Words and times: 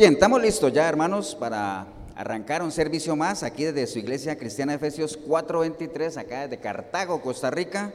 Bien, 0.00 0.14
estamos 0.14 0.40
listos 0.40 0.72
ya, 0.72 0.88
hermanos, 0.88 1.34
para 1.38 1.86
arrancar 2.16 2.62
un 2.62 2.72
servicio 2.72 3.16
más 3.16 3.42
aquí 3.42 3.64
desde 3.64 3.86
su 3.86 3.98
iglesia 3.98 4.38
cristiana 4.38 4.72
Efesios 4.72 5.18
4:23, 5.28 6.16
acá 6.16 6.48
desde 6.48 6.56
Cartago, 6.58 7.20
Costa 7.20 7.50
Rica, 7.50 7.92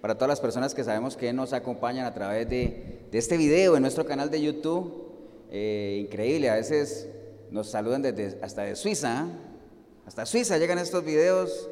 para 0.00 0.16
todas 0.16 0.28
las 0.30 0.40
personas 0.40 0.74
que 0.74 0.82
sabemos 0.82 1.16
que 1.16 1.32
nos 1.32 1.52
acompañan 1.52 2.04
a 2.04 2.12
través 2.12 2.50
de, 2.50 3.06
este 3.12 3.36
video 3.36 3.76
en 3.76 3.82
nuestro 3.82 4.04
canal 4.04 4.28
de 4.28 4.42
YouTube. 4.42 5.06
Eh, 5.52 6.00
increíble, 6.02 6.50
a 6.50 6.54
veces 6.54 7.08
nos 7.52 7.70
saludan 7.70 8.02
desde, 8.02 8.40
hasta 8.42 8.62
de 8.62 8.74
Suiza, 8.74 9.20
¿eh? 9.20 9.30
hasta 10.04 10.26
Suiza 10.26 10.58
llegan 10.58 10.78
estos 10.78 11.04
videos, 11.04 11.70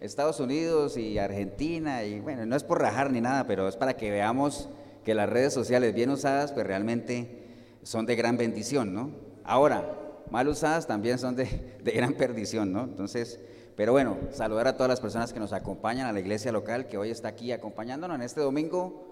Estados 0.00 0.40
Unidos 0.40 0.96
y 0.96 1.18
Argentina, 1.18 2.04
y 2.04 2.20
bueno, 2.20 2.46
no 2.46 2.56
es 2.56 2.64
por 2.64 2.80
rajar 2.80 3.10
ni 3.10 3.20
nada, 3.20 3.46
pero 3.46 3.68
es 3.68 3.76
para 3.76 3.98
que 3.98 4.10
veamos 4.10 4.70
que 5.04 5.12
las 5.12 5.28
redes 5.28 5.52
sociales 5.52 5.92
bien 5.94 6.08
usadas, 6.08 6.52
pues 6.52 6.66
realmente 6.66 7.39
son 7.82 8.06
de 8.06 8.16
gran 8.16 8.36
bendición, 8.36 8.94
¿no? 8.94 9.10
Ahora, 9.44 9.96
mal 10.30 10.48
usadas 10.48 10.86
también 10.86 11.18
son 11.18 11.36
de, 11.36 11.46
gran 11.84 12.14
perdición, 12.14 12.72
¿no? 12.72 12.84
Entonces, 12.84 13.40
pero 13.76 13.92
bueno, 13.92 14.16
saludar 14.30 14.68
a 14.68 14.74
todas 14.74 14.88
las 14.88 15.00
personas 15.00 15.32
que 15.32 15.40
nos 15.40 15.52
acompañan 15.52 16.06
a 16.06 16.12
la 16.12 16.20
iglesia 16.20 16.52
local 16.52 16.86
que 16.86 16.98
hoy 16.98 17.10
está 17.10 17.28
aquí 17.28 17.52
acompañándonos 17.52 18.16
en 18.16 18.22
este 18.22 18.40
domingo 18.40 19.06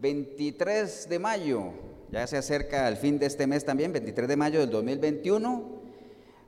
23 0.00 1.08
de 1.08 1.18
mayo. 1.18 1.72
Ya 2.10 2.26
se 2.26 2.36
acerca 2.36 2.88
el 2.88 2.96
fin 2.96 3.18
de 3.18 3.26
este 3.26 3.46
mes 3.46 3.64
también, 3.64 3.92
23 3.92 4.28
de 4.28 4.36
mayo 4.36 4.60
del 4.60 4.70
2021, 4.70 5.82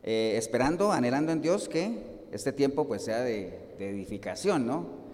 eh, 0.02 0.34
esperando, 0.36 0.92
anhelando 0.92 1.32
en 1.32 1.40
Dios 1.40 1.68
que 1.68 2.26
este 2.32 2.52
tiempo 2.52 2.86
pues 2.86 3.02
sea 3.02 3.20
de, 3.20 3.74
de 3.78 3.90
edificación, 3.90 4.66
¿no? 4.66 5.04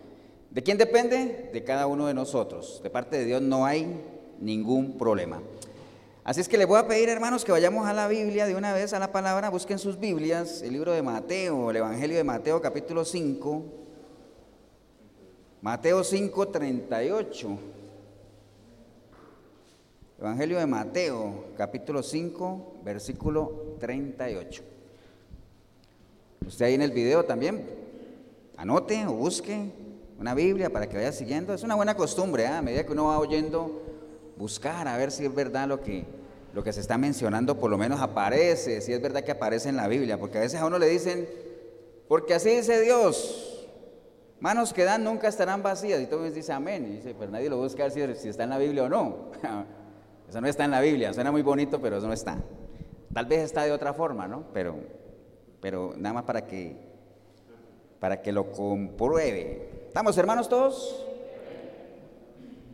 ¿De 0.50 0.62
quién 0.62 0.78
depende? 0.78 1.50
De 1.52 1.62
cada 1.62 1.86
uno 1.86 2.06
de 2.06 2.14
nosotros. 2.14 2.80
De 2.82 2.90
parte 2.90 3.16
de 3.18 3.24
Dios 3.24 3.40
no 3.40 3.64
hay 3.64 4.00
ningún 4.40 4.98
problema. 4.98 5.40
Así 6.22 6.42
es 6.42 6.48
que 6.48 6.58
le 6.58 6.66
voy 6.66 6.78
a 6.78 6.86
pedir, 6.86 7.08
hermanos, 7.08 7.46
que 7.46 7.52
vayamos 7.52 7.86
a 7.86 7.94
la 7.94 8.06
Biblia 8.06 8.46
de 8.46 8.54
una 8.54 8.74
vez, 8.74 8.92
a 8.92 8.98
la 8.98 9.10
palabra, 9.10 9.48
busquen 9.48 9.78
sus 9.78 9.98
Biblias, 9.98 10.60
el 10.60 10.74
libro 10.74 10.92
de 10.92 11.00
Mateo, 11.00 11.70
el 11.70 11.76
Evangelio 11.76 12.18
de 12.18 12.24
Mateo, 12.24 12.60
capítulo 12.60 13.06
5. 13.06 13.64
Mateo 15.62 16.04
5, 16.04 16.48
38. 16.48 17.58
Evangelio 20.18 20.58
de 20.58 20.66
Mateo, 20.66 21.46
capítulo 21.56 22.02
5, 22.02 22.80
versículo 22.84 23.76
38. 23.80 24.62
Usted 26.46 26.66
ahí 26.66 26.74
en 26.74 26.82
el 26.82 26.92
video 26.92 27.24
también, 27.24 27.64
anote 28.58 29.06
o 29.06 29.14
busque 29.14 29.72
una 30.18 30.34
Biblia 30.34 30.68
para 30.68 30.86
que 30.86 30.98
vaya 30.98 31.12
siguiendo. 31.12 31.54
Es 31.54 31.62
una 31.62 31.76
buena 31.76 31.96
costumbre, 31.96 32.42
¿eh? 32.42 32.48
a 32.48 32.60
medida 32.60 32.84
que 32.84 32.92
uno 32.92 33.06
va 33.06 33.18
oyendo 33.18 33.89
buscar 34.40 34.88
a 34.88 34.96
ver 34.96 35.10
si 35.10 35.26
es 35.26 35.34
verdad 35.34 35.68
lo 35.68 35.82
que, 35.82 36.06
lo 36.54 36.64
que 36.64 36.72
se 36.72 36.80
está 36.80 36.96
mencionando, 36.96 37.58
por 37.60 37.70
lo 37.70 37.76
menos 37.76 38.00
aparece, 38.00 38.80
si 38.80 38.90
es 38.90 39.02
verdad 39.02 39.22
que 39.22 39.32
aparece 39.32 39.68
en 39.68 39.76
la 39.76 39.86
Biblia, 39.86 40.18
porque 40.18 40.38
a 40.38 40.40
veces 40.40 40.58
a 40.58 40.64
uno 40.64 40.78
le 40.78 40.88
dicen, 40.88 41.28
porque 42.08 42.32
así 42.32 42.48
dice 42.48 42.80
Dios, 42.80 43.68
manos 44.40 44.72
que 44.72 44.84
dan 44.84 45.04
nunca 45.04 45.28
estarán 45.28 45.62
vacías, 45.62 46.00
y 46.00 46.06
todo 46.06 46.24
el 46.24 46.32
dice 46.32 46.54
amén, 46.54 46.86
y 46.86 46.96
dice, 46.96 47.14
pero 47.18 47.30
nadie 47.30 47.50
lo 47.50 47.58
busca 47.58 47.84
a 47.84 47.88
ver 47.90 48.16
si, 48.16 48.30
está 48.30 48.44
en 48.44 48.50
la 48.50 48.56
Biblia 48.56 48.84
o 48.84 48.88
no. 48.88 49.30
eso 50.28 50.40
no 50.40 50.48
está 50.48 50.64
en 50.64 50.70
la 50.70 50.80
Biblia, 50.80 51.12
suena 51.12 51.30
muy 51.30 51.42
bonito, 51.42 51.78
pero 51.78 51.98
eso 51.98 52.06
no 52.06 52.14
está. 52.14 52.38
Tal 53.12 53.26
vez 53.26 53.40
está 53.40 53.64
de 53.64 53.72
otra 53.72 53.92
forma, 53.92 54.26
¿no? 54.26 54.44
Pero, 54.54 54.76
pero 55.60 55.92
nada 55.98 56.14
más 56.14 56.24
para 56.24 56.46
que, 56.46 56.76
para 57.98 58.22
que 58.22 58.32
lo 58.32 58.50
compruebe. 58.50 59.84
¿Estamos 59.88 60.16
hermanos 60.16 60.48
todos? 60.48 61.04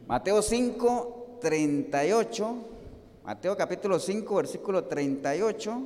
Mateo 0.06 0.40
5, 0.40 1.15
38, 1.40 2.54
Mateo 3.24 3.56
capítulo 3.56 3.98
5, 3.98 4.34
versículo 4.36 4.84
38, 4.84 5.82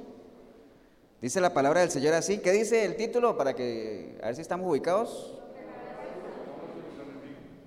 dice 1.21 1.41
la 1.41 1.53
palabra 1.53 1.81
del 1.81 1.91
Señor 1.91 2.15
así. 2.15 2.39
¿Qué 2.39 2.53
dice 2.53 2.85
el 2.85 2.97
título 2.97 3.37
para 3.37 3.55
que, 3.55 4.19
a 4.23 4.27
ver 4.27 4.37
si 4.37 4.43
estamos 4.43 4.69
ubicados? 4.69 5.35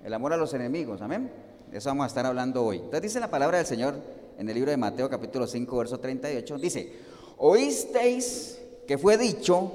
El 0.04 0.12
amor 0.12 0.32
a 0.32 0.36
los 0.36 0.52
enemigos, 0.54 1.00
amén. 1.00 1.30
De 1.70 1.78
eso 1.78 1.88
vamos 1.88 2.04
a 2.04 2.08
estar 2.08 2.26
hablando 2.26 2.64
hoy. 2.64 2.76
Entonces 2.76 3.02
dice 3.02 3.20
la 3.20 3.30
palabra 3.30 3.58
del 3.58 3.66
Señor 3.66 3.94
en 4.38 4.48
el 4.48 4.54
libro 4.54 4.70
de 4.70 4.76
Mateo 4.76 5.08
capítulo 5.08 5.46
5, 5.46 5.76
verso 5.76 6.00
38, 6.00 6.58
dice, 6.58 6.92
oísteis 7.38 8.60
que 8.86 8.98
fue 8.98 9.16
dicho, 9.16 9.70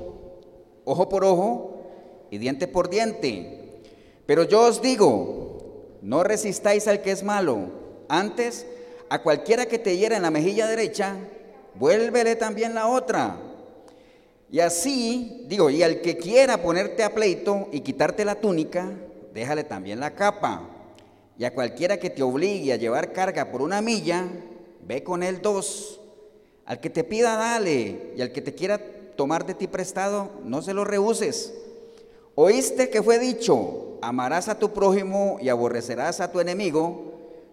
ojo 0.86 1.10
por 1.10 1.24
ojo 1.24 1.82
y 2.30 2.38
diente 2.38 2.68
por 2.68 2.90
diente, 2.90 3.82
pero 4.26 4.44
yo 4.44 4.68
os 4.68 4.82
digo, 4.82 5.98
no 6.02 6.24
resistáis 6.24 6.88
al 6.88 7.02
que 7.02 7.12
es 7.12 7.24
malo 7.24 7.79
antes, 8.10 8.66
a 9.10 9.22
cualquiera 9.22 9.66
que 9.66 9.80
te 9.80 9.96
hiera 9.96 10.18
en 10.18 10.24
la 10.24 10.32
mejilla 10.32 10.68
derecha, 10.68 11.16
vuélvele 11.76 12.36
también 12.36 12.76
la 12.76 12.88
otra. 12.88 13.38
Y 14.52 14.60
así, 14.60 15.46
digo, 15.48 15.70
y 15.70 15.84
al 15.84 16.02
que 16.02 16.18
quiera 16.18 16.62
ponerte 16.62 17.04
a 17.04 17.14
pleito 17.14 17.68
y 17.72 17.82
quitarte 17.82 18.26
la 18.26 18.36
túnica, 18.36 18.92
déjale 19.34 19.64
también 19.64 20.00
la 20.00 20.16
capa. 20.16 20.68
Y 21.38 21.46
a 21.46 21.54
cualquiera 21.54 21.98
que 21.98 22.10
te 22.10 22.24
obligue 22.24 22.74
a 22.74 22.78
llevar 22.78 23.14
carga 23.14 23.52
por 23.52 23.62
una 23.62 23.82
milla, 23.82 24.28
ve 24.86 25.04
con 25.04 25.24
él 25.24 25.42
dos. 25.42 26.02
Al 26.66 26.80
que 26.80 26.90
te 26.90 27.04
pida, 27.04 27.36
dale. 27.36 28.12
Y 28.16 28.22
al 28.22 28.32
que 28.32 28.42
te 28.42 28.54
quiera 28.54 28.80
tomar 29.16 29.46
de 29.46 29.54
ti 29.54 29.68
prestado, 29.68 30.32
no 30.44 30.62
se 30.62 30.74
lo 30.74 30.84
rehuses. 30.84 31.54
Oíste 32.36 32.90
que 32.90 33.04
fue 33.04 33.20
dicho, 33.20 33.98
amarás 34.02 34.50
a 34.50 34.58
tu 34.58 34.72
prójimo 34.72 35.38
y 35.42 35.50
aborrecerás 35.50 36.22
a 36.22 36.32
tu 36.32 36.40
enemigo. 36.40 37.19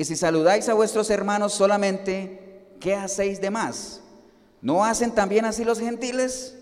Y 0.00 0.06
si 0.06 0.16
saludáis 0.16 0.66
a 0.70 0.72
vuestros 0.72 1.10
hermanos 1.10 1.52
solamente, 1.52 2.64
¿qué 2.80 2.94
hacéis 2.94 3.38
de 3.38 3.50
más? 3.50 4.00
¿No 4.62 4.82
hacen 4.82 5.10
también 5.10 5.44
así 5.44 5.62
los 5.62 5.78
gentiles? 5.78 6.56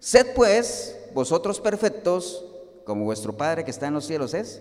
Sed 0.00 0.34
pues 0.34 0.94
vosotros 1.14 1.62
perfectos, 1.62 2.44
como 2.84 3.06
vuestro 3.06 3.34
Padre 3.34 3.64
que 3.64 3.70
está 3.70 3.86
en 3.86 3.94
los 3.94 4.04
cielos 4.04 4.34
es 4.34 4.60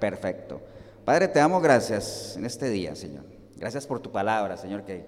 perfecto. 0.00 0.62
Padre, 1.04 1.28
te 1.28 1.40
damos 1.40 1.62
gracias 1.62 2.38
en 2.38 2.46
este 2.46 2.70
día, 2.70 2.96
Señor. 2.96 3.26
Gracias 3.56 3.86
por 3.86 4.00
tu 4.00 4.10
palabra, 4.10 4.56
Señor, 4.56 4.84
que 4.84 5.04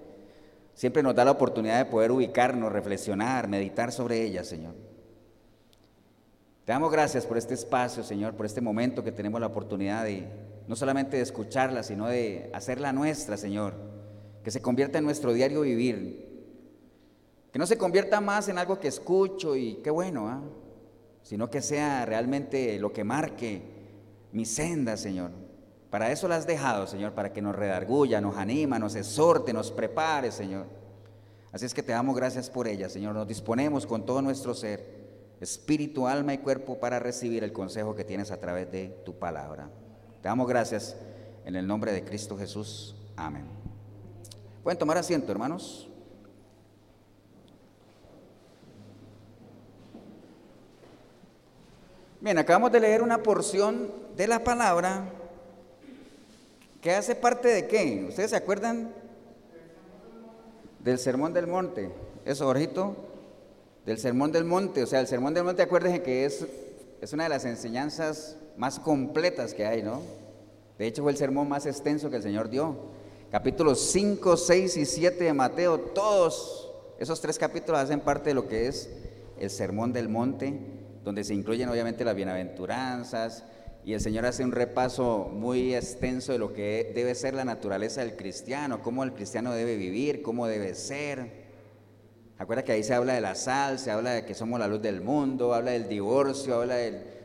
siempre 0.75 1.03
nos 1.03 1.15
da 1.15 1.25
la 1.25 1.31
oportunidad 1.31 1.79
de 1.79 1.87
poder 1.87 2.13
ubicarnos, 2.13 2.71
reflexionar, 2.71 3.49
meditar 3.49 3.91
sobre 3.91 4.21
ella, 4.21 4.45
Señor. 4.45 4.75
Te 6.67 6.73
damos 6.73 6.93
gracias 6.93 7.25
por 7.25 7.39
este 7.39 7.55
espacio, 7.55 8.05
Señor, 8.05 8.35
por 8.35 8.45
este 8.45 8.61
momento 8.61 9.03
que 9.03 9.13
tenemos 9.13 9.41
la 9.41 9.47
oportunidad 9.47 10.05
de 10.05 10.54
no 10.67 10.77
solamente 10.77 11.17
de 11.17 11.23
escucharla, 11.23 11.83
sino 11.83 12.09
de 12.09 12.51
hacerla 12.53 12.93
nuestra, 12.93 13.37
Señor, 13.37 13.75
que 14.43 14.51
se 14.51 14.63
convierta 14.63 14.99
en 14.99 15.05
nuestro 15.05 15.33
diario 15.33 15.63
vivir, 15.63 16.25
que 17.53 17.59
no 17.59 17.67
se 17.67 17.79
convierta 17.79 18.21
más 18.21 18.49
en 18.49 18.59
algo 18.59 18.81
que 18.81 18.89
escucho 18.89 19.57
y 19.57 19.77
qué 19.77 19.91
bueno, 19.91 20.29
¿ah? 20.29 20.43
sino 21.23 21.51
que 21.51 21.63
sea 21.63 22.05
realmente 22.05 22.79
lo 22.79 22.93
que 22.93 23.05
marque 23.05 23.63
mi 24.33 24.45
senda, 24.45 24.97
Señor. 24.97 25.31
Para 25.91 26.11
eso 26.11 26.27
la 26.27 26.37
has 26.37 26.47
dejado, 26.47 26.87
Señor, 26.87 27.13
para 27.13 27.33
que 27.33 27.41
nos 27.41 27.55
redarguya, 27.55 28.21
nos 28.21 28.37
anima, 28.37 28.79
nos 28.79 28.97
exhorte, 28.97 29.53
nos 29.53 29.71
prepare, 29.71 30.33
Señor. 30.33 30.67
Así 31.53 31.67
es 31.67 31.73
que 31.73 31.85
te 31.85 31.93
damos 31.93 32.17
gracias 32.17 32.51
por 32.51 32.67
ella, 32.67 32.89
Señor. 32.89 33.15
Nos 33.15 33.29
disponemos 33.29 33.87
con 33.87 34.05
todo 34.05 34.21
nuestro 34.21 34.55
ser, 34.55 34.85
espíritu, 35.41 36.09
alma 36.09 36.35
y 36.35 36.39
cuerpo, 36.39 36.81
para 36.81 36.99
recibir 36.99 37.45
el 37.45 37.53
consejo 37.53 37.95
que 37.95 38.03
tienes 38.03 38.33
a 38.33 38.41
través 38.41 38.73
de 38.73 38.89
tu 39.05 39.21
palabra. 39.21 39.71
Te 40.25 40.29
damos 40.29 40.49
gracias 40.49 40.97
en 41.45 41.55
el 41.55 41.67
nombre 41.67 41.93
de 41.93 42.03
Cristo 42.03 42.35
Jesús. 42.39 42.95
Amén. 43.15 43.45
Pueden 44.63 44.79
tomar 44.79 44.97
asiento, 44.97 45.31
hermanos. 45.31 45.87
Bien, 52.23 52.39
acabamos 52.39 52.73
de 52.73 52.81
leer 52.81 53.03
una 53.03 53.23
porción 53.23 53.93
de 54.17 54.27
la 54.27 54.43
palabra 54.43 55.11
que 56.81 56.93
hace 56.93 57.15
parte 57.15 57.49
de 57.49 57.69
qué? 57.69 58.07
¿Ustedes 58.09 58.31
se 58.31 58.37
acuerdan 58.37 58.95
del 60.79 60.99
Sermón 60.99 61.35
del 61.35 61.49
Monte? 61.49 61.91
Eso, 62.25 62.47
Jorgito, 62.47 62.97
del 63.85 63.99
Sermón 63.99 64.33
del 64.33 64.45
Monte. 64.45 64.85
O 64.85 64.87
sea, 64.87 65.01
el 65.01 65.07
Sermón 65.07 65.35
del 65.35 65.45
Monte, 65.45 65.61
acuérdense 65.61 66.03
que 66.03 66.25
es, 66.25 66.47
es 67.03 67.13
una 67.13 67.25
de 67.25 67.29
las 67.29 67.45
enseñanzas 67.45 68.39
más 68.57 68.79
completas 68.79 69.55
que 69.55 69.67
hay, 69.67 69.83
¿no? 69.83 70.03
De 70.79 70.87
hecho, 70.87 71.03
fue 71.03 71.13
el 71.13 71.19
sermón 71.19 71.49
más 71.49 71.67
extenso 71.67 72.11
que 72.11 72.17
el 72.17 72.23
Señor 72.23 72.51
dio. 72.51 72.77
Capítulos 73.31 73.81
5, 73.81 74.37
6 74.37 74.77
y 74.77 74.85
7 74.85 75.25
de 75.25 75.33
Mateo, 75.33 75.79
todos 75.79 76.71
Esos 76.99 77.21
tres 77.21 77.39
capítulos 77.39 77.81
hacen 77.81 78.01
parte 78.01 78.31
de 78.31 78.35
lo 78.35 78.47
que 78.47 78.69
es 78.69 78.89
el 79.39 79.51
Sermón 79.51 79.93
del 79.93 80.09
Monte, 80.09 80.55
donde 81.03 81.25
se 81.25 81.35
incluyen 81.35 81.69
obviamente 81.69 82.05
las 82.05 82.15
bienaventuranzas, 82.15 83.45
y 83.85 83.93
el 83.93 84.01
Señor 84.01 84.25
hace 84.25 84.45
un 84.45 84.53
repaso 84.53 85.29
muy 85.31 85.75
extenso 85.75 86.33
de 86.33 86.39
lo 86.39 86.55
que 86.55 86.93
debe 86.95 87.15
ser 87.15 87.35
la 87.35 87.45
naturaleza 87.45 88.01
del 88.01 88.17
cristiano, 88.17 88.83
cómo 88.83 89.05
el 89.05 89.13
cristiano 89.13 89.53
debe 89.53 89.77
vivir, 89.77 90.23
cómo 90.23 90.47
debe 90.47 90.75
ser. 90.75 91.45
Acuerda 92.39 92.65
que 92.65 92.73
ahí 92.73 92.83
se 92.83 92.95
habla 92.95 93.13
de 93.13 93.21
la 93.21 93.35
sal, 93.35 93.79
se 93.79 93.91
habla 93.91 94.13
de 94.13 94.25
que 94.25 94.35
somos 94.35 94.59
la 94.59 94.69
luz 94.69 94.81
del 94.81 95.03
mundo, 95.03 95.53
habla 95.53 95.73
del 95.73 95.89
divorcio, 95.89 96.55
habla 96.55 96.77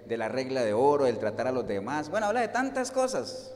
de 0.09 0.17
la 0.17 0.27
regla 0.27 0.63
de 0.65 0.73
oro, 0.73 1.05
del 1.05 1.19
tratar 1.19 1.47
a 1.47 1.51
los 1.51 1.67
demás. 1.67 2.09
Bueno, 2.09 2.25
habla 2.25 2.41
de 2.41 2.47
tantas 2.47 2.91
cosas, 2.91 3.53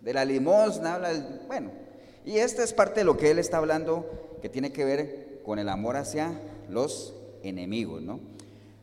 de 0.00 0.12
la 0.12 0.24
limosna, 0.24 0.96
habla 0.96 1.10
del... 1.10 1.40
Bueno, 1.46 1.70
y 2.24 2.38
esta 2.38 2.64
es 2.64 2.72
parte 2.72 3.00
de 3.00 3.04
lo 3.04 3.16
que 3.16 3.30
él 3.30 3.38
está 3.38 3.58
hablando 3.58 4.38
que 4.42 4.48
tiene 4.48 4.72
que 4.72 4.84
ver 4.84 5.40
con 5.44 5.60
el 5.60 5.68
amor 5.68 5.96
hacia 5.96 6.32
los 6.68 7.14
enemigos, 7.44 8.02
¿no? 8.02 8.18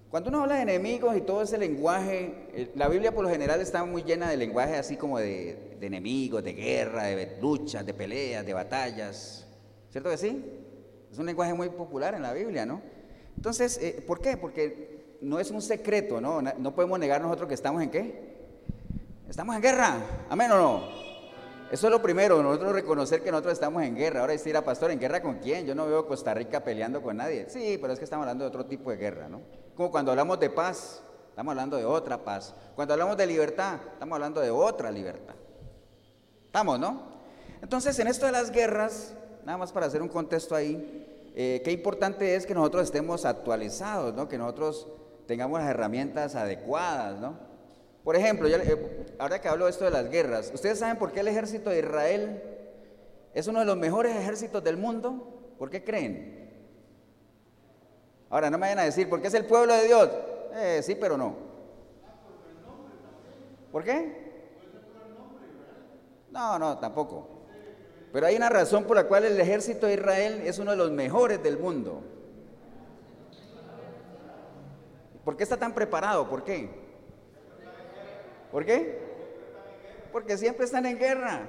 Cuando 0.09 0.29
uno 0.29 0.41
habla 0.41 0.55
de 0.55 0.61
enemigos 0.61 1.15
y 1.17 1.21
todo 1.21 1.41
ese 1.41 1.57
lenguaje, 1.57 2.33
eh, 2.53 2.71
la 2.75 2.87
Biblia 2.87 3.13
por 3.13 3.23
lo 3.23 3.29
general 3.29 3.59
está 3.59 3.83
muy 3.83 4.03
llena 4.03 4.29
de 4.29 4.37
lenguaje 4.37 4.75
así 4.75 4.95
como 4.95 5.19
de, 5.19 5.77
enemigos, 5.81 6.43
de 6.43 6.53
guerra, 6.53 7.03
de 7.03 7.37
luchas, 7.41 7.85
de 7.85 7.93
peleas, 7.93 8.45
de 8.45 8.53
batallas. 8.53 9.47
¿Cierto 9.89 10.09
que 10.09 10.17
sí? 10.17 10.45
Es 11.11 11.17
un 11.17 11.25
lenguaje 11.25 11.53
muy 11.53 11.69
popular 11.69 12.13
en 12.13 12.21
la 12.21 12.33
Biblia, 12.33 12.65
¿no? 12.65 12.81
Entonces, 13.35 13.77
eh, 13.81 14.03
¿por 14.05 14.21
qué? 14.21 14.37
Porque 14.37 14.90
no 15.21 15.39
es 15.39 15.51
un 15.51 15.61
secreto, 15.61 16.19
¿no? 16.19 16.41
No 16.41 16.75
podemos 16.75 16.99
negar 16.99 17.21
nosotros 17.21 17.47
que 17.47 17.53
estamos 17.53 17.81
en 17.81 17.89
qué. 17.89 18.31
Estamos 19.29 19.55
en 19.55 19.61
guerra. 19.61 19.97
Amén 20.29 20.51
o 20.51 20.57
no. 20.57 21.01
Eso 21.71 21.87
es 21.87 21.91
lo 21.91 22.01
primero, 22.01 22.43
nosotros 22.43 22.73
reconocer 22.73 23.23
que 23.23 23.31
nosotros 23.31 23.53
estamos 23.53 23.81
en 23.83 23.95
guerra. 23.95 24.19
Ahora 24.19 24.33
decir 24.33 24.57
a 24.57 24.61
pastor, 24.61 24.91
¿en 24.91 24.99
guerra 24.99 25.21
con 25.21 25.35
quién? 25.35 25.65
Yo 25.65 25.73
no 25.73 25.87
veo 25.87 26.05
Costa 26.05 26.33
Rica 26.33 26.61
peleando 26.65 27.01
con 27.01 27.15
nadie. 27.15 27.49
Sí, 27.49 27.77
pero 27.79 27.93
es 27.93 27.99
que 27.99 28.03
estamos 28.03 28.23
hablando 28.23 28.43
de 28.43 28.49
otro 28.49 28.65
tipo 28.65 28.91
de 28.91 28.97
guerra, 28.97 29.29
¿no? 29.29 29.39
Como 29.73 29.89
cuando 29.89 30.11
hablamos 30.11 30.37
de 30.37 30.49
paz, 30.49 31.01
estamos 31.29 31.51
hablando 31.51 31.77
de 31.77 31.85
otra 31.85 32.17
paz. 32.17 32.53
Cuando 32.75 32.93
hablamos 32.93 33.15
de 33.15 33.25
libertad, 33.25 33.79
estamos 33.93 34.15
hablando 34.15 34.41
de 34.41 34.51
otra 34.51 34.91
libertad. 34.91 35.35
Estamos, 36.47 36.77
¿no? 36.77 37.03
Entonces, 37.61 37.97
en 37.99 38.07
esto 38.07 38.25
de 38.25 38.33
las 38.33 38.51
guerras, 38.51 39.13
nada 39.45 39.57
más 39.57 39.71
para 39.71 39.85
hacer 39.85 40.01
un 40.01 40.09
contexto 40.09 40.55
ahí, 40.55 41.31
eh, 41.33 41.61
qué 41.63 41.71
importante 41.71 42.35
es 42.35 42.45
que 42.45 42.53
nosotros 42.53 42.83
estemos 42.83 43.23
actualizados, 43.23 44.13
¿no? 44.13 44.27
Que 44.27 44.37
nosotros 44.37 44.89
tengamos 45.27 45.59
las 45.59 45.69
herramientas 45.69 46.35
adecuadas, 46.35 47.19
¿no? 47.19 47.37
Por 48.03 48.15
ejemplo, 48.15 48.47
eh, 48.47 49.05
ahora 49.19 49.39
que 49.39 49.47
hablo 49.47 49.65
de 49.65 49.71
esto 49.71 49.85
de 49.85 49.91
las 49.91 50.09
guerras, 50.09 50.51
¿ustedes 50.53 50.79
saben 50.79 50.97
por 50.97 51.11
qué 51.11 51.19
el 51.19 51.27
ejército 51.27 51.69
de 51.69 51.79
Israel 51.79 52.41
es 53.33 53.47
uno 53.47 53.59
de 53.59 53.65
los 53.65 53.77
mejores 53.77 54.15
ejércitos 54.15 54.63
del 54.63 54.77
mundo? 54.77 55.53
¿Por 55.59 55.69
qué 55.69 55.83
creen? 55.83 56.49
Ahora, 58.29 58.49
no 58.49 58.57
me 58.57 58.61
vayan 58.61 58.79
a 58.79 58.83
decir, 58.83 59.09
¿por 59.09 59.21
qué 59.21 59.27
es 59.27 59.33
el 59.33 59.45
pueblo 59.45 59.73
de 59.73 59.85
Dios? 59.85 60.09
Eh, 60.55 60.81
sí, 60.83 60.95
pero 60.95 61.17
no. 61.17 61.35
¿Por 63.71 63.83
qué? 63.83 64.31
No, 66.31 66.57
no, 66.57 66.77
tampoco. 66.79 67.27
Pero 68.11 68.25
hay 68.25 68.35
una 68.35 68.49
razón 68.49 68.85
por 68.85 68.95
la 68.95 69.05
cual 69.05 69.25
el 69.25 69.39
ejército 69.39 69.87
de 69.87 69.93
Israel 69.93 70.41
es 70.45 70.59
uno 70.59 70.71
de 70.71 70.77
los 70.77 70.91
mejores 70.91 71.41
del 71.43 71.57
mundo. 71.57 72.01
¿Por 75.23 75.37
qué 75.37 75.43
está 75.43 75.57
tan 75.57 75.73
preparado? 75.73 76.29
¿Por 76.29 76.43
qué? 76.43 76.69
¿Por 78.51 78.65
qué? 78.65 78.99
Porque 80.11 80.37
siempre 80.37 80.65
están 80.65 80.85
en 80.85 80.97
guerra. 80.97 81.47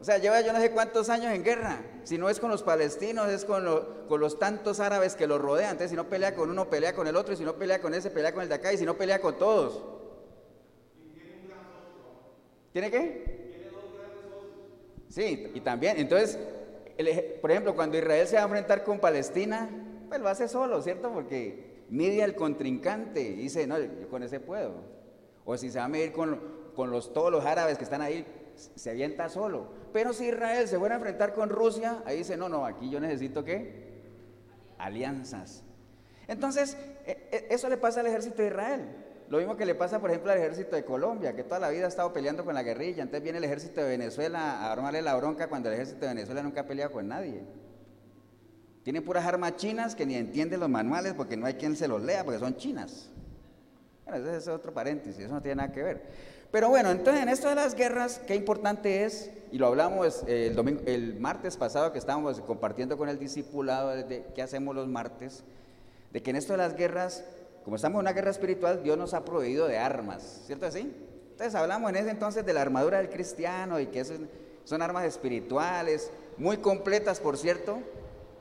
O 0.00 0.04
sea, 0.04 0.16
lleva 0.16 0.40
yo 0.40 0.52
no 0.52 0.60
sé 0.60 0.70
cuántos 0.70 1.10
años 1.10 1.32
en 1.34 1.44
guerra. 1.44 1.82
Si 2.04 2.16
no 2.16 2.30
es 2.30 2.40
con 2.40 2.50
los 2.50 2.62
palestinos, 2.62 3.28
es 3.28 3.44
con, 3.44 3.64
los 3.64 4.38
tantos 4.38 4.80
árabes 4.80 5.14
que 5.14 5.26
lo 5.26 5.36
rodean. 5.36 5.72
Entonces, 5.72 5.90
si 5.90 5.96
no 5.96 6.08
pelea 6.08 6.34
con 6.34 6.48
uno, 6.48 6.70
pelea 6.70 6.94
con 6.94 7.06
el 7.06 7.16
otro. 7.16 7.34
Y 7.34 7.36
si 7.36 7.44
no 7.44 7.56
pelea 7.56 7.82
con 7.82 7.92
ese, 7.92 8.10
pelea 8.10 8.32
con 8.32 8.42
el 8.42 8.48
de 8.48 8.54
acá. 8.54 8.72
Y 8.72 8.78
si 8.78 8.86
no 8.86 8.96
pelea 8.96 9.20
con 9.20 9.36
todos. 9.36 9.84
¿Tiene 12.72 12.90
qué? 12.90 13.50
Tiene 13.50 13.70
dos 13.70 13.84
grandes 13.94 14.24
Sí, 15.08 15.50
y 15.54 15.60
también. 15.60 15.98
Entonces, 15.98 16.38
por 17.42 17.50
ejemplo, 17.50 17.74
cuando 17.74 17.98
Israel 17.98 18.26
se 18.26 18.36
va 18.36 18.42
a 18.42 18.44
enfrentar 18.44 18.84
con 18.84 19.00
Palestina, 19.00 19.68
pues 20.08 20.20
lo 20.20 20.28
hace 20.28 20.48
solo, 20.48 20.80
¿cierto? 20.80 21.12
Porque 21.12 21.69
mide 21.90 22.22
al 22.22 22.34
contrincante 22.34 23.20
y 23.20 23.36
dice, 23.36 23.66
no, 23.66 23.78
yo 23.78 24.08
con 24.08 24.22
ese 24.22 24.40
puedo. 24.40 24.74
O 25.44 25.56
si 25.56 25.70
se 25.70 25.78
va 25.78 25.84
a 25.84 25.88
medir 25.88 26.12
con, 26.12 26.40
los, 26.76 27.12
todos 27.12 27.30
los 27.30 27.44
árabes 27.44 27.76
que 27.76 27.84
están 27.84 28.00
ahí, 28.00 28.24
se 28.54 28.90
avienta 28.90 29.28
solo. 29.28 29.68
Pero 29.92 30.12
si 30.12 30.26
Israel 30.28 30.68
se 30.68 30.78
fuera 30.78 30.94
a 30.94 30.98
enfrentar 30.98 31.34
con 31.34 31.50
Rusia, 31.50 32.02
ahí 32.06 32.18
dice, 32.18 32.36
no, 32.36 32.48
no, 32.48 32.64
aquí 32.64 32.88
yo 32.88 33.00
necesito 33.00 33.44
qué? 33.44 34.02
Alianzas. 34.78 35.64
Entonces, 36.28 36.76
e, 37.06 37.28
e, 37.32 37.46
eso 37.50 37.68
le 37.68 37.76
pasa 37.76 38.00
al 38.00 38.06
ejército 38.06 38.42
de 38.42 38.48
Israel. 38.48 38.88
Lo 39.28 39.38
mismo 39.38 39.56
que 39.56 39.64
le 39.64 39.74
pasa, 39.74 40.00
por 40.00 40.10
ejemplo, 40.10 40.32
al 40.32 40.38
ejército 40.38 40.76
de 40.76 40.84
Colombia, 40.84 41.34
que 41.34 41.44
toda 41.44 41.60
la 41.60 41.70
vida 41.70 41.84
ha 41.84 41.88
estado 41.88 42.12
peleando 42.12 42.44
con 42.44 42.54
la 42.54 42.62
guerrilla. 42.62 43.02
Entonces 43.02 43.22
viene 43.22 43.38
el 43.38 43.44
ejército 43.44 43.80
de 43.80 43.88
Venezuela 43.88 44.60
a 44.60 44.72
armarle 44.72 45.02
la 45.02 45.14
bronca 45.16 45.48
cuando 45.48 45.68
el 45.68 45.74
ejército 45.74 46.00
de 46.00 46.08
Venezuela 46.08 46.42
nunca 46.42 46.62
ha 46.62 46.66
peleado 46.66 46.92
con 46.92 47.08
nadie. 47.08 47.44
Tiene 48.82 49.02
puras 49.02 49.26
armas 49.26 49.56
chinas 49.56 49.94
que 49.94 50.06
ni 50.06 50.14
entienden 50.14 50.60
los 50.60 50.68
manuales 50.68 51.14
porque 51.14 51.36
no 51.36 51.46
hay 51.46 51.54
quien 51.54 51.76
se 51.76 51.88
los 51.88 52.02
lea 52.02 52.24
porque 52.24 52.40
son 52.40 52.56
chinas 52.56 53.10
ese 54.16 54.36
es 54.36 54.48
otro 54.48 54.72
paréntesis, 54.72 55.24
eso 55.24 55.34
no 55.34 55.42
tiene 55.42 55.56
nada 55.56 55.72
que 55.72 55.82
ver. 55.82 56.02
Pero 56.50 56.68
bueno, 56.68 56.90
entonces 56.90 57.22
en 57.22 57.28
esto 57.28 57.48
de 57.48 57.54
las 57.54 57.74
guerras, 57.74 58.20
qué 58.26 58.34
importante 58.34 59.04
es, 59.04 59.30
y 59.52 59.58
lo 59.58 59.66
hablamos 59.66 60.24
eh, 60.26 60.48
el, 60.48 60.56
domingo, 60.56 60.82
el 60.86 61.18
martes 61.20 61.56
pasado 61.56 61.92
que 61.92 61.98
estábamos 61.98 62.40
compartiendo 62.40 62.98
con 62.98 63.08
el 63.08 63.18
discipulado 63.18 63.90
de 63.90 64.24
qué 64.34 64.42
hacemos 64.42 64.74
los 64.74 64.88
martes, 64.88 65.44
de 66.12 66.22
que 66.22 66.30
en 66.30 66.36
esto 66.36 66.54
de 66.54 66.58
las 66.58 66.76
guerras, 66.76 67.24
como 67.64 67.76
estamos 67.76 67.96
en 67.96 68.00
una 68.00 68.12
guerra 68.12 68.30
espiritual, 68.30 68.82
Dios 68.82 68.98
nos 68.98 69.14
ha 69.14 69.24
proveído 69.24 69.68
de 69.68 69.78
armas, 69.78 70.42
¿cierto 70.46 70.66
así? 70.66 70.92
Entonces 71.30 71.54
hablamos 71.54 71.90
en 71.90 71.96
ese 71.96 72.10
entonces 72.10 72.44
de 72.44 72.52
la 72.52 72.62
armadura 72.62 72.98
del 72.98 73.10
cristiano 73.10 73.78
y 73.78 73.86
que 73.86 74.04
son 74.04 74.82
armas 74.82 75.04
espirituales, 75.04 76.10
muy 76.36 76.56
completas, 76.58 77.20
por 77.20 77.38
cierto. 77.38 77.78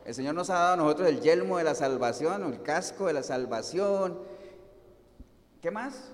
El 0.09 0.15
Señor 0.15 0.33
nos 0.33 0.49
ha 0.49 0.55
dado 0.55 0.73
a 0.73 0.77
nosotros 0.77 1.07
el 1.07 1.21
yelmo 1.21 1.59
de 1.59 1.63
la 1.63 1.75
salvación, 1.75 2.43
el 2.43 2.63
casco 2.63 3.05
de 3.05 3.13
la 3.13 3.21
salvación, 3.21 4.17
¿Qué 5.61 5.69
más? 5.69 6.09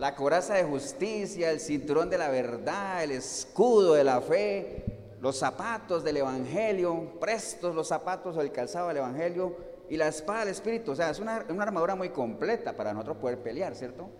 La 0.00 0.16
coraza 0.16 0.54
de 0.54 0.64
justicia, 0.64 1.52
el 1.52 1.60
cinturón 1.60 2.10
de 2.10 2.18
la 2.18 2.28
verdad, 2.28 3.04
el 3.04 3.12
escudo 3.12 3.94
de 3.94 4.02
la 4.02 4.20
fe, 4.20 4.84
los 5.20 5.36
zapatos 5.36 6.02
del 6.02 6.16
Evangelio, 6.16 7.12
prestos 7.20 7.72
los 7.72 7.86
zapatos 7.86 8.36
o 8.36 8.40
el 8.40 8.50
calzado 8.50 8.88
del 8.88 8.96
Evangelio 8.96 9.54
y 9.88 9.96
la 9.96 10.08
espada 10.08 10.40
del 10.40 10.48
Espíritu. 10.48 10.90
O 10.90 10.96
sea, 10.96 11.10
es 11.10 11.20
una, 11.20 11.36
armadura 11.36 11.94
muy 11.94 12.08
completa 12.08 12.72
para 12.72 12.92
nosotros 12.92 13.18
poder 13.18 13.38
pelear, 13.38 13.76
¿cierto? 13.76 14.10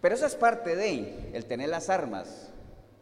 Pero 0.00 0.14
eso 0.14 0.26
es 0.26 0.36
parte 0.36 0.76
de 0.76 1.32
el 1.32 1.44
tener 1.46 1.70
las 1.70 1.90
armas. 1.90 2.52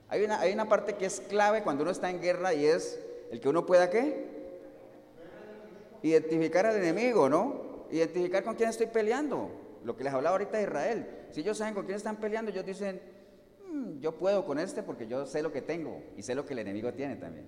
Hay 0.09 0.25
una, 0.25 0.41
hay 0.41 0.51
una 0.51 0.67
parte 0.67 0.95
que 0.95 1.05
es 1.05 1.21
clave 1.21 1.63
cuando 1.63 1.83
uno 1.83 1.91
está 1.91 2.09
en 2.09 2.23
guerra 2.23 2.55
y 2.55 2.65
es 2.65 2.99
el 3.31 3.39
que 3.39 3.51
uno 3.51 3.67
pueda 3.67 3.91
qué? 3.91 4.33
Identificar 6.03 6.67
al 6.67 6.77
enemigo, 6.77 7.29
¿no? 7.29 7.87
Identificar 7.91 8.43
con 8.43 8.55
quién 8.55 8.69
estoy 8.69 8.87
peleando. 8.87 9.51
Lo 9.85 9.97
que 9.97 10.05
les 10.05 10.13
hablaba 10.13 10.35
ahorita 10.35 10.59
de 10.59 10.65
Israel. 10.65 11.07
Si 11.31 11.41
ellos 11.41 11.59
saben 11.59 11.75
con 11.75 11.85
quién 11.85 11.97
están 11.97 12.17
peleando, 12.17 12.51
ellos 12.51 12.65
dicen, 12.65 13.01
mm, 13.71 14.01
yo 14.01 14.17
puedo 14.17 14.45
con 14.45 14.59
este 14.59 14.83
porque 14.83 15.07
yo 15.07 15.27
sé 15.27 15.43
lo 15.43 15.53
que 15.53 15.63
tengo 15.63 16.03
y 16.17 16.23
sé 16.23 16.35
lo 16.35 16.45
que 16.45 16.53
el 16.53 16.61
enemigo 16.61 16.93
tiene 16.93 17.17
también. 17.17 17.47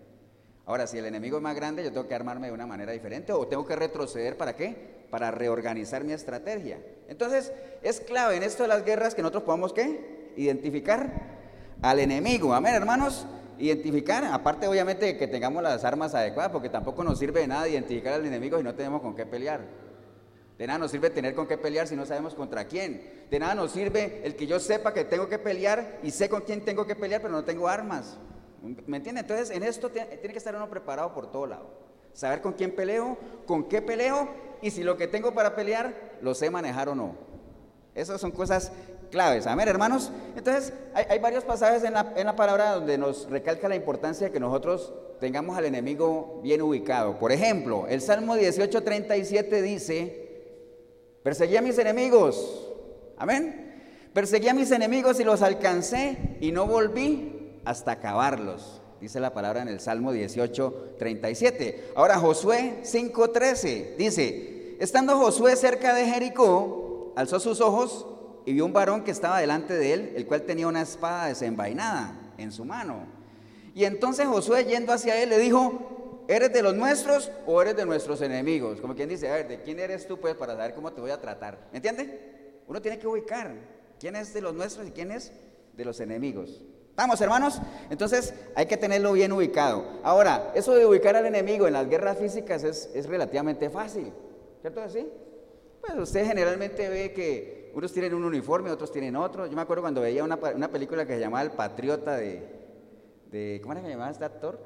Ahora, 0.66 0.86
si 0.86 0.96
el 0.96 1.04
enemigo 1.04 1.36
es 1.36 1.42
más 1.42 1.54
grande, 1.54 1.84
yo 1.84 1.92
tengo 1.92 2.08
que 2.08 2.14
armarme 2.14 2.46
de 2.46 2.52
una 2.52 2.66
manera 2.66 2.92
diferente 2.92 3.32
o 3.32 3.46
tengo 3.46 3.66
que 3.66 3.76
retroceder 3.76 4.36
para 4.36 4.56
qué? 4.56 5.04
Para 5.10 5.30
reorganizar 5.30 6.04
mi 6.04 6.12
estrategia. 6.12 6.78
Entonces, 7.08 7.52
es 7.82 8.00
clave 8.00 8.36
en 8.36 8.42
esto 8.42 8.62
de 8.62 8.70
las 8.70 8.84
guerras 8.84 9.14
que 9.14 9.20
nosotros 9.20 9.44
podamos 9.44 9.74
qué? 9.74 10.32
Identificar 10.36 11.10
al 11.82 12.00
enemigo. 12.00 12.54
Amén, 12.54 12.74
hermanos. 12.74 13.26
Identificar, 13.58 14.24
aparte 14.24 14.66
obviamente 14.66 15.16
que 15.16 15.26
tengamos 15.26 15.62
las 15.62 15.84
armas 15.84 16.14
adecuadas, 16.14 16.50
porque 16.52 16.68
tampoco 16.68 17.04
nos 17.04 17.18
sirve 17.18 17.40
de 17.40 17.46
nada 17.46 17.68
identificar 17.68 18.14
al 18.14 18.26
enemigo 18.26 18.58
si 18.58 18.64
no 18.64 18.74
tenemos 18.74 19.00
con 19.00 19.14
qué 19.14 19.26
pelear. 19.26 19.60
De 20.58 20.66
nada 20.66 20.78
nos 20.78 20.90
sirve 20.90 21.10
tener 21.10 21.34
con 21.34 21.46
qué 21.46 21.58
pelear 21.58 21.88
si 21.88 21.96
no 21.96 22.06
sabemos 22.06 22.34
contra 22.34 22.66
quién. 22.66 23.24
De 23.30 23.38
nada 23.38 23.54
nos 23.54 23.72
sirve 23.72 24.22
el 24.24 24.36
que 24.36 24.46
yo 24.46 24.60
sepa 24.60 24.94
que 24.94 25.04
tengo 25.04 25.28
que 25.28 25.38
pelear 25.38 25.98
y 26.02 26.10
sé 26.10 26.28
con 26.28 26.42
quién 26.42 26.64
tengo 26.64 26.86
que 26.86 26.94
pelear, 26.94 27.20
pero 27.20 27.32
no 27.32 27.44
tengo 27.44 27.68
armas. 27.68 28.18
¿Me 28.86 28.96
entiende? 28.96 29.20
Entonces, 29.20 29.50
en 29.50 29.62
esto 29.62 29.90
tiene 29.90 30.18
que 30.18 30.38
estar 30.38 30.54
uno 30.54 30.70
preparado 30.70 31.12
por 31.12 31.30
todo 31.30 31.46
lado. 31.46 31.70
Saber 32.12 32.40
con 32.40 32.52
quién 32.52 32.74
peleo, 32.74 33.18
con 33.46 33.64
qué 33.68 33.82
peleo 33.82 34.28
y 34.62 34.70
si 34.70 34.84
lo 34.84 34.96
que 34.96 35.08
tengo 35.08 35.34
para 35.34 35.56
pelear 35.56 36.16
lo 36.22 36.34
sé 36.34 36.50
manejar 36.50 36.88
o 36.88 36.94
no. 36.94 37.16
Esas 37.94 38.20
son 38.20 38.30
cosas 38.30 38.72
claves. 39.14 39.46
A 39.46 39.54
ver, 39.54 39.68
hermanos, 39.68 40.10
entonces 40.36 40.72
hay, 40.92 41.20
varios 41.20 41.44
pasajes 41.44 41.84
en 41.84 41.92
la, 41.92 42.12
en 42.16 42.26
la 42.26 42.34
palabra 42.34 42.72
donde 42.72 42.98
nos 42.98 43.30
recalca 43.30 43.68
la 43.68 43.76
importancia 43.76 44.26
de 44.26 44.32
que 44.32 44.40
nosotros 44.40 44.92
tengamos 45.20 45.56
al 45.56 45.66
enemigo 45.66 46.40
bien 46.42 46.60
ubicado. 46.60 47.16
Por 47.20 47.30
ejemplo, 47.30 47.86
el 47.88 48.00
Salmo 48.00 48.36
18:37 48.36 49.62
dice, 49.62 50.24
Perseguí 51.22 51.56
a 51.56 51.62
mis 51.62 51.78
enemigos. 51.78 52.68
Amén. 53.16 54.10
Perseguí 54.12 54.48
a 54.48 54.54
mis 54.54 54.72
enemigos 54.72 55.20
y 55.20 55.24
los 55.24 55.42
alcancé 55.42 56.36
y 56.40 56.50
no 56.50 56.66
volví 56.66 57.60
hasta 57.64 57.92
acabarlos. 57.92 58.82
dice 59.00 59.20
la 59.20 59.32
palabra 59.32 59.62
en 59.62 59.68
el 59.68 59.78
Salmo 59.78 60.10
18, 60.10 60.96
37. 60.98 61.92
Ahora 61.94 62.18
Josué 62.18 62.80
5:13 62.82 63.94
dice, 63.96 64.76
estando 64.80 65.16
Josué 65.18 65.54
cerca 65.54 65.94
de 65.94 66.04
Jericó, 66.04 67.12
alzó 67.14 67.38
sus 67.38 67.60
ojos 67.60 68.08
y 68.46 68.52
vio 68.52 68.64
un 68.64 68.72
varón 68.72 69.04
que 69.04 69.10
estaba 69.10 69.40
delante 69.40 69.74
de 69.74 69.92
él, 69.92 70.12
el 70.16 70.26
cual 70.26 70.42
tenía 70.42 70.66
una 70.66 70.82
espada 70.82 71.26
desenvainada 71.26 72.32
en 72.38 72.52
su 72.52 72.64
mano. 72.64 73.06
Y 73.74 73.84
entonces 73.84 74.26
Josué 74.26 74.64
yendo 74.64 74.92
hacia 74.92 75.20
él 75.22 75.30
le 75.30 75.38
dijo, 75.38 76.24
¿eres 76.28 76.52
de 76.52 76.62
los 76.62 76.74
nuestros 76.74 77.30
o 77.46 77.60
eres 77.60 77.76
de 77.76 77.86
nuestros 77.86 78.20
enemigos? 78.20 78.80
Como 78.80 78.94
quien 78.94 79.08
dice, 79.08 79.28
a 79.28 79.34
ver, 79.34 79.48
¿de 79.48 79.62
quién 79.62 79.80
eres 79.80 80.06
tú 80.06 80.20
pues 80.20 80.34
para 80.34 80.54
saber 80.54 80.74
cómo 80.74 80.92
te 80.92 81.00
voy 81.00 81.10
a 81.10 81.20
tratar? 81.20 81.58
¿Me 81.72 81.78
entiende? 81.78 82.60
Uno 82.68 82.80
tiene 82.80 82.98
que 82.98 83.06
ubicar 83.06 83.52
quién 83.98 84.16
es 84.16 84.32
de 84.32 84.40
los 84.40 84.54
nuestros 84.54 84.86
y 84.86 84.90
quién 84.90 85.10
es 85.10 85.32
de 85.76 85.84
los 85.84 86.00
enemigos. 86.00 86.62
¿Estamos, 86.90 87.20
hermanos? 87.20 87.60
Entonces 87.90 88.34
hay 88.54 88.66
que 88.66 88.76
tenerlo 88.76 89.12
bien 89.12 89.32
ubicado. 89.32 89.84
Ahora, 90.04 90.52
eso 90.54 90.74
de 90.74 90.86
ubicar 90.86 91.16
al 91.16 91.26
enemigo 91.26 91.66
en 91.66 91.72
las 91.72 91.88
guerras 91.88 92.18
físicas 92.18 92.62
es, 92.62 92.88
es 92.94 93.06
relativamente 93.06 93.68
fácil. 93.68 94.12
¿Cierto 94.60 94.80
así? 94.80 95.04
Pues 95.80 95.98
usted 95.98 96.24
generalmente 96.24 96.88
ve 96.88 97.12
que 97.12 97.63
unos 97.74 97.92
tienen 97.92 98.14
un 98.14 98.24
uniforme, 98.24 98.70
otros 98.70 98.92
tienen 98.92 99.16
otro. 99.16 99.46
Yo 99.46 99.56
me 99.56 99.62
acuerdo 99.62 99.82
cuando 99.82 100.00
veía 100.00 100.24
una, 100.24 100.38
una 100.54 100.68
película 100.68 101.06
que 101.06 101.14
se 101.14 101.20
llamaba 101.20 101.42
El 101.42 101.50
Patriota 101.50 102.16
de, 102.16 102.42
de, 103.30 103.60
¿cómo 103.62 103.72
era 103.72 103.82
que 103.82 103.88
se 103.88 103.92
llamaba 103.92 104.10
este 104.10 104.24
actor? 104.24 104.58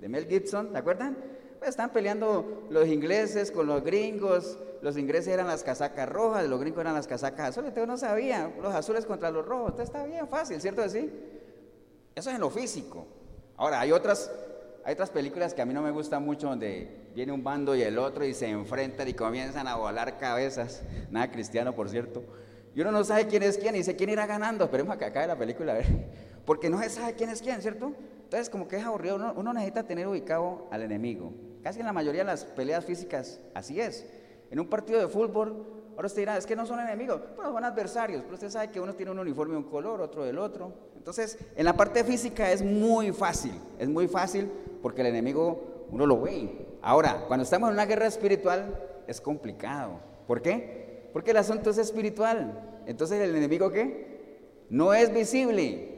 De 0.00 0.08
Mel 0.08 0.26
Gibson, 0.26 0.72
¿te 0.72 0.78
acuerdan? 0.78 1.16
Pues 1.58 1.70
están 1.70 1.90
peleando 1.90 2.66
los 2.70 2.86
ingleses 2.86 3.50
con 3.50 3.66
los 3.66 3.82
gringos, 3.82 4.58
los 4.82 4.96
ingleses 4.96 5.28
eran 5.28 5.46
las 5.46 5.62
casacas 5.62 6.08
rojas, 6.08 6.46
los 6.46 6.60
gringos 6.60 6.82
eran 6.82 6.94
las 6.94 7.06
casacas 7.06 7.48
azules, 7.48 7.70
usted 7.70 7.86
no 7.86 7.96
sabía, 7.96 8.52
los 8.62 8.74
azules 8.74 9.06
contra 9.06 9.30
los 9.30 9.44
rojos, 9.44 9.70
Entonces 9.70 9.94
está 9.94 10.06
bien 10.06 10.28
fácil, 10.28 10.60
¿cierto 10.60 10.82
así? 10.82 11.10
Eso 12.14 12.30
es 12.30 12.34
en 12.36 12.40
lo 12.40 12.50
físico. 12.50 13.06
Ahora, 13.56 13.80
hay 13.80 13.92
otras, 13.92 14.30
hay 14.86 14.92
otras 14.92 15.10
películas 15.10 15.52
que 15.52 15.60
a 15.60 15.66
mí 15.66 15.74
no 15.74 15.82
me 15.82 15.90
gustan 15.90 16.24
mucho 16.24 16.46
donde 16.48 17.08
viene 17.12 17.32
un 17.32 17.42
bando 17.42 17.74
y 17.74 17.82
el 17.82 17.98
otro 17.98 18.24
y 18.24 18.32
se 18.32 18.48
enfrentan 18.48 19.08
y 19.08 19.14
comienzan 19.14 19.66
a 19.66 19.74
volar 19.74 20.16
cabezas. 20.16 20.84
Nada 21.10 21.28
cristiano, 21.28 21.74
por 21.74 21.88
cierto. 21.88 22.22
Y 22.72 22.82
uno 22.82 22.92
no 22.92 23.02
sabe 23.02 23.26
quién 23.26 23.42
es 23.42 23.58
quién 23.58 23.74
y 23.74 23.78
dice 23.78 23.96
quién 23.96 24.10
irá 24.10 24.26
ganando. 24.26 24.62
Esperemos 24.62 24.94
a 24.94 24.96
que 24.96 25.06
acabe 25.06 25.26
la 25.26 25.34
película, 25.34 25.72
a 25.72 25.78
ver. 25.78 25.86
Porque 26.46 26.70
no 26.70 26.80
se 26.80 26.88
sabe 26.88 27.14
quién 27.14 27.30
es 27.30 27.42
quién, 27.42 27.60
¿cierto? 27.62 27.94
Entonces, 28.22 28.48
como 28.48 28.68
que 28.68 28.76
es 28.76 28.84
aburrido. 28.84 29.16
Uno, 29.16 29.34
uno 29.36 29.52
necesita 29.52 29.82
tener 29.82 30.06
ubicado 30.06 30.68
al 30.70 30.82
enemigo. 30.82 31.32
Casi 31.64 31.80
en 31.80 31.86
la 31.86 31.92
mayoría 31.92 32.20
de 32.20 32.26
las 32.26 32.44
peleas 32.44 32.84
físicas, 32.84 33.40
así 33.54 33.80
es. 33.80 34.06
En 34.52 34.60
un 34.60 34.68
partido 34.68 35.00
de 35.00 35.08
fútbol, 35.08 35.66
ahora 35.96 36.06
usted 36.06 36.22
dirá, 36.22 36.36
es 36.36 36.46
que 36.46 36.54
no 36.54 36.64
son 36.64 36.78
enemigos, 36.78 37.22
pero 37.36 37.50
son 37.50 37.64
adversarios. 37.64 38.22
Pero 38.22 38.34
usted 38.34 38.50
sabe 38.50 38.70
que 38.70 38.78
uno 38.78 38.94
tiene 38.94 39.10
un 39.10 39.18
uniforme 39.18 39.54
de 39.54 39.58
un 39.58 39.64
color, 39.64 40.00
otro 40.00 40.24
del 40.24 40.38
otro. 40.38 40.72
Entonces, 40.96 41.38
en 41.56 41.64
la 41.64 41.76
parte 41.76 42.04
física 42.04 42.52
es 42.52 42.62
muy 42.62 43.12
fácil, 43.12 43.52
es 43.78 43.88
muy 43.88 44.06
fácil 44.08 44.50
porque 44.86 45.00
el 45.00 45.08
enemigo 45.08 45.88
uno 45.90 46.06
lo 46.06 46.20
ve. 46.20 46.78
Ahora, 46.80 47.24
cuando 47.26 47.42
estamos 47.42 47.70
en 47.70 47.74
una 47.74 47.86
guerra 47.86 48.06
espiritual 48.06 49.02
es 49.08 49.20
complicado. 49.20 49.98
¿Por 50.28 50.40
qué? 50.40 51.10
Porque 51.12 51.32
el 51.32 51.38
asunto 51.38 51.70
es 51.70 51.78
espiritual. 51.78 52.84
Entonces, 52.86 53.20
¿el 53.20 53.34
enemigo 53.34 53.72
qué? 53.72 54.62
No 54.70 54.94
es 54.94 55.12
visible. 55.12 55.88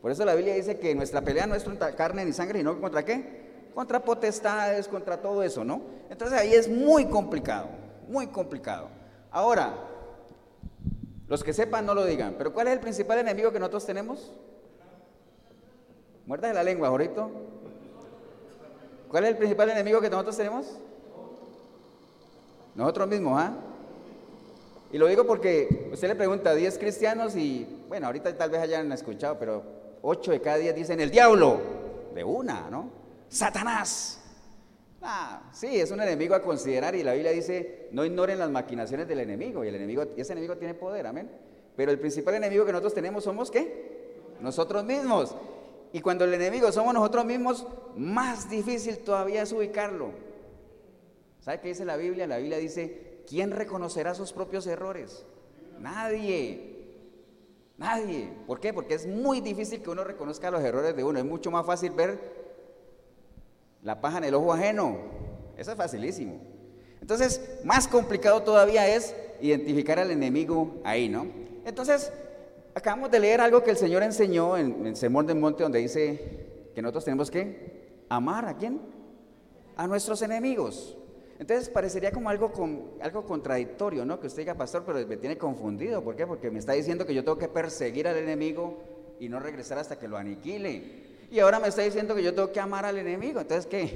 Por 0.00 0.10
eso 0.10 0.24
la 0.24 0.34
Biblia 0.34 0.54
dice 0.54 0.78
que 0.78 0.94
nuestra 0.94 1.20
pelea 1.20 1.46
no 1.46 1.54
es 1.54 1.62
contra 1.62 1.94
carne 1.94 2.24
ni 2.24 2.32
sangre, 2.32 2.60
sino 2.60 2.80
contra 2.80 3.04
qué? 3.04 3.68
Contra 3.74 4.02
potestades, 4.02 4.88
contra 4.88 5.20
todo 5.20 5.42
eso, 5.42 5.62
¿no? 5.62 5.82
Entonces 6.08 6.38
ahí 6.38 6.54
es 6.54 6.70
muy 6.70 7.04
complicado, 7.04 7.68
muy 8.08 8.28
complicado. 8.28 8.88
Ahora, 9.30 9.74
los 11.28 11.44
que 11.44 11.52
sepan 11.52 11.84
no 11.84 11.94
lo 11.94 12.06
digan, 12.06 12.36
pero 12.38 12.54
¿cuál 12.54 12.68
es 12.68 12.72
el 12.72 12.80
principal 12.80 13.18
enemigo 13.18 13.52
que 13.52 13.58
nosotros 13.58 13.84
tenemos? 13.84 14.32
Muerta 16.24 16.48
de 16.48 16.54
la 16.54 16.62
lengua, 16.62 16.88
Jorito. 16.88 17.55
¿Cuál 19.08 19.24
es 19.24 19.30
el 19.30 19.36
principal 19.36 19.70
enemigo 19.70 20.00
que 20.00 20.10
nosotros 20.10 20.36
tenemos? 20.36 20.66
Nosotros 22.74 23.08
mismos, 23.08 23.40
¿ah? 23.40 23.52
Y 24.92 24.98
lo 24.98 25.06
digo 25.06 25.26
porque 25.26 25.88
usted 25.92 26.08
le 26.08 26.14
pregunta 26.14 26.50
a 26.50 26.54
10 26.54 26.78
cristianos 26.78 27.34
y, 27.36 27.66
bueno, 27.88 28.06
ahorita 28.06 28.36
tal 28.36 28.50
vez 28.50 28.60
hayan 28.60 28.90
escuchado, 28.92 29.38
pero 29.38 29.62
8 30.02 30.30
de 30.32 30.40
cada 30.40 30.58
10 30.58 30.74
dicen 30.74 31.00
el 31.00 31.10
diablo, 31.10 31.60
de 32.14 32.22
una, 32.22 32.70
¿no? 32.70 32.90
Satanás. 33.28 34.20
Ah, 35.02 35.50
sí, 35.52 35.80
es 35.80 35.90
un 35.90 36.00
enemigo 36.00 36.34
a 36.34 36.42
considerar 36.42 36.94
y 36.94 37.02
la 37.02 37.12
Biblia 37.12 37.30
dice, 37.30 37.88
no 37.92 38.04
ignoren 38.04 38.38
las 38.38 38.50
maquinaciones 38.50 39.06
del 39.06 39.20
enemigo 39.20 39.64
y 39.64 39.68
el 39.68 39.74
enemigo, 39.74 40.04
ese 40.16 40.32
enemigo 40.32 40.56
tiene 40.56 40.74
poder, 40.74 41.06
amén. 41.06 41.30
Pero 41.76 41.90
el 41.90 41.98
principal 41.98 42.34
enemigo 42.34 42.64
que 42.64 42.72
nosotros 42.72 42.94
tenemos 42.94 43.24
somos 43.24 43.50
¿qué? 43.50 44.14
Nosotros 44.40 44.84
mismos. 44.84 45.34
Y 45.96 46.02
cuando 46.02 46.26
el 46.26 46.34
enemigo 46.34 46.70
somos 46.72 46.92
nosotros 46.92 47.24
mismos, 47.24 47.66
más 47.96 48.50
difícil 48.50 48.98
todavía 48.98 49.40
es 49.40 49.50
ubicarlo. 49.50 50.10
¿Sabe 51.40 51.58
qué 51.60 51.68
dice 51.68 51.86
la 51.86 51.96
Biblia? 51.96 52.26
La 52.26 52.36
Biblia 52.36 52.58
dice, 52.58 53.22
¿quién 53.26 53.50
reconocerá 53.50 54.14
sus 54.14 54.30
propios 54.34 54.66
errores? 54.66 55.24
Nadie. 55.80 56.84
Nadie. 57.78 58.30
¿Por 58.46 58.60
qué? 58.60 58.74
Porque 58.74 58.92
es 58.92 59.06
muy 59.06 59.40
difícil 59.40 59.80
que 59.80 59.88
uno 59.88 60.04
reconozca 60.04 60.50
los 60.50 60.62
errores 60.62 60.94
de 60.94 61.02
uno. 61.02 61.18
Es 61.18 61.24
mucho 61.24 61.50
más 61.50 61.64
fácil 61.64 61.92
ver 61.92 62.20
la 63.82 63.98
paja 64.02 64.18
en 64.18 64.24
el 64.24 64.34
ojo 64.34 64.52
ajeno. 64.52 64.98
Eso 65.56 65.70
es 65.70 65.78
facilísimo. 65.78 66.42
Entonces, 67.00 67.40
más 67.64 67.88
complicado 67.88 68.42
todavía 68.42 68.86
es 68.86 69.16
identificar 69.40 69.98
al 69.98 70.10
enemigo 70.10 70.74
ahí, 70.84 71.08
¿no? 71.08 71.26
Entonces, 71.64 72.12
acabamos 72.76 73.10
de 73.10 73.18
leer 73.18 73.40
algo 73.40 73.64
que 73.64 73.70
el 73.70 73.78
Señor 73.78 74.02
enseñó 74.02 74.58
en, 74.58 74.86
el 74.86 74.94
del 74.94 75.38
Monte, 75.38 75.62
donde 75.62 75.78
dice 75.78 76.70
que 76.74 76.82
nosotros 76.82 77.06
tenemos 77.06 77.30
que 77.30 78.04
amar 78.10 78.44
a 78.44 78.58
quién? 78.58 78.82
A 79.76 79.86
nuestros 79.86 80.20
enemigos. 80.20 80.94
Entonces 81.38 81.70
parecería 81.70 82.12
como 82.12 82.28
algo, 82.28 82.52
algo 83.00 83.24
contradictorio, 83.24 84.04
¿no? 84.04 84.20
Que 84.20 84.26
usted 84.26 84.42
diga, 84.42 84.54
pastor, 84.54 84.84
pero 84.84 85.06
me 85.06 85.16
tiene 85.16 85.38
confundido. 85.38 86.04
¿Por 86.04 86.16
qué? 86.16 86.26
Porque 86.26 86.50
me 86.50 86.58
está 86.58 86.74
diciendo 86.74 87.06
que 87.06 87.14
yo 87.14 87.24
tengo 87.24 87.38
que 87.38 87.48
perseguir 87.48 88.08
al 88.08 88.18
enemigo 88.18 88.82
y 89.18 89.30
no 89.30 89.40
regresar 89.40 89.78
hasta 89.78 89.98
que 89.98 90.06
lo 90.06 90.18
aniquile. 90.18 91.06
Y 91.30 91.38
ahora 91.38 91.58
me 91.58 91.68
está 91.68 91.80
diciendo 91.80 92.14
que 92.14 92.22
yo 92.22 92.34
tengo 92.34 92.52
que 92.52 92.60
amar 92.60 92.84
al 92.84 92.98
enemigo. 92.98 93.40
Entonces, 93.40 93.64
¿qué? 93.66 93.88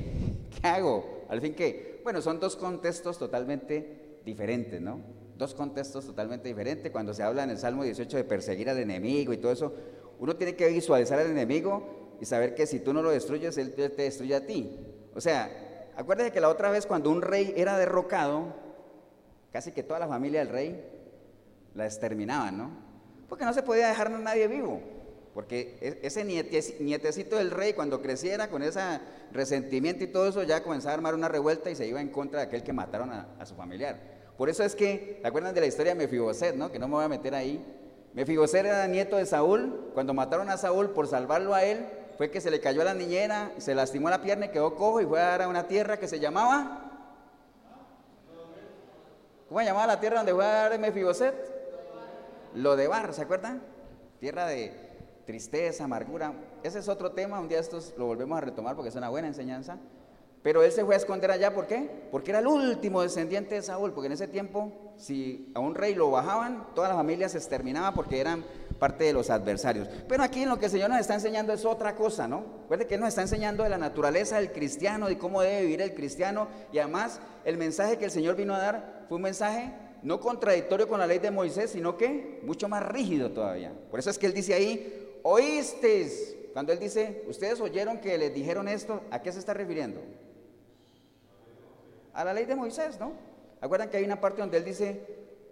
¿Qué 0.61 0.67
hago? 0.67 1.27
Al 1.29 1.43
fin, 1.43 1.55
¿qué? 1.55 2.01
Bueno, 2.03 2.23
son 2.23 2.41
dos 2.41 2.57
contextos 2.57 3.19
totalmente 3.19 4.21
diferentes, 4.25 4.81
¿no? 4.81 5.20
Dos 5.41 5.55
contextos 5.55 6.05
totalmente 6.05 6.49
diferentes. 6.49 6.93
Cuando 6.93 7.15
se 7.15 7.23
habla 7.23 7.45
en 7.45 7.49
el 7.49 7.57
Salmo 7.57 7.83
18 7.83 8.15
de 8.15 8.25
perseguir 8.25 8.69
al 8.69 8.77
enemigo 8.77 9.33
y 9.33 9.39
todo 9.39 9.53
eso, 9.53 9.73
uno 10.19 10.37
tiene 10.37 10.55
que 10.55 10.69
visualizar 10.69 11.19
al 11.19 11.31
enemigo 11.31 12.19
y 12.21 12.27
saber 12.27 12.55
que 12.55 12.67
si 12.67 12.81
tú 12.81 12.93
no 12.93 13.01
lo 13.01 13.09
destruyes, 13.09 13.57
él 13.57 13.73
te 13.73 13.89
destruye 13.89 14.35
a 14.35 14.47
ti. 14.47 14.79
O 15.15 15.21
sea, 15.23 15.89
acuérdate 15.97 16.31
que 16.31 16.43
la 16.43 16.51
otra 16.51 16.71
vez 16.71 16.85
cuando 16.85 17.11
un 17.11 17.23
rey 17.23 17.55
era 17.57 17.79
derrocado, 17.79 18.55
casi 19.51 19.73
que 19.73 19.83
toda 19.83 19.99
la 19.99 20.09
familia 20.09 20.41
del 20.41 20.51
rey 20.51 20.85
la 21.75 21.87
exterminaban, 21.87 22.59
¿no? 22.59 22.71
Porque 23.27 23.47
no 23.47 23.55
se 23.55 23.63
podía 23.63 23.89
dejar 23.89 24.09
a 24.09 24.19
nadie 24.19 24.47
vivo. 24.47 24.83
Porque 25.33 25.79
e, 25.81 26.07
ese 26.07 26.23
nietecito 26.23 27.37
del 27.37 27.51
rey, 27.51 27.73
cuando 27.73 28.03
creciera 28.03 28.51
con 28.51 28.63
ese 28.63 28.83
resentimiento 29.33 30.05
y 30.05 30.09
todo 30.09 30.29
eso, 30.29 30.43
ya 30.43 30.63
comenzaba 30.63 30.93
a 30.93 30.97
armar 30.97 31.15
una 31.15 31.29
revuelta 31.29 31.71
y 31.71 31.77
se 31.77 31.87
iba 31.87 31.99
en 32.03 32.11
contra 32.11 32.41
de 32.41 32.47
aquel 32.49 32.63
que 32.63 32.75
mataron 32.75 33.11
a, 33.11 33.47
su 33.47 33.55
familiar. 33.55 34.20
Por 34.41 34.49
eso 34.49 34.65
es 34.65 34.75
que, 34.75 35.19
¿te 35.21 35.29
acuerdan 35.29 35.55
de 35.55 35.61
la 35.61 35.67
historia 35.67 35.93
de 35.93 35.99
Mefiboset, 35.99 36.57
no? 36.57 36.73
Que 36.73 36.79
no 36.79 36.89
me 36.89 36.95
voy 36.95 37.05
a 37.05 37.09
meter 37.09 37.35
ahí. 37.35 37.63
Mefiboset 38.15 38.65
era 38.65 38.87
nieto 38.87 39.19
de 39.19 39.27
Saúl. 39.27 39.91
Cuando 39.93 40.15
mataron 40.15 40.49
a 40.49 40.57
Saúl 40.57 40.93
por 40.93 41.07
salvarlo 41.09 41.53
a 41.53 41.63
él, 41.63 41.85
fue 42.17 42.31
que 42.31 42.41
se 42.41 42.51
le 42.51 42.59
cayó 42.59 42.81
a 42.81 42.87
la 42.87 42.95
niñera, 42.95 43.53
se 43.59 43.75
lastimó 43.75 44.09
la 44.09 44.23
pierna 44.23 44.47
y 44.47 44.49
quedó 44.49 44.77
cojo 44.77 45.03
y 45.03 45.05
fue 45.05 45.21
a 45.21 45.27
dar 45.27 45.43
a 45.43 45.49
una 45.49 45.69
tierra 45.69 45.99
que 45.99 46.09
se 46.09 46.21
llamaba. 46.21 46.91
¿Cómo 49.47 49.61
se 49.61 49.67
llamaba 49.67 49.87
la 49.87 50.01
tierra 50.01 50.17
donde 50.17 50.33
fue 50.33 50.47
a 50.47 50.71
dar 50.71 50.79
Mefiboset? 50.79 51.35
Lo 52.55 52.77
de 52.77 52.89
Bar, 52.89 53.13
¿se 53.13 53.21
acuerdan? 53.21 53.61
Tierra 54.21 54.47
de, 54.47 54.73
tristeza, 55.27 55.85
amargura. 55.85 56.33
Ese 56.63 56.79
es 56.79 56.89
otro 56.89 57.13
tema, 57.13 57.41
un 57.41 57.49
día 57.49 57.59
estos 57.59 57.93
lo 57.99 58.07
volvemos 58.07 58.39
a 58.39 58.41
retomar 58.41 58.75
porque 58.75 58.89
es 58.89 58.97
una 58.97 59.11
buena 59.11 59.29
enseñanza. 59.29 59.77
Pero 60.43 60.63
él 60.63 60.73
se 60.73 60.85
fue 60.85 60.95
a 60.95 60.99
esconder 60.99 61.31
allá, 61.31 61.55
¿por 61.55 61.67
qué? 61.67 61.91
Porque 62.11 62.31
era 62.31 62.39
el 62.39 62.47
último 62.47 63.03
descendiente 63.03 63.57
de 63.57 63.63
Saúl, 63.63 63.93
porque 63.93 64.07
en 64.07 64.13
ese 64.13 64.27
tiempo, 64.27 64.95
si 64.97 65.53
a 65.55 65.61
un 65.61 65.75
rey 65.75 65.95
lo 65.95 66.11
bajaban, 66.11 66.69
toda 66.75 66.89
la 66.89 66.95
familia 66.95 67.29
se 67.29 67.37
exterminaba 67.37 67.93
porque 67.93 68.21
eran 68.21 68.43
parte 68.79 69.05
de 69.05 69.13
los 69.13 69.29
adversarios. 69.29 69.87
Pero 70.09 70.23
aquí 70.23 70.47
lo 70.47 70.59
que 70.59 70.65
el 70.65 70.71
Señor 70.71 70.89
nos 70.89 70.99
está 70.99 71.13
enseñando 71.13 71.53
es 71.53 71.67
otra 71.67 71.95
cosa, 71.95 72.27
¿no? 72.27 72.45
Recuerde 72.63 72.87
que 72.87 72.95
Él 72.95 73.01
nos 73.01 73.11
está 73.11 73.21
enseñando 73.21 73.65
de 73.65 73.69
la 73.69 73.77
naturaleza 73.77 74.37
del 74.37 74.51
cristiano, 74.51 75.09
de 75.09 75.19
cómo 75.19 75.43
debe 75.43 75.61
vivir 75.61 75.83
el 75.83 75.95
cristiano, 75.95 76.49
y 76.73 76.79
además 76.79 77.21
el 77.45 77.59
mensaje 77.59 77.99
que 77.99 78.07
el 78.07 78.11
Señor 78.11 78.35
vino 78.37 78.55
a 78.55 78.59
dar 78.59 79.05
fue 79.09 79.17
un 79.17 79.23
mensaje 79.23 79.75
no 80.03 80.21
contradictorio 80.21 80.89
con 80.89 80.99
la 80.99 81.07
ley 81.07 81.19
de 81.19 81.31
Moisés, 81.31 81.71
sino 81.73 81.99
que 81.99 82.41
mucho 82.45 82.67
más 82.67 82.83
rígido 82.89 83.33
todavía. 83.33 83.75
Por 83.91 84.01
eso 84.01 84.09
es 84.09 84.17
que 84.17 84.25
Él 84.25 84.33
dice 84.33 84.55
ahí, 84.55 85.19
oísteis. 85.23 86.37
Cuando 86.55 86.73
él 86.73 86.81
dice, 86.81 87.25
ustedes 87.29 87.61
oyeron 87.61 87.99
que 87.99 88.19
les 88.19 88.35
dijeron 88.35 88.67
esto, 88.67 89.03
¿a 89.13 89.23
qué 89.23 89.31
se 89.31 89.39
está 89.39 89.55
refiriendo? 89.55 90.01
A 92.21 92.25
la 92.25 92.35
ley 92.35 92.45
de 92.45 92.55
Moisés, 92.55 93.01
¿no? 93.01 93.13
Acuerdan 93.63 93.89
que 93.89 93.97
hay 93.97 94.05
una 94.05 94.21
parte 94.21 94.43
donde 94.43 94.59
él 94.59 94.65
dice, 94.67 95.01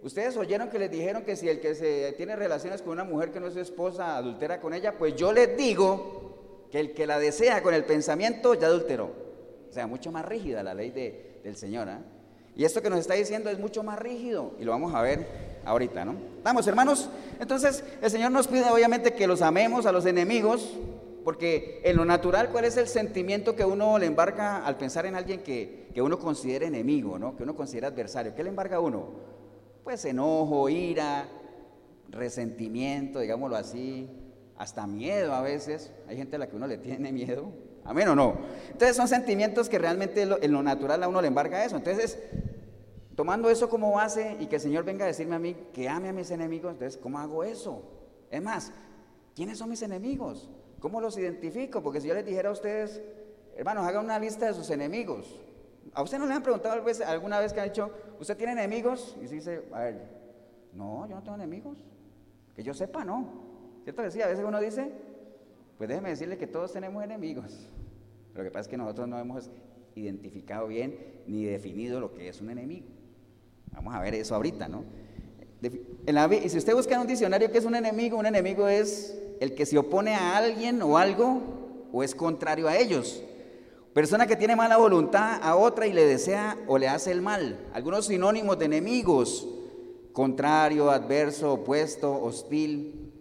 ustedes 0.03 0.37
oyeron 0.37 0.69
que 0.69 0.77
les 0.77 0.91
dijeron 0.91 1.23
que 1.23 1.35
si 1.35 1.49
el 1.49 1.59
que 1.59 1.73
se 1.73 2.13
tiene 2.15 2.35
relaciones 2.35 2.83
con 2.83 2.91
una 2.91 3.03
mujer 3.03 3.31
que 3.31 3.39
no 3.39 3.47
es 3.47 3.55
su 3.55 3.59
esposa 3.59 4.17
adultera 4.17 4.61
con 4.61 4.75
ella, 4.75 4.95
pues 4.95 5.15
yo 5.15 5.33
les 5.33 5.57
digo 5.57 6.67
que 6.71 6.79
el 6.79 6.93
que 6.93 7.07
la 7.07 7.17
desea 7.17 7.63
con 7.63 7.73
el 7.73 7.85
pensamiento 7.85 8.53
ya 8.53 8.67
adulteró. 8.67 9.09
O 9.67 9.73
sea, 9.73 9.87
mucho 9.87 10.11
más 10.11 10.23
rígida 10.25 10.61
la 10.61 10.75
ley 10.75 10.91
del 11.43 11.57
Señor. 11.57 11.89
¿ah? 11.89 12.01
Y 12.55 12.65
esto 12.65 12.83
que 12.83 12.91
nos 12.91 12.99
está 12.99 13.15
diciendo 13.15 13.49
es 13.49 13.57
mucho 13.57 13.81
más 13.81 13.97
rígido 13.97 14.53
y 14.59 14.63
lo 14.63 14.71
vamos 14.71 14.93
a 14.93 15.01
ver 15.01 15.25
ahorita, 15.65 16.05
¿no? 16.05 16.13
Vamos, 16.43 16.67
hermanos. 16.67 17.09
Entonces, 17.39 17.83
el 17.99 18.11
Señor 18.11 18.31
nos 18.31 18.47
pide 18.47 18.69
obviamente 18.69 19.15
que 19.15 19.25
los 19.25 19.41
amemos 19.41 19.87
a 19.87 19.91
los 19.91 20.05
enemigos, 20.05 20.77
porque 21.29 21.79
en 21.83 21.95
lo 21.95 22.05
natural, 22.05 22.49
¿cuál 22.49 22.65
es 22.65 22.75
el 22.77 22.87
sentimiento 22.87 23.55
que 23.55 23.63
uno 23.63 23.99
le 23.99 24.07
embarca 24.07 24.65
al 24.65 24.77
pensar 24.77 25.05
en 25.05 25.13
alguien 25.13 25.43
que, 25.43 25.91
que 25.93 26.01
uno 26.01 26.17
considera 26.17 26.65
enemigo, 26.65 27.19
¿no? 27.19 27.35
que 27.35 27.43
uno 27.43 27.55
considera 27.55 27.89
adversario? 27.89 28.33
¿Qué 28.33 28.41
le 28.41 28.49
embarga 28.49 28.77
a 28.77 28.79
uno? 28.79 29.11
Pues 29.83 30.03
enojo, 30.05 30.67
ira, 30.69 31.29
resentimiento, 32.09 33.19
digámoslo 33.19 33.57
así, 33.57 34.09
hasta 34.57 34.87
miedo 34.87 35.35
a 35.35 35.43
veces. 35.43 35.91
Hay 36.07 36.17
gente 36.17 36.37
a 36.37 36.39
la 36.39 36.49
que 36.49 36.55
uno 36.55 36.65
le 36.65 36.79
tiene 36.79 37.11
miedo. 37.11 37.51
Amén 37.83 38.07
o 38.07 38.15
no. 38.15 38.35
Entonces 38.71 38.97
son 38.97 39.07
sentimientos 39.07 39.69
que 39.69 39.77
realmente 39.77 40.23
en 40.23 40.51
lo 40.51 40.63
natural 40.63 41.03
a 41.03 41.07
uno 41.07 41.21
le 41.21 41.27
embarga 41.27 41.63
eso. 41.63 41.75
Entonces, 41.75 42.17
tomando 43.15 43.51
eso 43.51 43.69
como 43.69 43.91
base 43.91 44.35
y 44.39 44.47
que 44.47 44.55
el 44.55 44.61
Señor 44.63 44.83
venga 44.83 45.05
a 45.05 45.07
decirme 45.07 45.35
a 45.35 45.39
mí 45.39 45.55
que 45.73 45.87
ame 45.87 46.09
a 46.09 46.11
mis 46.11 46.31
enemigos, 46.31 46.71
entonces, 46.71 46.99
¿cómo 46.99 47.19
hago 47.19 47.43
eso? 47.43 47.83
Es 48.31 48.41
más, 48.41 48.71
¿quiénes 49.35 49.59
son 49.59 49.69
mis 49.69 49.83
enemigos? 49.83 50.49
¿Cómo 50.79 51.01
los 51.01 51.17
identifico? 51.17 51.83
Porque 51.83 52.01
si 52.01 52.07
yo 52.07 52.13
les 52.13 52.25
dijera 52.25 52.49
a 52.49 52.51
ustedes, 52.53 53.01
hermanos, 53.55 53.85
hagan 53.85 54.05
una 54.05 54.19
lista 54.19 54.47
de 54.47 54.53
sus 54.53 54.69
enemigos. 54.69 55.39
¿A 55.93 56.03
usted 56.03 56.19
no 56.19 56.25
le 56.25 56.33
han 56.33 56.43
preguntado 56.43 56.81
alguna 57.07 57.39
vez 57.39 57.53
que 57.53 57.59
han 57.59 57.69
dicho, 57.69 57.91
¿usted 58.19 58.37
tiene 58.37 58.53
enemigos? 58.53 59.17
Y 59.21 59.27
se 59.27 59.35
dice, 59.35 59.63
a 59.73 59.79
ver, 59.81 60.09
no, 60.73 61.07
yo 61.07 61.15
no 61.15 61.23
tengo 61.23 61.35
enemigos. 61.35 61.77
Que 62.55 62.63
yo 62.63 62.73
sepa, 62.73 63.03
no. 63.03 63.49
¿Cierto 63.83 64.03
que 64.03 64.11
sí? 64.11 64.21
A 64.21 64.27
veces 64.27 64.45
uno 64.45 64.59
dice, 64.59 64.91
pues 65.77 65.89
déjeme 65.89 66.09
decirle 66.09 66.37
que 66.37 66.47
todos 66.47 66.71
tenemos 66.71 67.03
enemigos. 67.03 67.69
Lo 68.35 68.43
que 68.43 68.51
pasa 68.51 68.61
es 68.61 68.67
que 68.67 68.77
nosotros 68.77 69.07
no 69.07 69.19
hemos 69.19 69.49
identificado 69.95 70.67
bien 70.67 70.97
ni 71.27 71.45
definido 71.45 71.99
lo 71.99 72.13
que 72.13 72.29
es 72.29 72.39
un 72.41 72.49
enemigo. 72.51 72.87
Vamos 73.71 73.93
a 73.93 74.01
ver 74.01 74.15
eso 74.15 74.35
ahorita, 74.35 74.67
¿no? 74.67 74.83
y 75.61 76.49
si 76.49 76.57
usted 76.57 76.73
busca 76.73 76.95
en 76.95 77.01
un 77.01 77.07
diccionario 77.07 77.51
qué 77.51 77.57
es 77.57 77.65
un 77.65 77.75
enemigo, 77.75 78.17
un 78.17 78.25
enemigo 78.25 78.67
es 78.69 79.17
el 79.39 79.55
que 79.55 79.65
se 79.65 79.77
opone 79.77 80.15
a 80.15 80.37
alguien 80.37 80.81
o 80.81 80.97
algo 80.97 81.41
o 81.91 82.03
es 82.03 82.15
contrario 82.15 82.67
a 82.67 82.77
ellos. 82.77 83.23
Persona 83.93 84.27
que 84.27 84.35
tiene 84.35 84.55
mala 84.55 84.77
voluntad 84.77 85.39
a 85.41 85.55
otra 85.55 85.87
y 85.87 85.93
le 85.93 86.05
desea 86.05 86.57
o 86.67 86.77
le 86.77 86.87
hace 86.87 87.11
el 87.11 87.21
mal. 87.21 87.59
Algunos 87.73 88.05
sinónimos 88.05 88.59
de 88.59 88.65
enemigos, 88.65 89.47
contrario, 90.13 90.91
adverso, 90.91 91.53
opuesto, 91.53 92.21
hostil. 92.21 93.11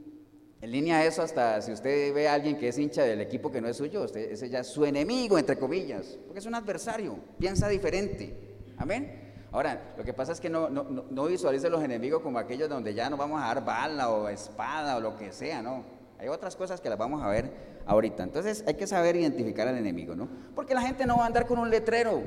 En 0.60 0.72
línea 0.72 0.98
a 0.98 1.04
eso, 1.04 1.22
hasta 1.22 1.62
si 1.62 1.72
usted 1.72 2.12
ve 2.12 2.28
a 2.28 2.34
alguien 2.34 2.58
que 2.58 2.68
es 2.68 2.78
hincha 2.78 3.02
del 3.02 3.20
equipo 3.20 3.50
que 3.50 3.60
no 3.60 3.68
es 3.68 3.76
suyo, 3.76 4.02
usted, 4.02 4.32
ese 4.32 4.50
ya 4.50 4.60
es 4.60 4.66
su 4.66 4.84
enemigo, 4.84 5.38
entre 5.38 5.56
comillas, 5.56 6.18
porque 6.26 6.40
es 6.40 6.46
un 6.46 6.54
adversario, 6.54 7.16
piensa 7.38 7.68
diferente. 7.68 8.56
Amén. 8.76 9.32
Ahora, 9.52 9.94
lo 9.96 10.04
que 10.04 10.12
pasa 10.12 10.32
es 10.32 10.40
que 10.40 10.50
no, 10.50 10.68
no, 10.68 10.84
no 10.84 11.26
visualice 11.26 11.70
los 11.70 11.82
enemigos 11.82 12.22
como 12.22 12.38
aquellos 12.38 12.68
donde 12.68 12.92
ya 12.92 13.08
no 13.08 13.16
vamos 13.16 13.40
a 13.40 13.46
dar 13.46 13.64
bala 13.64 14.10
o 14.10 14.28
espada 14.28 14.96
o 14.96 15.00
lo 15.00 15.16
que 15.16 15.32
sea, 15.32 15.62
no. 15.62 15.97
Hay 16.18 16.28
otras 16.28 16.56
cosas 16.56 16.80
que 16.80 16.88
las 16.88 16.98
vamos 16.98 17.22
a 17.22 17.28
ver 17.28 17.50
ahorita. 17.86 18.22
Entonces 18.22 18.64
hay 18.66 18.74
que 18.74 18.86
saber 18.86 19.16
identificar 19.16 19.68
al 19.68 19.76
enemigo, 19.78 20.16
¿no? 20.16 20.28
Porque 20.54 20.74
la 20.74 20.82
gente 20.82 21.06
no 21.06 21.18
va 21.18 21.24
a 21.24 21.26
andar 21.26 21.46
con 21.46 21.58
un 21.58 21.70
letrero. 21.70 22.22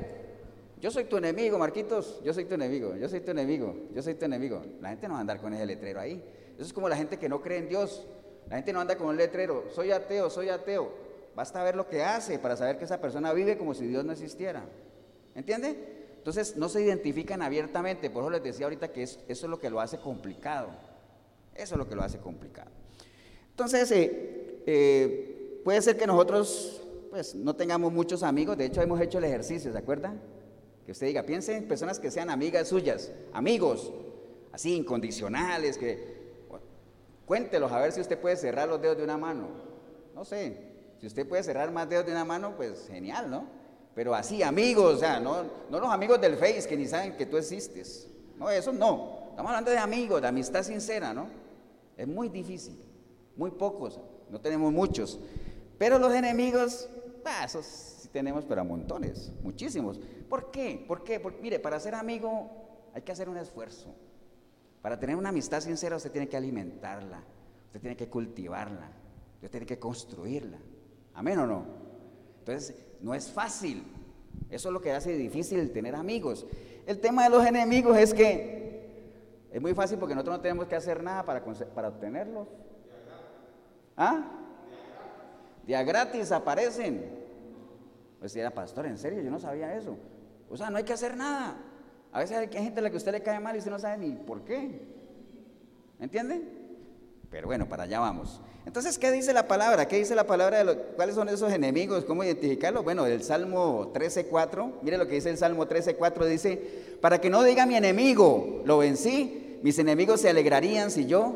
Yo 0.79 0.89
soy 0.89 1.03
tu 1.03 1.17
enemigo, 1.17 1.59
Marquitos, 1.59 2.21
yo 2.23 2.33
soy 2.33 2.45
tu 2.45 2.55
enemigo, 2.55 2.95
yo 2.95 3.07
soy 3.07 3.19
tu 3.19 3.31
enemigo, 3.31 3.75
yo 3.93 4.01
soy 4.01 4.15
tu 4.15 4.25
enemigo. 4.25 4.63
La 4.79 4.89
gente 4.89 5.07
no 5.07 5.13
va 5.13 5.19
a 5.19 5.21
andar 5.21 5.39
con 5.39 5.53
ese 5.53 5.65
letrero 5.65 5.99
ahí. 5.99 6.23
Eso 6.55 6.65
es 6.65 6.73
como 6.73 6.89
la 6.89 6.95
gente 6.95 7.17
que 7.19 7.29
no 7.29 7.41
cree 7.41 7.59
en 7.59 7.69
Dios. 7.69 8.07
La 8.49 8.55
gente 8.55 8.73
no 8.73 8.81
anda 8.81 8.97
con 8.97 9.07
un 9.07 9.17
letrero, 9.17 9.65
soy 9.69 9.91
ateo, 9.91 10.29
soy 10.29 10.49
ateo. 10.49 10.91
Basta 11.35 11.63
ver 11.63 11.75
lo 11.75 11.87
que 11.87 12.03
hace 12.03 12.39
para 12.39 12.57
saber 12.57 12.77
que 12.77 12.85
esa 12.85 12.99
persona 12.99 13.31
vive 13.31 13.57
como 13.57 13.73
si 13.73 13.85
Dios 13.85 14.03
no 14.03 14.11
existiera. 14.11 14.63
¿Entiende? 15.35 15.77
Entonces 16.17 16.57
no 16.57 16.67
se 16.67 16.81
identifican 16.81 17.41
abiertamente, 17.41 18.09
por 18.09 18.23
eso 18.23 18.31
les 18.31 18.43
decía 18.43 18.65
ahorita 18.65 18.91
que 18.91 19.03
eso 19.03 19.21
es 19.27 19.43
lo 19.43 19.59
que 19.59 19.69
lo 19.69 19.79
hace 19.79 19.97
complicado. 19.99 20.69
Eso 21.55 21.75
es 21.75 21.77
lo 21.77 21.87
que 21.87 21.95
lo 21.95 22.03
hace 22.03 22.17
complicado. 22.17 22.69
Entonces, 23.51 23.91
eh, 23.91 24.63
eh, 24.65 25.61
puede 25.63 25.81
ser 25.81 25.97
que 25.97 26.07
nosotros 26.07 26.81
pues, 27.09 27.35
no 27.35 27.55
tengamos 27.55 27.93
muchos 27.93 28.23
amigos, 28.23 28.57
de 28.57 28.65
hecho 28.65 28.81
hemos 28.81 28.99
hecho 28.99 29.19
el 29.19 29.25
ejercicio, 29.25 29.71
¿se 29.71 29.77
acuerda? 29.77 30.13
Que 30.85 30.91
usted 30.91 31.07
diga, 31.07 31.23
piense 31.23 31.55
en 31.55 31.67
personas 31.67 31.99
que 31.99 32.09
sean 32.09 32.29
amigas 32.29 32.67
suyas, 32.67 33.11
amigos, 33.33 33.91
así 34.51 34.75
incondicionales, 34.75 35.77
que 35.77 36.21
Cuéntelos 37.31 37.71
a 37.71 37.79
ver 37.79 37.93
si 37.93 38.01
usted 38.01 38.19
puede 38.19 38.35
cerrar 38.35 38.67
los 38.67 38.81
dedos 38.81 38.97
de 38.97 39.05
una 39.05 39.15
mano. 39.15 39.47
No 40.13 40.25
sé, 40.25 40.57
si 40.99 41.07
usted 41.07 41.25
puede 41.25 41.41
cerrar 41.43 41.71
más 41.71 41.87
dedos 41.87 42.05
de 42.05 42.11
una 42.11 42.25
mano, 42.25 42.57
pues 42.57 42.89
genial, 42.91 43.31
¿no? 43.31 43.45
Pero 43.95 44.13
así, 44.13 44.43
amigos, 44.43 44.95
o 44.95 44.99
sea, 44.99 45.17
no, 45.21 45.43
no 45.69 45.79
los 45.79 45.89
amigos 45.89 46.19
del 46.19 46.35
Face 46.35 46.67
que 46.67 46.75
ni 46.75 46.87
saben 46.87 47.15
que 47.15 47.25
tú 47.25 47.37
existes. 47.37 48.09
No, 48.37 48.49
eso 48.49 48.73
no. 48.73 49.27
Estamos 49.29 49.49
hablando 49.49 49.71
de 49.71 49.77
amigos, 49.77 50.21
de 50.21 50.27
amistad 50.27 50.61
sincera, 50.63 51.13
¿no? 51.13 51.29
Es 51.95 52.05
muy 52.05 52.27
difícil. 52.27 52.77
Muy 53.35 53.51
pocos, 53.51 53.99
no 54.29 54.39
tenemos 54.39 54.71
muchos. 54.71 55.19
Pero 55.77 55.97
los 55.97 56.13
enemigos, 56.13 56.87
esos 57.43 57.65
sí 57.65 58.07
tenemos, 58.09 58.45
pero 58.45 58.61
a 58.61 58.63
montones, 58.63 59.31
muchísimos. 59.41 59.99
¿Por 60.29 60.51
qué? 60.51 60.83
¿Por 60.87 61.03
qué? 61.03 61.19
Porque, 61.19 61.41
mire, 61.41 61.59
para 61.59 61.79
ser 61.79 61.95
amigo 61.95 62.49
hay 62.93 63.01
que 63.01 63.11
hacer 63.11 63.29
un 63.29 63.37
esfuerzo. 63.37 63.93
Para 64.81 64.99
tener 64.99 65.15
una 65.15 65.29
amistad 65.29 65.61
sincera 65.61 65.95
usted 65.95 66.11
tiene 66.11 66.27
que 66.27 66.37
alimentarla, 66.37 67.23
usted 67.67 67.79
tiene 67.79 67.95
que 67.95 68.09
cultivarla, 68.09 68.91
usted 69.35 69.49
tiene 69.51 69.65
que 69.65 69.79
construirla. 69.79 70.57
¿Amén 71.13 71.39
o 71.39 71.47
no? 71.47 71.65
Entonces, 72.39 72.75
no 73.01 73.13
es 73.13 73.29
fácil. 73.29 73.83
Eso 74.49 74.69
es 74.69 74.73
lo 74.73 74.81
que 74.81 74.91
hace 74.91 75.13
difícil 75.13 75.71
tener 75.71 75.95
amigos. 75.95 76.45
El 76.85 76.99
tema 76.99 77.23
de 77.23 77.29
los 77.29 77.45
enemigos 77.45 77.97
es 77.97 78.13
que 78.13 78.89
es 79.51 79.61
muy 79.61 79.73
fácil 79.73 79.97
porque 79.97 80.15
nosotros 80.15 80.37
no 80.37 80.41
tenemos 80.41 80.67
que 80.67 80.75
hacer 80.75 81.03
nada 81.03 81.23
para 81.25 81.87
obtenerlos. 81.87 82.47
¿Ah? 84.03 84.23
Día 85.67 85.83
gratis 85.83 86.31
aparecen. 86.31 87.05
Pues 88.19 88.31
si 88.31 88.39
era 88.39 88.49
pastor, 88.49 88.87
en 88.87 88.97
serio, 88.97 89.21
yo 89.21 89.29
no 89.29 89.39
sabía 89.39 89.75
eso. 89.75 89.95
O 90.49 90.57
sea, 90.57 90.71
no 90.71 90.77
hay 90.77 90.83
que 90.83 90.93
hacer 90.93 91.15
nada. 91.15 91.55
A 92.11 92.19
veces 92.19 92.35
hay 92.35 92.47
gente 92.47 92.79
a 92.79 92.81
la 92.81 92.89
que 92.89 92.97
usted 92.97 93.11
le 93.11 93.21
cae 93.21 93.39
mal 93.39 93.55
y 93.55 93.59
usted 93.59 93.69
no 93.69 93.77
sabe 93.77 93.99
ni 93.99 94.15
por 94.15 94.41
qué. 94.43 94.81
¿Entiende? 95.99 96.41
Pero 97.29 97.45
bueno, 97.45 97.69
para 97.69 97.83
allá 97.83 97.99
vamos. 97.99 98.41
Entonces, 98.65 98.97
¿qué 98.97 99.11
dice 99.11 99.33
la 99.33 99.47
palabra? 99.47 99.87
¿Qué 99.87 99.97
dice 99.97 100.15
la 100.15 100.25
palabra 100.25 100.63
de 100.63 100.77
cuáles 100.95 101.13
son 101.13 101.29
esos 101.29 101.53
enemigos? 101.53 102.03
¿Cómo 102.03 102.23
identificarlos? 102.23 102.83
Bueno, 102.83 103.05
el 103.05 103.21
Salmo 103.21 103.93
13.4, 103.93 104.81
mire 104.81 104.97
lo 104.97 105.07
que 105.07 105.13
dice 105.13 105.29
el 105.29 105.37
Salmo 105.37 105.67
13.4, 105.67 106.25
dice, 106.25 106.97
para 107.01 107.21
que 107.21 107.29
no 107.29 107.43
diga 107.43 107.67
mi 107.67 107.75
enemigo, 107.75 108.63
lo 108.65 108.79
vencí, 108.79 109.59
mis 109.61 109.77
enemigos 109.77 110.21
se 110.21 110.29
alegrarían 110.31 110.89
si 110.89 111.05
yo 111.05 111.35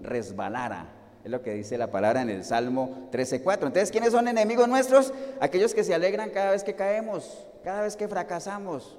resbalara. 0.00 0.95
Es 1.26 1.32
lo 1.32 1.42
que 1.42 1.54
dice 1.54 1.76
la 1.76 1.90
palabra 1.90 2.22
en 2.22 2.30
el 2.30 2.44
Salmo 2.44 3.08
13.4. 3.10 3.54
Entonces, 3.54 3.90
¿quiénes 3.90 4.12
son 4.12 4.28
enemigos 4.28 4.68
nuestros? 4.68 5.12
Aquellos 5.40 5.74
que 5.74 5.82
se 5.82 5.92
alegran 5.92 6.30
cada 6.30 6.52
vez 6.52 6.62
que 6.62 6.76
caemos, 6.76 7.48
cada 7.64 7.82
vez 7.82 7.96
que 7.96 8.06
fracasamos, 8.06 8.96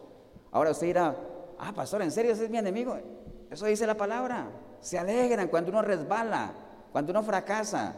Ahora 0.51 0.71
usted 0.71 0.87
dirá, 0.87 1.15
ah, 1.57 1.71
pastor, 1.73 2.01
¿en 2.01 2.11
serio 2.11 2.33
ese 2.33 2.43
es 2.43 2.49
mi 2.49 2.57
enemigo? 2.57 2.97
Eso 3.49 3.65
dice 3.65 3.87
la 3.87 3.95
palabra. 3.95 4.49
Se 4.81 4.99
alegran 4.99 5.47
cuando 5.47 5.71
uno 5.71 5.81
resbala, 5.81 6.51
cuando 6.91 7.11
uno 7.11 7.23
fracasa. 7.23 7.95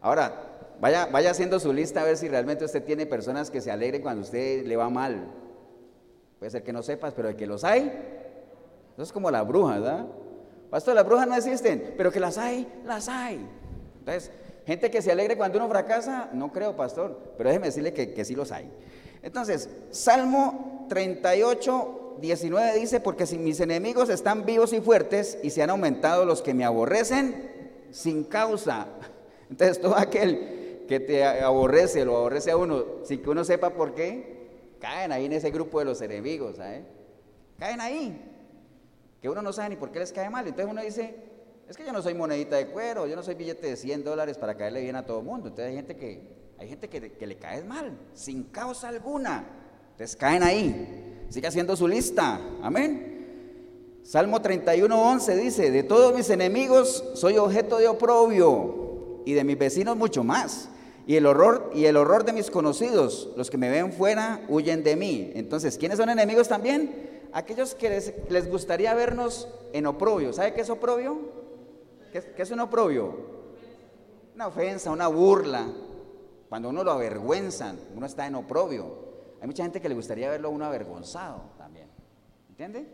Ahora, 0.00 0.32
vaya, 0.80 1.06
vaya 1.06 1.30
haciendo 1.30 1.60
su 1.60 1.72
lista 1.72 2.00
a 2.00 2.04
ver 2.04 2.16
si 2.16 2.26
realmente 2.26 2.64
usted 2.64 2.82
tiene 2.82 3.06
personas 3.06 3.52
que 3.52 3.60
se 3.60 3.70
alegren 3.70 4.02
cuando 4.02 4.22
usted 4.22 4.66
le 4.66 4.74
va 4.74 4.90
mal. 4.90 5.28
Puede 6.40 6.50
ser 6.50 6.64
que 6.64 6.72
no 6.72 6.82
sepas, 6.82 7.14
pero 7.14 7.28
el 7.28 7.36
que 7.36 7.46
los 7.46 7.62
hay, 7.62 7.82
eso 8.94 9.02
es 9.04 9.12
como 9.12 9.30
la 9.30 9.42
bruja, 9.42 9.74
¿verdad? 9.74 10.06
Pastor, 10.74 10.96
las 10.96 11.06
brujas 11.06 11.28
no 11.28 11.36
existen, 11.36 11.94
pero 11.96 12.10
que 12.10 12.18
las 12.18 12.36
hay, 12.36 12.66
las 12.84 13.08
hay. 13.08 13.46
Entonces, 14.00 14.32
gente 14.66 14.90
que 14.90 15.02
se 15.02 15.12
alegre 15.12 15.36
cuando 15.36 15.58
uno 15.58 15.68
fracasa, 15.68 16.30
no 16.32 16.50
creo, 16.50 16.74
pastor, 16.74 17.16
pero 17.36 17.48
déjeme 17.48 17.66
decirle 17.66 17.94
que, 17.94 18.12
que 18.12 18.24
sí 18.24 18.34
los 18.34 18.50
hay. 18.50 18.68
Entonces, 19.22 19.68
Salmo 19.92 20.86
38, 20.88 22.16
19 22.20 22.76
dice, 22.76 22.98
porque 22.98 23.24
si 23.24 23.38
mis 23.38 23.60
enemigos 23.60 24.08
están 24.08 24.44
vivos 24.44 24.72
y 24.72 24.80
fuertes 24.80 25.38
y 25.44 25.50
se 25.50 25.62
han 25.62 25.70
aumentado 25.70 26.24
los 26.24 26.42
que 26.42 26.54
me 26.54 26.64
aborrecen 26.64 27.52
sin 27.92 28.24
causa. 28.24 28.88
Entonces, 29.50 29.80
todo 29.80 29.96
aquel 29.96 30.86
que 30.88 30.98
te 30.98 31.22
aborrece, 31.22 32.04
lo 32.04 32.16
aborrece 32.16 32.50
a 32.50 32.56
uno, 32.56 32.84
sin 33.04 33.22
que 33.22 33.30
uno 33.30 33.44
sepa 33.44 33.70
por 33.70 33.94
qué, 33.94 34.48
caen 34.80 35.12
ahí 35.12 35.26
en 35.26 35.34
ese 35.34 35.52
grupo 35.52 35.78
de 35.78 35.84
los 35.84 36.02
enemigos, 36.02 36.56
¿sabes? 36.56 36.82
Caen 37.60 37.80
ahí, 37.80 38.33
que 39.24 39.30
uno 39.30 39.40
no 39.40 39.54
sabe 39.54 39.70
ni 39.70 39.76
por 39.76 39.90
qué 39.90 40.00
les 40.00 40.12
cae 40.12 40.28
mal. 40.28 40.46
Entonces 40.46 40.70
uno 40.70 40.82
dice, 40.82 41.14
es 41.66 41.78
que 41.78 41.82
yo 41.82 41.94
no 41.94 42.02
soy 42.02 42.12
monedita 42.12 42.56
de 42.56 42.66
cuero, 42.66 43.06
yo 43.06 43.16
no 43.16 43.22
soy 43.22 43.34
billete 43.34 43.68
de 43.68 43.74
100 43.74 44.04
dólares 44.04 44.36
para 44.36 44.54
caerle 44.54 44.82
bien 44.82 44.96
a 44.96 45.06
todo 45.06 45.20
el 45.20 45.24
mundo. 45.24 45.48
Entonces 45.48 45.70
hay 45.70 45.76
gente 45.76 45.96
que 45.96 46.28
hay 46.58 46.68
gente 46.68 46.90
que, 46.90 47.26
le 47.26 47.38
cae 47.38 47.64
mal, 47.64 47.98
sin 48.12 48.42
causa 48.42 48.88
alguna. 48.88 49.46
Entonces 49.92 50.14
caen 50.14 50.42
ahí. 50.42 51.26
Sigue 51.30 51.46
haciendo 51.46 51.74
su 51.74 51.88
lista. 51.88 52.38
Amén. 52.62 54.02
Salmo 54.02 54.42
31, 54.42 54.94
11 54.94 55.36
dice, 55.38 55.70
de 55.70 55.82
todos 55.84 56.14
mis 56.14 56.28
enemigos 56.28 57.02
soy 57.14 57.38
objeto 57.38 57.78
de 57.78 57.88
oprobio 57.88 59.22
y 59.24 59.32
de 59.32 59.42
mis 59.42 59.56
vecinos 59.56 59.96
mucho 59.96 60.22
más. 60.22 60.68
Y 61.06 61.16
el 61.16 61.24
horror 61.24 61.70
y 61.74 61.86
el 61.86 61.96
horror 61.96 62.26
de 62.26 62.34
mis 62.34 62.50
conocidos, 62.50 63.30
los 63.38 63.48
que 63.48 63.56
me 63.56 63.70
ven 63.70 63.90
fuera, 63.90 64.44
huyen 64.50 64.84
de 64.84 64.96
mí. 64.96 65.32
Entonces, 65.34 65.78
¿quiénes 65.78 65.96
son 65.96 66.10
enemigos 66.10 66.46
también? 66.46 67.13
Aquellos 67.34 67.74
que 67.74 67.90
les, 68.30 68.48
gustaría 68.48 68.94
vernos 68.94 69.48
en 69.72 69.86
oprobio. 69.86 70.32
¿Sabe 70.32 70.54
qué 70.54 70.60
es 70.60 70.70
oprobio? 70.70 71.18
¿Qué, 72.12 72.22
¿Qué, 72.22 72.42
es 72.42 72.50
un 72.52 72.60
oprobio? 72.60 73.12
Una 74.36 74.46
ofensa, 74.46 74.92
una 74.92 75.08
burla. 75.08 75.66
Cuando 76.48 76.68
uno 76.68 76.84
lo 76.84 76.92
avergüenzan, 76.92 77.76
uno 77.96 78.06
está 78.06 78.28
en 78.28 78.36
oprobio. 78.36 79.04
Hay 79.40 79.48
mucha 79.48 79.64
gente 79.64 79.80
que 79.80 79.88
le 79.88 79.96
gustaría 79.96 80.30
verlo 80.30 80.48
uno 80.48 80.64
avergonzado 80.64 81.42
también. 81.58 81.88
¿Entiende? 82.50 82.86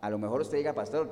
A 0.00 0.10
lo 0.10 0.18
mejor 0.18 0.42
usted 0.42 0.58
diga, 0.58 0.74
pastor, 0.74 1.08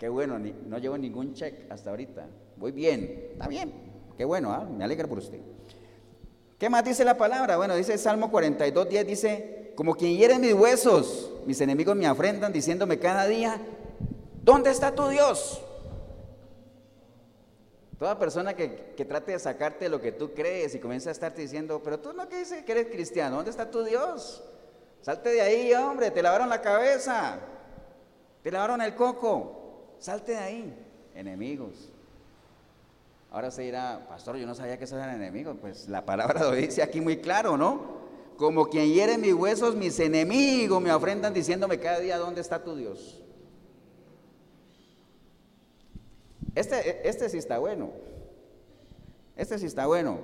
qué 0.00 0.08
bueno, 0.08 0.38
no 0.38 0.78
llevo 0.78 0.98
ningún 0.98 1.34
check 1.34 1.70
hasta 1.70 1.90
ahorita. 1.90 2.26
Voy 2.56 2.72
bien, 2.72 3.28
está 3.32 3.46
bien, 3.46 3.72
qué 4.16 4.24
bueno, 4.24 4.50
¿ah? 4.50 4.64
me 4.64 4.82
alegra 4.82 5.06
por 5.06 5.18
usted. 5.18 5.40
¿Qué 6.58 6.68
más 6.68 6.84
dice 6.84 7.04
la 7.04 7.16
palabra? 7.16 7.56
Bueno, 7.58 7.76
dice 7.76 7.96
Salmo 7.96 8.30
42, 8.30 8.88
10, 8.88 9.06
dice, 9.06 9.65
como 9.76 9.94
quien 9.94 10.16
hiere 10.16 10.38
mis 10.38 10.54
huesos, 10.54 11.30
mis 11.44 11.60
enemigos 11.60 11.94
me 11.94 12.06
afrentan 12.06 12.52
diciéndome 12.52 12.98
cada 12.98 13.26
día, 13.26 13.60
¿dónde 14.42 14.70
está 14.70 14.94
tu 14.94 15.06
Dios? 15.08 15.62
Toda 17.98 18.18
persona 18.18 18.56
que, 18.56 18.94
que, 18.96 19.04
trate 19.04 19.32
de 19.32 19.38
sacarte 19.38 19.88
lo 19.88 20.00
que 20.00 20.12
tú 20.12 20.34
crees 20.34 20.74
y 20.74 20.80
comienza 20.80 21.10
a 21.10 21.12
estarte 21.12 21.42
diciendo, 21.42 21.80
pero 21.84 22.00
tú 22.00 22.12
no 22.12 22.28
que 22.28 22.38
dices 22.38 22.64
que 22.64 22.72
eres 22.72 22.86
cristiano, 22.88 23.36
¿dónde 23.36 23.50
está 23.50 23.70
tu 23.70 23.84
Dios? 23.84 24.42
Salte 25.02 25.30
de 25.30 25.40
ahí, 25.40 25.72
hombre, 25.74 26.10
te 26.10 26.22
lavaron 26.22 26.48
la 26.48 26.60
cabeza, 26.60 27.38
te 28.42 28.50
lavaron 28.50 28.80
el 28.82 28.94
coco, 28.94 29.94
salte 29.98 30.32
de 30.32 30.38
ahí, 30.38 30.86
enemigos. 31.14 31.90
Ahora 33.30 33.50
se 33.50 33.62
dirá, 33.62 34.06
pastor, 34.08 34.36
yo 34.36 34.46
no 34.46 34.54
sabía 34.54 34.78
que 34.78 34.84
esos 34.84 34.98
eran 34.98 35.14
enemigos. 35.14 35.56
Pues 35.60 35.88
la 35.88 36.04
palabra 36.04 36.40
lo 36.44 36.52
dice 36.52 36.82
aquí 36.82 37.00
muy 37.00 37.18
claro, 37.18 37.56
¿no? 37.56 37.95
Como 38.36 38.66
quien 38.66 38.92
hiere 38.92 39.16
mis 39.16 39.32
huesos, 39.32 39.74
mis 39.74 39.98
enemigos 39.98 40.82
me 40.82 40.92
ofrendan 40.92 41.32
diciéndome 41.32 41.80
cada 41.80 42.00
día, 42.00 42.18
¿dónde 42.18 42.40
está 42.40 42.62
tu 42.62 42.76
Dios? 42.76 43.22
Este, 46.54 47.08
este 47.08 47.28
sí 47.28 47.38
está 47.38 47.58
bueno. 47.58 47.90
Este 49.36 49.58
sí 49.58 49.66
está 49.66 49.86
bueno. 49.86 50.18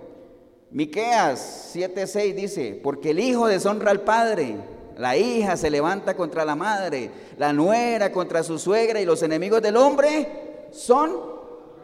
Miqueas 0.70 1.74
7:6 1.74 2.34
dice, 2.34 2.80
porque 2.82 3.10
el 3.10 3.20
hijo 3.20 3.46
deshonra 3.46 3.90
al 3.90 4.00
padre, 4.00 4.56
la 4.96 5.16
hija 5.16 5.56
se 5.56 5.70
levanta 5.70 6.16
contra 6.16 6.46
la 6.46 6.54
madre, 6.54 7.10
la 7.36 7.52
nuera 7.52 8.10
contra 8.10 8.42
su 8.42 8.58
suegra 8.58 9.00
y 9.00 9.04
los 9.04 9.22
enemigos 9.22 9.60
del 9.60 9.76
hombre 9.76 10.68
son 10.70 11.14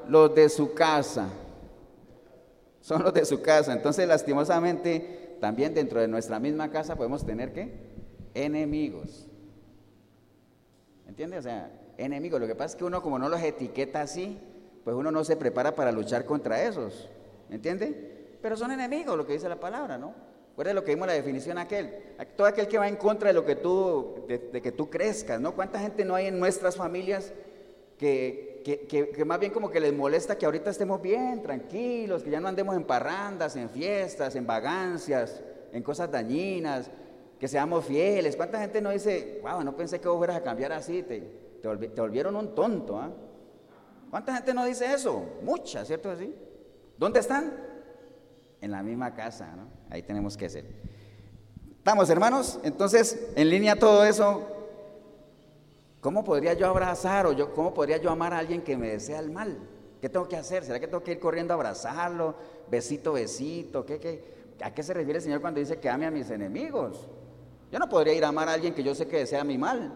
los 0.09 0.35
de 0.35 0.49
su 0.49 0.73
casa. 0.73 1.29
Son 2.81 3.03
los 3.03 3.13
de 3.13 3.27
su 3.27 3.43
casa. 3.43 3.75
Entonces, 3.75 4.09
lastimosamente, 4.09 5.28
también 5.41 5.75
dentro 5.75 6.01
de 6.01 6.09
nuestra 6.09 6.39
misma 6.39 6.71
casa 6.71 6.97
podemos 6.97 7.25
tener 7.25 7.53
que 7.53 7.73
enemigos. 8.35 9.27
¿Entiendes? 11.07 11.41
O 11.41 11.43
sea, 11.43 11.71
enemigos. 11.97 12.41
Lo 12.41 12.47
que 12.47 12.55
pasa 12.55 12.75
es 12.75 12.77
que 12.77 12.85
uno 12.85 13.03
como 13.03 13.19
no 13.19 13.29
los 13.29 13.43
etiqueta 13.43 14.03
así, 14.03 14.39
pues 14.85 14.97
uno 14.97 15.11
no 15.11 15.25
se 15.25 15.37
prepara 15.37 15.75
para 15.75 15.93
luchar 15.93 16.25
contra 16.25 16.63
esos. 16.63 17.09
¿Entiende? 17.51 18.37
Pero 18.41 18.57
son 18.57 18.71
enemigos, 18.71 19.17
lo 19.17 19.27
que 19.27 19.33
dice 19.33 19.49
la 19.49 19.59
palabra, 19.59 19.99
¿no? 19.99 20.15
Recuerda 20.51 20.75
lo 20.75 20.85
que 20.85 20.95
vimos 20.95 21.07
la 21.07 21.15
definición 21.15 21.57
aquel. 21.59 21.95
Todo 22.37 22.47
aquel 22.47 22.67
que 22.67 22.79
va 22.79 22.89
en 22.89 22.97
contra 22.97 23.29
de 23.29 23.35
lo 23.35 23.45
que 23.45 23.57
tú, 23.57 24.25
de 24.29 24.61
que 24.61 24.73
tú 24.73 24.91
crezcas, 24.91 25.41
¿no? 25.41 25.55
¿Cuánta 25.55 25.79
gente 25.79 26.05
no 26.05 26.15
hay 26.15 26.27
en 26.27 26.39
nuestras 26.39 26.77
familias 26.77 27.33
que, 27.97 28.48
que, 28.77 29.25
más 29.25 29.41
bien 29.41 29.53
como 29.53 29.71
que 29.71 29.81
les 29.81 29.95
molesta 29.95 30.37
que 30.37 30.45
ahorita 30.45 30.71
estemos 30.71 31.01
bien, 31.01 31.43
tranquilos, 31.43 32.23
que 32.23 32.31
ya 32.31 32.41
no 32.41 32.49
andemos 32.49 32.77
en 32.77 32.85
parrandas, 32.85 33.57
en 33.57 33.71
fiestas, 33.71 34.35
en 34.35 34.47
vagancias, 34.47 35.43
en 35.73 35.83
cosas 35.83 36.11
dañinas, 36.11 36.91
que 37.39 37.49
seamos 37.49 37.85
fieles. 37.87 38.37
¿Cuánta 38.37 38.61
gente 38.61 38.83
no 38.83 38.91
dice, 38.91 39.41
wow, 39.43 39.63
no 39.63 39.75
pensé 39.77 40.01
que 40.01 40.09
vos 40.09 40.19
fueras 40.19 40.37
a 40.37 40.43
cambiar 40.43 40.73
así, 40.73 41.03
te, 41.03 41.21
te, 41.63 42.01
volvieron 42.01 42.37
un 42.37 42.55
tonto? 42.55 42.99
¿ah? 42.99 43.11
¿Cuánta 44.11 44.35
gente 44.35 44.53
no 44.53 44.65
dice 44.67 44.93
eso? 44.93 45.25
Mucha, 45.43 45.85
¿cierto 45.85 46.11
así? 46.11 46.35
¿Dónde 46.99 47.21
están? 47.21 47.53
En 48.61 48.71
la 48.71 48.83
misma 48.83 49.15
casa, 49.15 49.55
¿no? 49.57 49.69
Ahí 49.89 50.03
tenemos 50.03 50.37
que 50.37 50.49
ser. 50.51 50.67
¿Estamos, 51.79 52.11
hermanos? 52.11 52.59
Entonces, 52.65 53.31
en 53.35 53.49
línea 53.49 53.77
todo 53.77 54.05
eso, 54.05 54.58
¿Cómo 56.09 56.25
podría 56.25 56.55
yo 56.55 56.67
abrazar 56.67 57.27
o 57.27 57.35
yo, 57.35 57.53
cómo 57.53 57.75
podría 57.75 57.99
yo 57.99 58.11
amar 58.11 58.33
a 58.33 58.39
alguien 58.39 58.63
que 58.63 58.79
me 58.79 58.89
desea 58.89 59.19
el 59.19 59.31
mal? 59.31 59.59
¿Qué 60.01 60.09
tengo 60.09 60.27
que 60.27 60.39
hacer? 60.39 60.65
¿Será 60.65 60.81
que 60.81 60.87
tengo 60.87 61.03
que 61.03 61.13
ir 61.13 61.19
corriendo 61.19 61.53
a 61.53 61.57
abrazarlo? 61.57 62.35
Besito, 62.71 63.13
besito. 63.13 63.85
¿Qué, 63.85 63.99
qué? 63.99 64.25
¿A 64.63 64.73
qué 64.73 64.83
se 64.83 64.95
refiere 64.95 65.19
el 65.19 65.23
Señor 65.23 65.43
cuando 65.43 65.61
dice 65.61 65.79
que 65.79 65.91
ame 65.91 66.07
a 66.07 66.11
mis 66.11 66.31
enemigos? 66.31 67.07
Yo 67.71 67.79
no 67.79 67.91
podría 67.91 68.15
ir 68.15 68.25
a 68.25 68.29
amar 68.29 68.49
a 68.49 68.55
alguien 68.55 68.73
que 68.73 68.83
yo 68.83 68.95
sé 68.95 69.07
que 69.07 69.19
desea 69.19 69.45
mi 69.45 69.59
mal. 69.59 69.93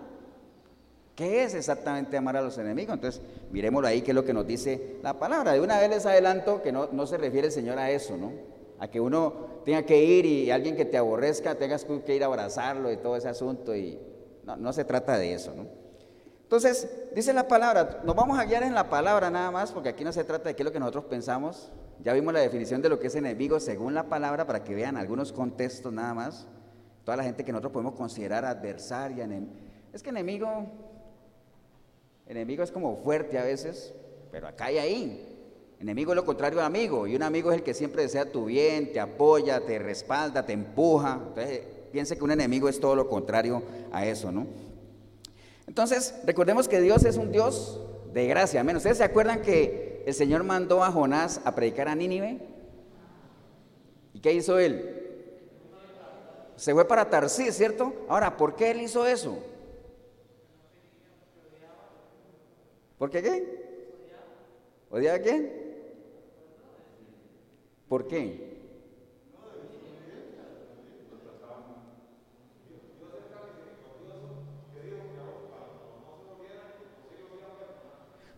¿Qué 1.16 1.44
es 1.44 1.54
exactamente 1.54 2.14
amar 2.18 2.36
a 2.36 2.42
los 2.42 2.58
enemigos? 2.58 2.92
Entonces, 2.92 3.22
miremoslo 3.50 3.88
ahí, 3.88 4.02
qué 4.02 4.10
es 4.10 4.14
lo 4.14 4.26
que 4.26 4.34
nos 4.34 4.46
dice 4.46 4.98
la 5.02 5.18
palabra. 5.18 5.52
De 5.52 5.62
una 5.62 5.80
vez 5.80 5.88
les 5.88 6.04
adelanto 6.04 6.60
que 6.60 6.72
no, 6.72 6.90
no 6.92 7.06
se 7.06 7.16
refiere 7.16 7.46
el 7.46 7.54
Señor 7.54 7.78
a 7.78 7.90
eso, 7.90 8.18
¿no? 8.18 8.32
A 8.80 8.88
que 8.88 9.00
uno 9.00 9.62
tenga 9.64 9.84
que 9.84 10.04
ir 10.04 10.26
y 10.26 10.50
alguien 10.50 10.76
que 10.76 10.84
te 10.84 10.98
aborrezca 10.98 11.54
tengas 11.54 11.86
que 11.86 12.14
ir 12.14 12.22
a 12.22 12.26
abrazarlo 12.26 12.92
y 12.92 12.98
todo 12.98 13.16
ese 13.16 13.30
asunto. 13.30 13.74
Y 13.74 13.98
no, 14.44 14.58
no 14.58 14.74
se 14.74 14.84
trata 14.84 15.16
de 15.16 15.32
eso, 15.32 15.54
¿no? 15.56 15.81
Entonces, 16.52 16.86
dice 17.14 17.32
la 17.32 17.48
palabra, 17.48 18.02
nos 18.04 18.14
vamos 18.14 18.38
a 18.38 18.44
guiar 18.44 18.62
en 18.62 18.74
la 18.74 18.90
palabra 18.90 19.30
nada 19.30 19.50
más, 19.50 19.72
porque 19.72 19.88
aquí 19.88 20.04
no 20.04 20.12
se 20.12 20.22
trata 20.22 20.50
de 20.50 20.54
qué 20.54 20.62
es 20.62 20.64
lo 20.66 20.70
que 20.70 20.78
nosotros 20.78 21.06
pensamos. 21.06 21.72
Ya 22.02 22.12
vimos 22.12 22.34
la 22.34 22.40
definición 22.40 22.82
de 22.82 22.90
lo 22.90 22.98
que 22.98 23.06
es 23.06 23.14
enemigo 23.14 23.58
según 23.58 23.94
la 23.94 24.02
palabra, 24.02 24.46
para 24.46 24.62
que 24.62 24.74
vean 24.74 24.98
algunos 24.98 25.32
contextos 25.32 25.90
nada 25.90 26.12
más. 26.12 26.46
Toda 27.04 27.16
la 27.16 27.24
gente 27.24 27.42
que 27.42 27.52
nosotros 27.52 27.72
podemos 27.72 27.94
considerar 27.94 28.44
adversaria. 28.44 29.26
Es 29.94 30.02
que 30.02 30.10
enemigo, 30.10 30.66
enemigo 32.26 32.62
es 32.62 32.70
como 32.70 32.98
fuerte 32.98 33.38
a 33.38 33.44
veces, 33.44 33.94
pero 34.30 34.46
acá 34.46 34.66
hay 34.66 34.76
ahí. 34.76 35.74
Enemigo 35.80 36.12
es 36.12 36.16
lo 36.16 36.26
contrario 36.26 36.60
a 36.60 36.66
amigo, 36.66 37.06
y 37.06 37.16
un 37.16 37.22
amigo 37.22 37.50
es 37.50 37.56
el 37.56 37.64
que 37.64 37.72
siempre 37.72 38.02
desea 38.02 38.30
tu 38.30 38.44
bien, 38.44 38.92
te 38.92 39.00
apoya, 39.00 39.64
te 39.64 39.78
respalda, 39.78 40.44
te 40.44 40.52
empuja. 40.52 41.18
Entonces, 41.28 41.62
piense 41.90 42.14
que 42.14 42.24
un 42.24 42.32
enemigo 42.32 42.68
es 42.68 42.78
todo 42.78 42.94
lo 42.94 43.08
contrario 43.08 43.62
a 43.90 44.04
eso, 44.04 44.30
¿no? 44.30 44.71
Entonces, 45.66 46.14
recordemos 46.26 46.68
que 46.68 46.80
Dios 46.80 47.04
es 47.04 47.16
un 47.16 47.32
Dios 47.32 47.80
de 48.12 48.26
gracia. 48.26 48.60
Amén. 48.60 48.76
¿Ustedes 48.76 48.98
se 48.98 49.04
acuerdan 49.04 49.42
que 49.42 50.02
el 50.06 50.14
Señor 50.14 50.44
mandó 50.44 50.82
a 50.82 50.92
Jonás 50.92 51.40
a 51.44 51.54
predicar 51.54 51.88
a 51.88 51.94
Nínive? 51.94 52.40
¿Y 54.12 54.20
qué 54.20 54.32
hizo 54.32 54.58
él? 54.58 54.98
Se 56.56 56.72
fue 56.72 56.86
para 56.86 57.08
Tarsis, 57.08 57.54
¿cierto? 57.54 57.94
Ahora, 58.08 58.36
¿por 58.36 58.54
qué 58.54 58.70
él 58.70 58.82
hizo 58.82 59.06
eso? 59.06 59.38
¿Por 62.98 63.10
qué 63.10 63.22
qué? 63.22 63.62
¿Odiaba 64.90 65.16
a 65.16 65.22
quién? 65.22 65.52
¿Por 67.88 68.06
qué? 68.06 68.51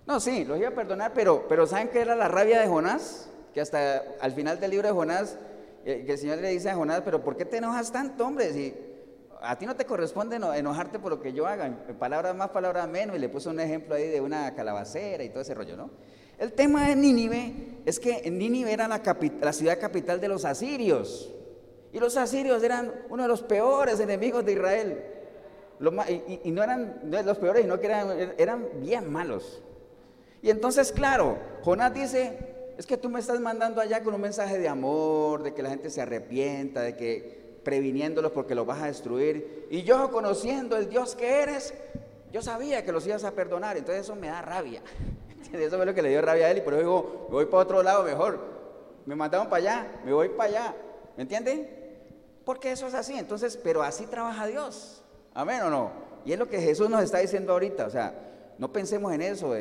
No, 0.07 0.21
sí, 0.21 0.45
los 0.45 0.59
iba 0.59 0.69
a 0.69 0.75
perdonar, 0.75 1.13
pero, 1.15 1.47
pero 1.49 1.67
¿saben 1.67 1.89
qué 1.89 2.01
era 2.01 2.15
la 2.15 2.29
rabia 2.29 2.61
de 2.61 2.69
Jonás? 2.69 3.31
Que 3.55 3.61
hasta 3.61 4.03
al 4.21 4.33
final 4.33 4.61
del 4.61 4.71
libro 4.71 4.89
de 4.89 4.95
Jonás, 4.95 5.39
eh, 5.87 6.05
que 6.05 6.13
el 6.13 6.19
Señor 6.19 6.39
le 6.39 6.51
dice 6.51 6.69
a 6.69 6.75
Jonás, 6.75 7.01
pero 7.05 7.23
¿por 7.23 7.37
qué 7.37 7.47
te 7.47 7.57
enojas 7.57 7.91
tanto, 7.91 8.27
hombre? 8.27 8.53
Si 8.53 8.75
a 9.41 9.57
ti 9.57 9.65
no 9.65 9.77
te 9.77 9.87
corresponde 9.87 10.37
enojarte 10.37 10.99
por 10.99 11.11
lo 11.11 11.23
que 11.23 11.33
yo 11.33 11.47
haga, 11.47 11.71
palabras 11.99 12.35
más, 12.35 12.51
palabras 12.51 12.87
menos, 12.89 13.17
y 13.17 13.19
le 13.19 13.31
puso 13.31 13.51
un 13.51 13.61
ejemplo 13.61 13.95
ahí 13.95 14.09
de 14.09 14.21
una 14.21 14.55
calabacera 14.55 15.25
y 15.25 15.31
todo 15.31 15.41
ese 15.41 15.55
rollo, 15.55 15.77
¿no? 15.77 15.91
El 16.39 16.53
tema 16.53 16.89
de 16.89 16.97
Nínive 16.97 17.79
es 17.87 18.01
que 18.01 18.31
Nínive 18.31 18.73
era 18.73 18.89
la, 18.89 19.01
la 19.41 19.53
ciudad 19.53 19.79
capital 19.79 20.21
de 20.21 20.29
los 20.29 20.45
asirios, 20.45 21.33
y 21.93 22.01
los 22.01 22.17
asirios 22.17 22.63
eran 22.63 22.93
uno 23.09 23.23
de 23.23 23.29
los 23.29 23.43
peores 23.43 24.01
enemigos 24.01 24.45
de 24.45 24.53
Israel. 24.53 25.05
y, 26.43 26.51
no 26.51 26.63
eran 26.63 27.01
los 27.25 27.39
peores, 27.39 27.63
sino 27.63 27.79
que 27.79 27.87
eran, 27.87 28.35
eran 28.37 28.69
bien 28.83 29.11
malos. 29.11 29.63
Y 30.45 30.51
entonces, 30.51 30.93
claro, 30.93 31.39
Jonás 31.63 31.95
dice, 31.95 32.37
es 32.77 32.85
que 32.85 32.99
tú 32.99 33.09
me 33.09 33.19
estás 33.19 33.41
mandando 33.41 33.81
allá 33.81 34.03
con 34.05 34.13
un 34.13 34.21
mensaje 34.21 34.59
de 34.59 34.69
amor, 34.69 35.43
de 35.43 35.55
que 35.55 35.63
la 35.63 35.71
gente 35.71 35.89
se 35.89 36.03
arrepienta, 36.03 36.83
de 36.83 36.95
que 36.95 37.61
previniéndolos 37.65 38.31
porque 38.31 38.55
los 38.55 38.67
vas 38.67 38.83
a 38.83 38.87
destruir. 38.89 39.67
Y 39.71 39.85
yo 39.85 40.11
conociendo 40.11 40.77
el 40.77 40.91
Dios 40.91 41.15
que 41.15 41.41
eres, 41.41 41.73
yo 42.31 42.43
sabía 42.43 42.85
que 42.85 42.93
los 42.93 43.07
ibas 43.07 43.25
a 43.25 43.31
perdonar, 43.31 43.79
entonces 43.79 44.05
eso 44.05 44.17
me 44.17 44.27
da 44.27 44.43
rabia. 44.43 44.83
Eso 45.55 45.77
fue 45.77 45.87
lo 45.87 45.95
que 45.95 46.03
le 46.03 46.09
dio 46.09 46.21
rabia 46.21 46.47
a 46.47 46.51
él 46.51 46.59
y 46.59 46.61
por 46.63 46.73
eso 46.73 46.81
digo, 46.81 47.27
me 47.29 47.35
voy 47.35 47.47
para 47.47 47.63
otro 47.63 47.83
lado 47.83 48.03
mejor. 48.03 48.41
Me 49.07 49.15
mandaron 49.15 49.49
para 49.49 49.59
allá, 49.59 50.01
me 50.05 50.13
voy 50.13 50.31
para 50.31 50.49
allá. 50.51 50.75
¿Me 51.17 51.23
entienden? 51.23 51.71
Porque 52.45 52.73
eso 52.73 52.89
es 52.89 52.95
así. 52.95 53.17
Entonces, 53.17 53.57
pero 53.57 53.83
así 53.83 54.05
trabaja 54.07 54.47
Dios. 54.47 55.05
Amén 55.33 55.63
o 55.63 55.71
no. 55.71 55.93
Y 56.25 56.33
es 56.33 56.39
lo 56.39 56.49
que 56.49 56.61
Jesús 56.61 56.91
nos 56.91 57.05
está 57.05 57.19
diciendo 57.19 57.53
ahorita. 57.53 57.87
O 57.87 57.91
sea, 57.91 58.15
no 58.59 58.73
pensemos 58.73 59.13
en 59.13 59.23
eso 59.23 59.55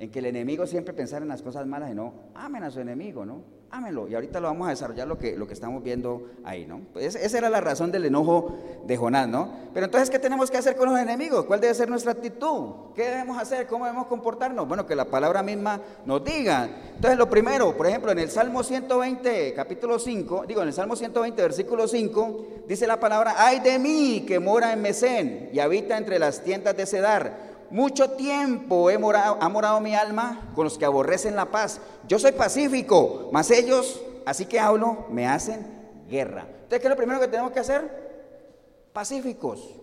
en 0.00 0.10
que 0.10 0.18
el 0.18 0.26
enemigo 0.26 0.66
siempre 0.66 0.92
pensara 0.94 1.22
en 1.22 1.28
las 1.28 1.42
cosas 1.42 1.66
malas 1.66 1.92
y 1.92 1.94
no, 1.94 2.12
amen 2.34 2.64
a 2.64 2.70
su 2.70 2.80
enemigo, 2.80 3.24
¿no? 3.24 3.60
ámenlo. 3.70 4.08
Y 4.08 4.14
ahorita 4.14 4.40
lo 4.40 4.48
vamos 4.48 4.66
a 4.66 4.70
desarrollar 4.70 5.06
lo 5.06 5.18
que, 5.18 5.36
lo 5.36 5.46
que 5.46 5.54
estamos 5.54 5.82
viendo 5.82 6.28
ahí, 6.44 6.66
¿no? 6.66 6.80
Pues 6.92 7.14
esa 7.14 7.38
era 7.38 7.48
la 7.48 7.60
razón 7.60 7.92
del 7.92 8.04
enojo 8.04 8.58
de 8.86 8.96
Jonás, 8.96 9.28
¿no? 9.28 9.50
Pero 9.72 9.86
entonces, 9.86 10.10
¿qué 10.10 10.18
tenemos 10.18 10.50
que 10.50 10.58
hacer 10.58 10.76
con 10.76 10.90
los 10.90 10.98
enemigos? 10.98 11.44
¿Cuál 11.44 11.60
debe 11.60 11.74
ser 11.74 11.88
nuestra 11.88 12.12
actitud? 12.12 12.92
¿Qué 12.94 13.04
debemos 13.04 13.38
hacer? 13.38 13.66
¿Cómo 13.66 13.84
debemos 13.84 14.08
comportarnos? 14.08 14.66
Bueno, 14.66 14.86
que 14.86 14.96
la 14.96 15.04
palabra 15.04 15.42
misma 15.42 15.80
nos 16.04 16.24
diga. 16.24 16.68
Entonces, 16.94 17.18
lo 17.18 17.30
primero, 17.30 17.76
por 17.76 17.86
ejemplo, 17.86 18.10
en 18.10 18.18
el 18.18 18.30
Salmo 18.30 18.62
120, 18.62 19.54
capítulo 19.54 19.98
5, 19.98 20.44
digo, 20.46 20.62
en 20.62 20.68
el 20.68 20.74
Salmo 20.74 20.96
120, 20.96 21.40
versículo 21.40 21.86
5, 21.86 22.46
dice 22.66 22.86
la 22.86 22.98
palabra, 22.98 23.34
ay 23.38 23.60
de 23.60 23.78
mí 23.78 24.24
que 24.26 24.40
mora 24.40 24.72
en 24.72 24.82
Mesén 24.82 25.50
y 25.52 25.60
habita 25.60 25.96
entre 25.96 26.18
las 26.18 26.42
tiendas 26.42 26.76
de 26.76 26.86
Cedar 26.86 27.49
mucho 27.70 28.10
tiempo 28.10 28.88
ha 28.88 29.48
morado 29.48 29.80
mi 29.80 29.94
alma 29.94 30.50
con 30.54 30.64
los 30.64 30.76
que 30.76 30.84
aborrecen 30.84 31.36
la 31.36 31.50
paz. 31.50 31.80
Yo 32.08 32.18
soy 32.18 32.32
pacífico, 32.32 33.30
mas 33.32 33.50
ellos, 33.50 34.02
así 34.26 34.46
que 34.46 34.58
hablo, 34.58 35.06
me 35.10 35.26
hacen 35.26 35.66
guerra. 36.08 36.46
Entonces, 36.48 36.80
¿qué 36.80 36.86
es 36.86 36.90
lo 36.90 36.96
primero 36.96 37.20
que 37.20 37.28
tenemos 37.28 37.52
que 37.52 37.60
hacer? 37.60 38.90
Pacíficos. 38.92 39.76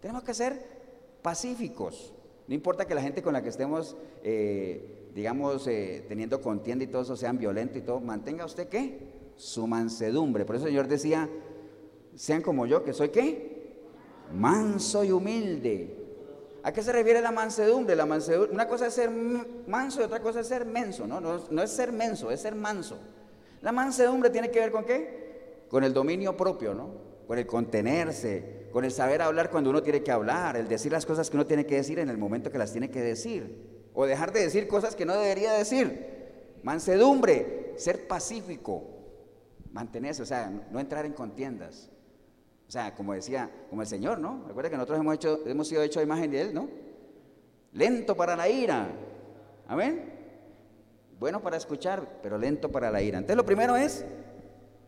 Tenemos 0.00 0.22
que 0.22 0.34
ser 0.34 0.66
pacíficos. 1.22 2.12
No 2.48 2.54
importa 2.54 2.86
que 2.86 2.94
la 2.94 3.02
gente 3.02 3.22
con 3.22 3.32
la 3.32 3.42
que 3.42 3.50
estemos, 3.50 3.96
eh, 4.24 5.10
digamos, 5.14 5.66
eh, 5.68 6.04
teniendo 6.08 6.40
contienda 6.40 6.84
y 6.84 6.88
todo 6.88 7.02
eso 7.02 7.16
sean 7.16 7.38
violentos 7.38 7.76
y 7.76 7.82
todo, 7.82 8.00
mantenga 8.00 8.44
usted 8.44 8.68
qué? 8.68 9.32
Su 9.36 9.66
mansedumbre. 9.66 10.44
Por 10.44 10.56
eso 10.56 10.64
el 10.64 10.72
Señor 10.72 10.88
decía, 10.88 11.28
sean 12.14 12.42
como 12.42 12.66
yo, 12.66 12.84
que 12.84 12.92
soy 12.92 13.10
qué? 13.10 13.76
Manso 14.34 15.04
y 15.04 15.12
humilde. 15.12 16.01
¿A 16.64 16.72
qué 16.72 16.82
se 16.82 16.92
refiere 16.92 17.20
la 17.20 17.32
mansedumbre? 17.32 17.96
La 17.96 18.06
mansedumbre, 18.06 18.52
una 18.52 18.68
cosa 18.68 18.86
es 18.86 18.94
ser 18.94 19.10
manso 19.10 20.00
y 20.00 20.04
otra 20.04 20.20
cosa 20.20 20.40
es 20.40 20.46
ser 20.46 20.64
menso, 20.64 21.06
¿no? 21.06 21.20
¿no? 21.20 21.62
es 21.62 21.70
ser 21.70 21.92
menso, 21.92 22.30
es 22.30 22.40
ser 22.40 22.54
manso. 22.54 22.98
La 23.62 23.72
mansedumbre 23.72 24.30
tiene 24.30 24.50
que 24.50 24.60
ver 24.60 24.70
con 24.70 24.84
qué? 24.84 25.64
Con 25.68 25.82
el 25.82 25.92
dominio 25.92 26.36
propio, 26.36 26.74
¿no? 26.74 26.90
Con 27.26 27.38
el 27.38 27.46
contenerse, 27.46 28.68
con 28.72 28.84
el 28.84 28.92
saber 28.92 29.22
hablar 29.22 29.50
cuando 29.50 29.70
uno 29.70 29.82
tiene 29.82 30.02
que 30.02 30.12
hablar, 30.12 30.56
el 30.56 30.68
decir 30.68 30.92
las 30.92 31.06
cosas 31.06 31.30
que 31.30 31.36
uno 31.36 31.46
tiene 31.46 31.66
que 31.66 31.76
decir 31.76 31.98
en 31.98 32.08
el 32.08 32.18
momento 32.18 32.50
que 32.50 32.58
las 32.58 32.72
tiene 32.72 32.90
que 32.90 33.00
decir, 33.00 33.88
o 33.94 34.06
dejar 34.06 34.32
de 34.32 34.40
decir 34.40 34.68
cosas 34.68 34.94
que 34.94 35.04
no 35.04 35.14
debería 35.14 35.52
decir. 35.52 36.12
Mansedumbre, 36.62 37.74
ser 37.76 38.06
pacífico, 38.06 38.84
mantenerse, 39.72 40.22
o 40.22 40.26
sea, 40.26 40.50
no 40.70 40.78
entrar 40.78 41.06
en 41.06 41.12
contiendas. 41.12 41.91
O 42.72 42.74
sea, 42.74 42.94
como 42.94 43.12
decía, 43.12 43.50
como 43.68 43.82
el 43.82 43.86
Señor, 43.86 44.18
¿no? 44.18 44.44
Recuerda 44.48 44.70
que 44.70 44.76
nosotros 44.76 44.98
hemos, 44.98 45.14
hecho, 45.16 45.40
hemos 45.44 45.68
sido 45.68 45.82
hechos 45.82 46.00
a 46.00 46.04
imagen 46.04 46.30
de 46.30 46.40
Él, 46.40 46.54
¿no? 46.54 46.70
Lento 47.74 48.16
para 48.16 48.34
la 48.34 48.48
ira. 48.48 48.88
Amén. 49.68 50.10
Bueno 51.20 51.42
para 51.42 51.58
escuchar, 51.58 52.20
pero 52.22 52.38
lento 52.38 52.72
para 52.72 52.90
la 52.90 53.02
ira. 53.02 53.18
Entonces 53.18 53.36
lo 53.36 53.44
primero 53.44 53.76
es 53.76 54.06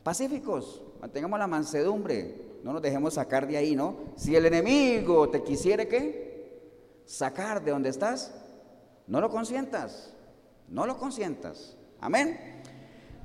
pacíficos, 0.02 0.80
mantengamos 0.98 1.38
la 1.38 1.46
mansedumbre, 1.46 2.58
no 2.62 2.72
nos 2.72 2.80
dejemos 2.80 3.12
sacar 3.12 3.46
de 3.46 3.58
ahí, 3.58 3.76
¿no? 3.76 3.96
Si 4.16 4.34
el 4.34 4.46
enemigo 4.46 5.28
te 5.28 5.42
quisiera 5.42 5.84
que 5.84 7.02
sacar 7.04 7.62
de 7.62 7.70
donde 7.70 7.90
estás, 7.90 8.32
no 9.06 9.20
lo 9.20 9.28
consientas, 9.28 10.14
no 10.70 10.86
lo 10.86 10.96
consientas. 10.96 11.76
Amén. 12.00 12.62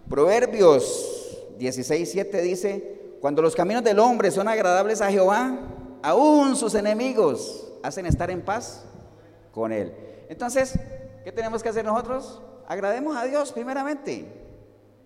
Proverbios 0.09 1.45
16, 1.57 2.11
7 2.11 2.41
dice, 2.41 2.98
cuando 3.21 3.41
los 3.41 3.55
caminos 3.55 3.83
del 3.83 3.99
hombre 3.99 4.31
son 4.31 4.47
agradables 4.47 5.01
a 5.01 5.11
Jehová, 5.11 5.57
aún 6.01 6.55
sus 6.55 6.73
enemigos 6.75 7.67
hacen 7.83 8.05
estar 8.05 8.31
en 8.31 8.41
paz 8.41 8.85
con 9.51 9.71
él. 9.71 9.93
Entonces, 10.29 10.79
¿qué 11.23 11.31
tenemos 11.31 11.61
que 11.61 11.69
hacer 11.69 11.83
nosotros? 11.83 12.41
Agrademos 12.67 13.17
a 13.17 13.25
Dios 13.25 13.51
primeramente. 13.51 14.25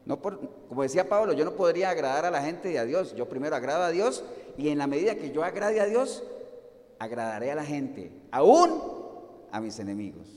No 0.06 0.22
por, 0.22 0.40
como 0.68 0.84
decía 0.84 1.08
Pablo, 1.08 1.34
yo 1.34 1.46
no 1.46 1.54
podría 1.54 1.90
agradar 1.90 2.26
a 2.26 2.32
la 2.32 2.42
gente 2.42 2.72
y 2.72 2.78
a 2.78 2.84
Dios. 2.84 3.16
Yo 3.16 3.28
primero 3.28 3.56
agrado 3.56 3.84
a 3.84 3.90
Dios 3.90 4.24
y 4.58 4.70
en 4.70 4.78
la 4.78 4.88
medida 4.88 5.16
que 5.16 5.32
yo 5.32 5.44
agrade 5.44 5.80
a 5.80 5.86
Dios, 5.86 6.24
agradaré 7.00 7.52
a 7.52 7.56
la 7.56 7.64
gente, 7.64 8.12
aún 8.32 8.82
a 9.52 9.60
mis 9.60 9.80
enemigos. 9.80 10.28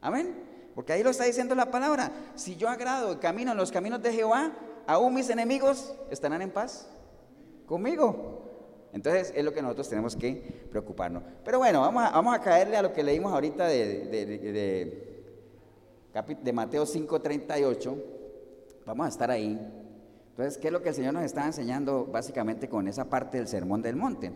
Amén. 0.00 0.42
Porque 0.74 0.92
ahí 0.92 1.02
lo 1.02 1.10
está 1.10 1.24
diciendo 1.24 1.54
la 1.54 1.70
palabra. 1.70 2.10
Si 2.34 2.56
yo 2.56 2.68
agrado 2.68 3.12
y 3.12 3.16
camino 3.16 3.52
en 3.52 3.58
los 3.58 3.70
caminos 3.70 4.02
de 4.02 4.12
Jehová, 4.12 4.52
aún 4.86 5.14
mis 5.14 5.30
enemigos 5.30 5.94
estarán 6.10 6.42
en 6.42 6.50
paz 6.50 6.88
conmigo. 7.66 8.42
Entonces 8.94 9.32
es 9.34 9.44
lo 9.44 9.52
que 9.52 9.60
nosotros 9.60 9.88
tenemos 9.88 10.14
que 10.14 10.66
preocuparnos. 10.70 11.24
Pero 11.44 11.58
bueno, 11.58 11.80
vamos 11.80 12.04
a, 12.04 12.10
vamos 12.10 12.34
a 12.34 12.40
caerle 12.40 12.76
a 12.76 12.82
lo 12.82 12.92
que 12.92 13.02
leímos 13.02 13.32
ahorita 13.32 13.66
de, 13.66 14.06
de, 14.06 15.14
de, 16.42 16.52
Mateo 16.52 16.84
5:38. 16.84 17.96
Vamos 18.86 19.06
a 19.06 19.08
estar 19.08 19.30
ahí. 19.32 19.58
Entonces, 20.30 20.58
¿qué 20.58 20.68
es 20.68 20.72
lo 20.72 20.80
que 20.80 20.90
el 20.90 20.94
Señor 20.94 21.12
nos 21.12 21.24
está 21.24 21.44
enseñando 21.44 22.06
básicamente 22.06 22.68
con 22.68 22.86
esa 22.86 23.04
parte 23.10 23.38
del 23.38 23.48
sermón 23.48 23.82
del 23.82 23.96
monte? 23.96 24.30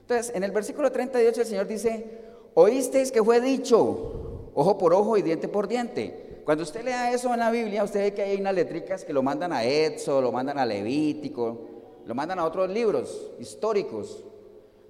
Entonces, 0.00 0.32
en 0.34 0.44
el 0.44 0.52
versículo 0.52 0.92
38 0.92 1.40
el 1.40 1.46
Señor 1.46 1.66
dice, 1.66 2.20
oísteis 2.54 3.10
que 3.10 3.22
fue 3.22 3.40
dicho, 3.40 4.50
ojo 4.54 4.78
por 4.78 4.94
ojo 4.94 5.16
y 5.16 5.22
diente 5.22 5.48
por 5.48 5.66
diente. 5.66 6.42
Cuando 6.44 6.62
usted 6.62 6.84
lea 6.84 7.12
eso 7.12 7.32
en 7.32 7.40
la 7.40 7.50
Biblia, 7.50 7.82
usted 7.82 8.00
ve 8.00 8.14
que 8.14 8.22
hay 8.22 8.40
unas 8.40 8.54
letricas 8.54 9.04
que 9.04 9.12
lo 9.12 9.22
mandan 9.22 9.52
a 9.52 9.64
Éxodo, 9.64 10.20
lo 10.20 10.30
mandan 10.30 10.58
a 10.58 10.66
Levítico, 10.66 11.73
lo 12.06 12.14
mandan 12.14 12.38
a 12.38 12.44
otros 12.44 12.70
libros 12.70 13.30
históricos. 13.38 14.24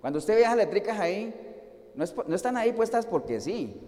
Cuando 0.01 0.19
usted 0.19 0.37
ve 0.37 0.43
las 0.43 0.57
letricas 0.57 0.99
ahí, 0.99 1.33
no, 1.95 2.05
no, 2.27 2.35
están 2.35 2.57
ahí 2.57 2.73
puestas 2.73 3.07
porque 3.07 3.41
sí. 3.41 3.81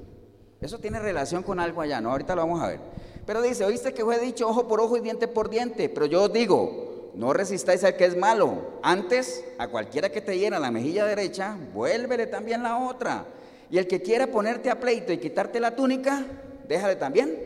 Eso 0.61 0.79
tiene 0.79 0.99
relación 0.99 1.43
con 1.43 1.61
algo 1.61 1.83
allá, 1.83 2.01
¿no? 2.01 2.11
Ahorita 2.11 2.35
lo 2.35 2.43
vamos 2.43 2.63
a 2.63 2.69
ver. 2.69 2.81
Pero 3.27 3.43
dice, 3.43 3.65
oíste 3.65 3.93
que 3.93 4.05
fue 4.05 4.19
dicho 4.19 4.49
ojo 4.49 4.69
por 4.69 4.81
ojo 4.81 4.97
y 4.97 5.01
diente 5.01 5.29
por 5.29 5.51
diente, 5.51 5.89
pero 5.89 6.07
yo 6.07 6.25
os 6.25 6.33
digo, 6.33 7.11
no 7.15 7.33
resistáis 7.33 7.83
al 7.85 7.97
que 7.97 8.05
es 8.05 8.17
malo. 8.17 8.79
Antes, 8.83 9.45
a 9.59 9.69
cualquiera 9.69 10.11
que 10.11 10.21
te 10.21 10.39
hiera 10.39 10.59
la 10.59 10.71
mejilla 10.71 11.05
derecha, 11.05 11.57
vuélvele 11.75 12.27
también 12.27 12.63
la 12.63 12.79
otra. 12.79 13.27
Y 13.69 13.79
el 13.79 13.89
que 13.89 14.01
quiera 14.01 14.29
ponerte 14.29 14.71
a 14.71 14.79
pleito 14.79 15.13
y 15.13 15.19
quitarte 15.19 15.59
la 15.59 15.75
túnica, 15.75 16.25
déjale 16.69 16.97
también 16.97 17.46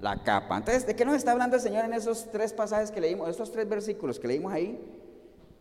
la 0.00 0.22
capa. 0.22 0.58
Entonces, 0.58 0.86
¿de 0.86 0.94
qué 0.94 1.04
nos 1.04 1.16
está 1.16 1.32
hablando 1.32 1.56
el 1.56 1.62
Señor 1.62 1.84
en 1.84 1.92
esos 1.92 2.30
tres 2.30 2.52
pasajes 2.52 2.90
que 2.90 3.00
leímos, 3.00 3.28
esos 3.28 3.50
tres 3.50 3.68
versículos 3.68 4.18
que 4.18 4.28
leímos 4.28 4.52
ahí? 4.52 4.80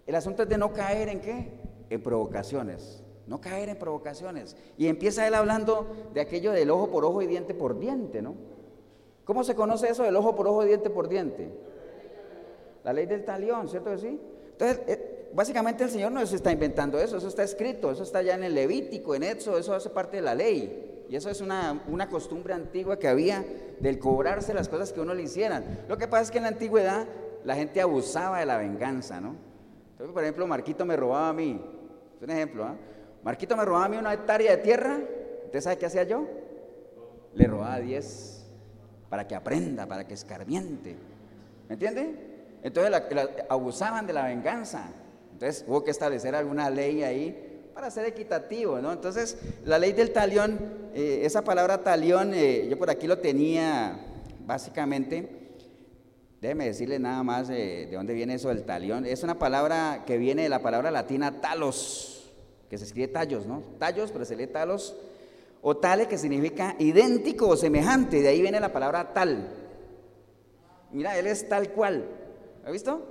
El 0.05 0.15
asunto 0.15 0.43
es 0.43 0.49
de 0.49 0.57
no 0.57 0.73
caer 0.73 1.09
en 1.09 1.21
qué? 1.21 1.51
En 1.89 2.01
provocaciones. 2.01 3.03
No 3.25 3.41
caer 3.41 3.69
en 3.69 3.77
provocaciones. 3.77 4.55
Y 4.77 4.87
empieza 4.87 5.27
él 5.27 5.33
hablando 5.33 5.87
de 6.13 6.21
aquello 6.21 6.51
del 6.51 6.69
ojo 6.69 6.89
por 6.89 7.03
ojo 7.03 7.21
y 7.21 7.27
diente 7.27 7.53
por 7.53 7.77
diente, 7.79 8.21
¿no? 8.21 8.35
¿Cómo 9.25 9.43
se 9.43 9.55
conoce 9.55 9.89
eso 9.89 10.03
del 10.03 10.15
ojo 10.15 10.35
por 10.35 10.47
ojo 10.47 10.63
y 10.63 10.67
diente 10.67 10.89
por 10.89 11.09
diente? 11.09 11.49
La 12.85 12.93
ley 12.93 13.05
del 13.05 13.25
talión, 13.25 13.67
¿cierto 13.67 13.91
que 13.91 13.97
sí? 13.97 14.21
Entonces, 14.51 14.79
eh, 14.87 15.29
básicamente 15.33 15.83
el 15.83 15.89
Señor 15.89 16.13
no 16.13 16.25
se 16.25 16.37
está 16.37 16.53
inventando 16.53 16.97
eso, 16.97 17.17
eso 17.17 17.27
está 17.27 17.43
escrito, 17.43 17.91
eso 17.91 18.03
está 18.03 18.21
ya 18.21 18.35
en 18.35 18.45
el 18.45 18.55
Levítico, 18.55 19.13
en 19.13 19.23
Éxodo, 19.23 19.57
eso 19.57 19.73
hace 19.73 19.89
parte 19.89 20.17
de 20.17 20.23
la 20.23 20.33
ley. 20.33 20.86
Y 21.09 21.15
eso 21.15 21.29
es 21.29 21.41
una, 21.41 21.83
una 21.87 22.09
costumbre 22.09 22.53
antigua 22.53 22.99
que 22.99 23.07
había 23.07 23.45
del 23.79 23.97
cobrarse 23.99 24.53
las 24.53 24.67
cosas 24.67 24.91
que 24.91 24.99
uno 24.99 25.13
le 25.13 25.23
hicieran. 25.23 25.63
Lo 25.87 25.97
que 25.97 26.07
pasa 26.07 26.23
es 26.23 26.31
que 26.31 26.37
en 26.37 26.43
la 26.43 26.49
antigüedad 26.49 27.07
la 27.45 27.55
gente 27.55 27.79
abusaba 27.79 28.39
de 28.39 28.45
la 28.45 28.57
venganza, 28.57 29.21
¿no? 29.21 29.35
Entonces, 29.91 30.13
por 30.13 30.23
ejemplo, 30.23 30.45
Marquito 30.47 30.85
me 30.85 30.95
robaba 30.95 31.29
a 31.29 31.33
mí, 31.33 31.61
es 32.17 32.21
un 32.21 32.29
ejemplo, 32.29 32.65
¿ah? 32.65 32.75
Marquito 33.23 33.55
me 33.55 33.65
robaba 33.65 33.85
a 33.85 33.89
mí 33.89 33.97
una 33.97 34.13
hectárea 34.13 34.51
de 34.51 34.57
tierra, 34.57 34.99
¿usted 35.45 35.61
sabe 35.61 35.77
qué 35.77 35.85
hacía 35.85 36.03
yo? 36.03 36.27
Le 37.33 37.45
robaba 37.45 37.79
10 37.79 38.45
para 39.09 39.27
que 39.27 39.35
aprenda, 39.35 39.85
para 39.85 40.05
que 40.05 40.13
escarmiente. 40.13 40.95
¿Me 41.67 41.73
entiende? 41.73 42.59
Entonces 42.63 42.93
abusaban 43.49 44.07
de 44.07 44.13
la 44.13 44.25
venganza. 44.25 44.89
Entonces 45.33 45.65
hubo 45.67 45.83
que 45.83 45.91
establecer 45.91 46.35
alguna 46.35 46.69
ley 46.69 47.03
ahí 47.03 47.46
para 47.77 47.91
ser 47.91 48.05
equitativo, 48.05 48.81
¿no? 48.81 48.91
Entonces, 48.91 49.37
la 49.63 49.77
ley 49.77 49.91
del 49.91 50.11
talión, 50.11 50.57
eh, 50.95 51.19
esa 51.25 51.43
palabra 51.43 51.83
talión, 51.83 52.33
eh, 52.33 52.65
yo 52.67 52.75
por 52.75 52.89
aquí 52.89 53.05
lo 53.05 53.19
tenía 53.19 53.99
básicamente, 54.47 55.53
déjeme 56.41 56.65
decirle 56.65 56.97
nada 56.97 57.21
más 57.21 57.49
de 57.49 57.87
dónde 57.91 58.15
viene 58.15 58.33
eso 58.33 58.49
del 58.49 58.63
talión, 58.63 59.05
es 59.05 59.21
una 59.21 59.37
palabra 59.37 60.05
que 60.07 60.17
viene 60.17 60.41
de 60.41 60.49
la 60.49 60.63
palabra 60.63 60.89
latina 60.89 61.39
talos, 61.39 62.33
que 62.67 62.79
se 62.79 62.85
escribe 62.85 63.09
tallos, 63.09 63.45
¿no? 63.45 63.61
Tallos, 63.77 64.11
pero 64.11 64.25
se 64.25 64.35
lee 64.35 64.47
talos, 64.47 64.95
o 65.61 65.77
tale 65.77 66.07
que 66.07 66.17
significa 66.17 66.75
idéntico 66.79 67.47
o 67.47 67.55
semejante, 67.55 68.23
de 68.23 68.29
ahí 68.29 68.41
viene 68.41 68.59
la 68.59 68.73
palabra 68.73 69.13
tal. 69.13 69.49
Mira, 70.91 71.15
él 71.19 71.27
es 71.27 71.47
tal 71.47 71.69
cual, 71.73 72.05
¿ha 72.65 72.71
visto? 72.71 73.05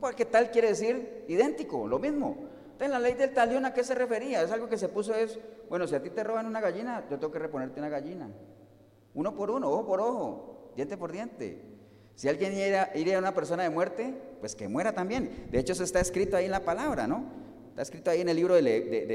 Porque 0.00 0.24
tal 0.24 0.50
quiere 0.50 0.66
decir 0.66 1.26
idéntico, 1.28 1.86
lo 1.86 2.00
mismo. 2.00 2.49
En 2.80 2.90
la 2.90 2.98
ley 2.98 3.12
del 3.12 3.34
talión, 3.34 3.66
¿a 3.66 3.74
qué 3.74 3.84
se 3.84 3.94
refería? 3.94 4.42
Es 4.42 4.50
algo 4.50 4.66
que 4.68 4.78
se 4.78 4.88
puso 4.88 5.14
es, 5.14 5.38
bueno, 5.68 5.86
si 5.86 5.94
a 5.94 6.02
ti 6.02 6.08
te 6.08 6.24
roban 6.24 6.46
una 6.46 6.62
gallina, 6.62 7.04
yo 7.10 7.18
tengo 7.18 7.30
que 7.30 7.38
reponerte 7.38 7.78
una 7.78 7.90
gallina. 7.90 8.30
Uno 9.12 9.34
por 9.34 9.50
uno, 9.50 9.68
ojo 9.68 9.86
por 9.86 10.00
ojo, 10.00 10.72
diente 10.76 10.96
por 10.96 11.12
diente. 11.12 11.62
Si 12.14 12.26
alguien 12.28 12.54
iría, 12.54 13.16
a 13.16 13.18
una 13.18 13.34
persona 13.34 13.64
de 13.64 13.70
muerte, 13.70 14.14
pues 14.40 14.54
que 14.54 14.66
muera 14.66 14.94
también. 14.94 15.48
De 15.50 15.58
hecho, 15.58 15.74
eso 15.74 15.84
está 15.84 16.00
escrito 16.00 16.38
ahí 16.38 16.46
en 16.46 16.50
la 16.52 16.64
palabra, 16.64 17.06
¿no? 17.06 17.24
Está 17.68 17.82
escrito 17.82 18.10
ahí 18.10 18.22
en 18.22 18.30
el 18.30 18.36
libro 18.36 18.54
de, 18.54 18.62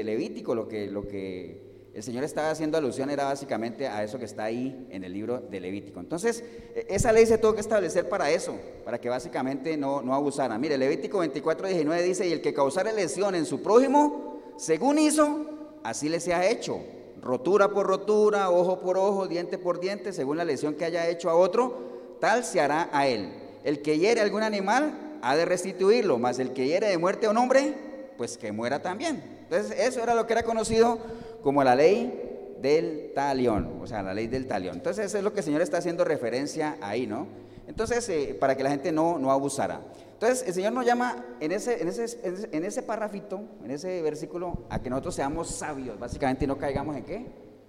Levítico 0.04 0.54
lo 0.54 0.68
que, 0.68 0.86
lo 0.86 1.06
que 1.08 1.75
el 1.96 2.02
Señor 2.02 2.24
estaba 2.24 2.50
haciendo 2.50 2.76
alusión 2.76 3.08
era 3.08 3.24
básicamente 3.24 3.88
a 3.88 4.04
eso 4.04 4.18
que 4.18 4.26
está 4.26 4.44
ahí 4.44 4.86
en 4.90 5.02
el 5.02 5.14
libro 5.14 5.38
de 5.38 5.60
Levítico. 5.60 5.98
Entonces, 5.98 6.44
e, 6.74 6.84
esa 6.90 7.10
ley 7.10 7.24
se 7.24 7.38
tuvo 7.38 7.54
que 7.54 7.62
establecer 7.62 8.06
para 8.06 8.30
eso, 8.30 8.54
para 8.84 9.00
que 9.00 9.08
básicamente 9.08 9.78
no, 9.78 10.02
no 10.02 10.14
abusara. 10.14 10.58
Mire, 10.58 10.76
Levítico 10.76 11.20
24, 11.20 11.68
19 11.68 12.02
dice, 12.02 12.28
y 12.28 12.32
el 12.32 12.42
que 12.42 12.52
causara 12.52 12.92
lesión 12.92 13.34
en 13.34 13.46
su 13.46 13.62
prójimo, 13.62 14.42
según 14.58 14.98
hizo, 14.98 15.46
así 15.84 16.10
le 16.10 16.20
sea 16.20 16.46
hecho. 16.46 16.80
Rotura 17.22 17.70
por 17.70 17.86
rotura, 17.86 18.50
ojo 18.50 18.78
por 18.78 18.98
ojo, 18.98 19.26
diente 19.26 19.56
por 19.56 19.80
diente, 19.80 20.12
según 20.12 20.36
la 20.36 20.44
lesión 20.44 20.74
que 20.74 20.84
haya 20.84 21.08
hecho 21.08 21.30
a 21.30 21.34
otro, 21.34 22.18
tal 22.20 22.44
se 22.44 22.60
hará 22.60 22.90
a 22.92 23.06
él. 23.06 23.32
El 23.64 23.80
que 23.80 23.98
hiere 23.98 24.20
algún 24.20 24.42
animal 24.42 25.18
ha 25.22 25.34
de 25.34 25.46
restituirlo, 25.46 26.18
mas 26.18 26.40
el 26.40 26.52
que 26.52 26.66
hiere 26.66 26.88
de 26.88 26.98
muerte 26.98 27.24
a 27.24 27.30
un 27.30 27.38
hombre, 27.38 27.72
pues 28.18 28.36
que 28.36 28.52
muera 28.52 28.82
también. 28.82 29.36
Entonces, 29.44 29.78
eso 29.78 30.02
era 30.02 30.14
lo 30.14 30.26
que 30.26 30.34
era 30.34 30.42
conocido 30.42 30.98
como 31.46 31.62
la 31.62 31.76
ley 31.76 32.56
del 32.60 33.12
talión, 33.14 33.78
o 33.80 33.86
sea, 33.86 34.02
la 34.02 34.12
ley 34.12 34.26
del 34.26 34.48
talión. 34.48 34.74
Entonces, 34.74 35.06
eso 35.06 35.18
es 35.18 35.22
lo 35.22 35.32
que 35.32 35.38
el 35.38 35.44
Señor 35.44 35.62
está 35.62 35.78
haciendo 35.78 36.04
referencia 36.04 36.76
ahí, 36.80 37.06
¿no? 37.06 37.28
Entonces, 37.68 38.08
eh, 38.08 38.36
para 38.40 38.56
que 38.56 38.64
la 38.64 38.70
gente 38.70 38.90
no, 38.90 39.16
no 39.16 39.30
abusara. 39.30 39.80
Entonces, 40.14 40.44
el 40.48 40.54
Señor 40.54 40.72
nos 40.72 40.84
llama 40.84 41.24
en 41.38 41.52
ese, 41.52 41.80
en, 41.80 41.86
ese, 41.86 42.48
en 42.50 42.64
ese 42.64 42.82
párrafito, 42.82 43.42
en 43.62 43.70
ese 43.70 44.02
versículo, 44.02 44.64
a 44.70 44.82
que 44.82 44.90
nosotros 44.90 45.14
seamos 45.14 45.48
sabios, 45.48 45.96
básicamente, 46.00 46.46
y 46.46 46.48
no 46.48 46.58
caigamos 46.58 46.96
en 46.96 47.04
qué? 47.04 47.26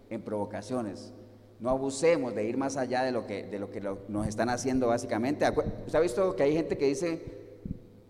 En 0.09 0.23
provocaciones. 0.23 1.13
No 1.59 1.69
abusemos 1.69 2.33
de 2.33 2.45
ir 2.45 2.57
más 2.57 2.77
allá 2.77 3.03
de 3.03 3.11
lo 3.11 3.27
que, 3.27 3.43
de 3.43 3.59
lo 3.59 3.69
que 3.69 3.79
nos 3.79 4.25
están 4.25 4.49
haciendo, 4.49 4.87
básicamente. 4.87 5.47
¿Usted 5.85 5.99
ha 5.99 6.01
visto 6.01 6.35
que 6.35 6.41
hay 6.41 6.53
gente 6.53 6.79
que 6.79 6.85
dice, 6.87 7.21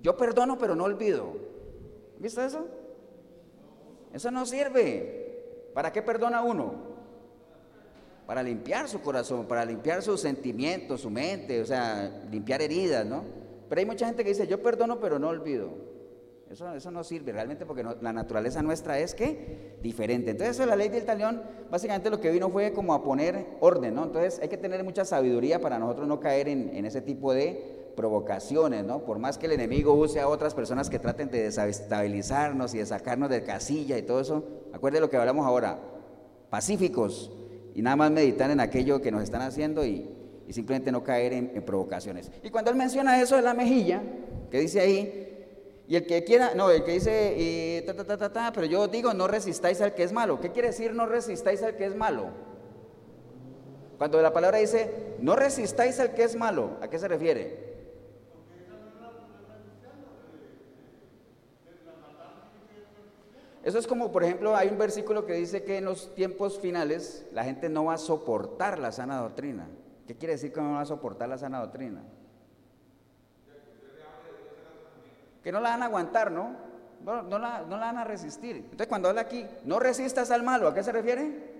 yo 0.02 0.16
perdono, 0.16 0.58
pero 0.58 0.78
no 0.78 0.86
olvido? 0.86 1.34
¿Visto 2.20 2.42
eso? 2.42 2.68
Eso 4.14 4.32
no 4.32 4.46
sirve. 4.46 5.27
¿Para 5.78 5.94
qué 5.94 6.02
perdona 6.02 6.42
uno? 6.42 6.74
Para 8.26 8.42
limpiar 8.42 8.90
su 8.90 9.00
corazón, 9.00 9.46
para 9.46 9.64
limpiar 9.64 10.02
sus 10.02 10.20
sentimientos, 10.20 11.02
su 11.02 11.12
mente, 11.12 11.62
o 11.62 11.66
sea, 11.68 12.24
limpiar 12.32 12.64
heridas, 12.64 13.06
¿no? 13.06 13.24
Pero 13.70 13.78
hay 13.78 13.86
mucha 13.86 14.08
gente 14.08 14.24
que 14.24 14.30
dice, 14.30 14.48
yo 14.48 14.64
perdono 14.64 15.00
pero 15.00 15.20
no 15.20 15.28
olvido. 15.28 15.70
Eso, 16.50 16.74
eso 16.74 16.90
no 16.90 17.04
sirve 17.04 17.32
realmente 17.32 17.68
porque 17.68 17.84
la 17.84 18.12
naturaleza 18.12 18.64
nuestra 18.64 18.98
es 18.98 19.14
que 19.14 19.78
diferente. 19.84 20.32
Entonces, 20.32 20.66
la 20.66 20.76
ley 20.76 20.90
del 20.90 21.06
talión, 21.06 21.44
básicamente 21.70 22.10
lo 22.10 22.20
que 22.20 22.32
vino 22.32 22.50
fue 22.50 22.74
como 22.74 22.96
a 22.96 23.04
poner 23.04 23.46
orden, 23.60 23.94
¿no? 23.94 24.06
Entonces, 24.06 24.40
hay 24.42 24.50
que 24.50 24.58
tener 24.58 24.84
mucha 24.84 25.06
sabiduría 25.06 25.62
para 25.62 25.78
nosotros 25.78 26.08
no 26.08 26.20
caer 26.20 26.48
en 26.48 26.86
ese 26.88 27.02
tipo 27.02 27.36
de 27.36 27.77
provocaciones, 27.98 28.86
¿no? 28.86 29.00
Por 29.00 29.20
más 29.20 29.38
que 29.38 29.48
el 29.48 29.52
enemigo 29.52 29.94
use 29.94 30.22
a 30.22 30.30
otras 30.30 30.54
personas 30.54 30.90
que 30.90 31.00
traten 31.00 31.30
de 31.30 31.44
desestabilizarnos 31.44 32.74
y 32.74 32.78
de 32.78 32.86
sacarnos 32.86 33.30
de 33.30 33.44
casilla 33.44 33.98
y 33.98 34.04
todo 34.04 34.22
eso, 34.22 34.46
Acuerde 34.78 35.00
lo 35.00 35.10
que 35.10 35.18
hablamos 35.18 35.44
ahora, 35.44 35.80
pacíficos 36.52 37.32
y 37.74 37.82
nada 37.82 37.96
más 37.96 38.12
meditar 38.12 38.52
en 38.52 38.60
aquello 38.60 39.02
que 39.02 39.12
nos 39.12 39.24
están 39.24 39.42
haciendo 39.42 39.84
y, 39.84 40.08
simplemente 40.52 40.92
no 40.92 41.04
caer 41.04 41.34
en, 41.34 41.50
provocaciones. 41.66 42.32
Y 42.44 42.52
cuando 42.52 42.70
él 42.70 42.78
menciona 42.78 43.20
eso 43.20 43.36
de 43.36 43.42
la 43.42 43.56
mejilla, 43.56 44.04
que 44.52 44.60
dice 44.60 44.80
ahí, 44.80 45.34
y 45.88 45.96
el 45.96 46.06
que 46.06 46.24
quiera, 46.24 46.54
no, 46.54 46.70
el 46.70 46.84
que 46.84 46.92
dice, 46.92 47.36
y 47.38 47.82
ta, 47.88 47.96
ta, 47.96 48.18
ta, 48.18 48.32
ta, 48.32 48.52
pero 48.54 48.68
yo 48.68 48.88
digo, 48.88 49.16
no 49.16 49.28
resistáis 49.28 49.82
al 49.82 49.96
que 49.96 50.04
es 50.04 50.12
malo. 50.12 50.40
¿Qué 50.40 50.52
quiere 50.52 50.68
decir 50.68 50.94
no 50.94 51.08
resistáis 51.08 51.64
al 51.64 51.76
que 51.76 51.86
es 51.86 51.96
malo? 51.96 52.28
Cuando 53.98 54.22
la 54.22 54.32
palabra 54.32 54.60
dice, 54.60 55.16
no 55.22 55.36
resistáis 55.36 56.00
al 56.00 56.14
que 56.14 56.24
es 56.24 56.36
malo, 56.36 56.78
¿a 56.82 56.88
qué 56.88 57.00
se 57.00 57.08
refiere? 57.08 57.67
Eso 63.68 63.80
es 63.80 63.86
como, 63.86 64.14
por 64.14 64.24
ejemplo, 64.24 64.56
hay 64.56 64.70
un 64.70 64.78
versículo 64.78 65.26
que 65.26 65.34
dice 65.34 65.62
que 65.66 65.80
en 65.80 65.84
los 65.84 66.16
tiempos 66.16 66.58
finales 66.58 67.28
la 67.34 67.44
gente 67.44 67.68
no 67.68 67.84
va 67.84 67.96
a 67.96 67.98
soportar 67.98 68.80
la 68.80 68.94
sana 68.94 69.20
doctrina. 69.20 69.68
¿Qué 70.08 70.16
quiere 70.16 70.36
decir 70.36 70.54
que 70.54 70.62
no 70.62 70.76
va 70.76 70.80
a 70.80 70.86
soportar 70.86 71.28
la 71.28 71.38
sana 71.38 71.60
doctrina? 71.60 72.02
Que 75.44 75.52
no 75.52 75.60
la 75.60 75.72
van 75.72 75.84
a 75.84 75.88
aguantar, 75.88 76.32
¿no? 76.32 76.56
No, 77.04 77.38
la, 77.38 77.64
no 77.64 77.76
la 77.76 77.88
van 77.88 77.98
a 77.98 78.06
resistir. 78.06 78.56
Entonces, 78.56 78.88
cuando 78.88 79.10
habla 79.10 79.20
aquí, 79.20 79.46
no 79.66 79.80
resistas 79.80 80.32
al 80.32 80.44
malo, 80.44 80.70
¿a 80.70 80.74
qué 80.74 80.82
se 80.82 80.94
refiere? 80.94 81.58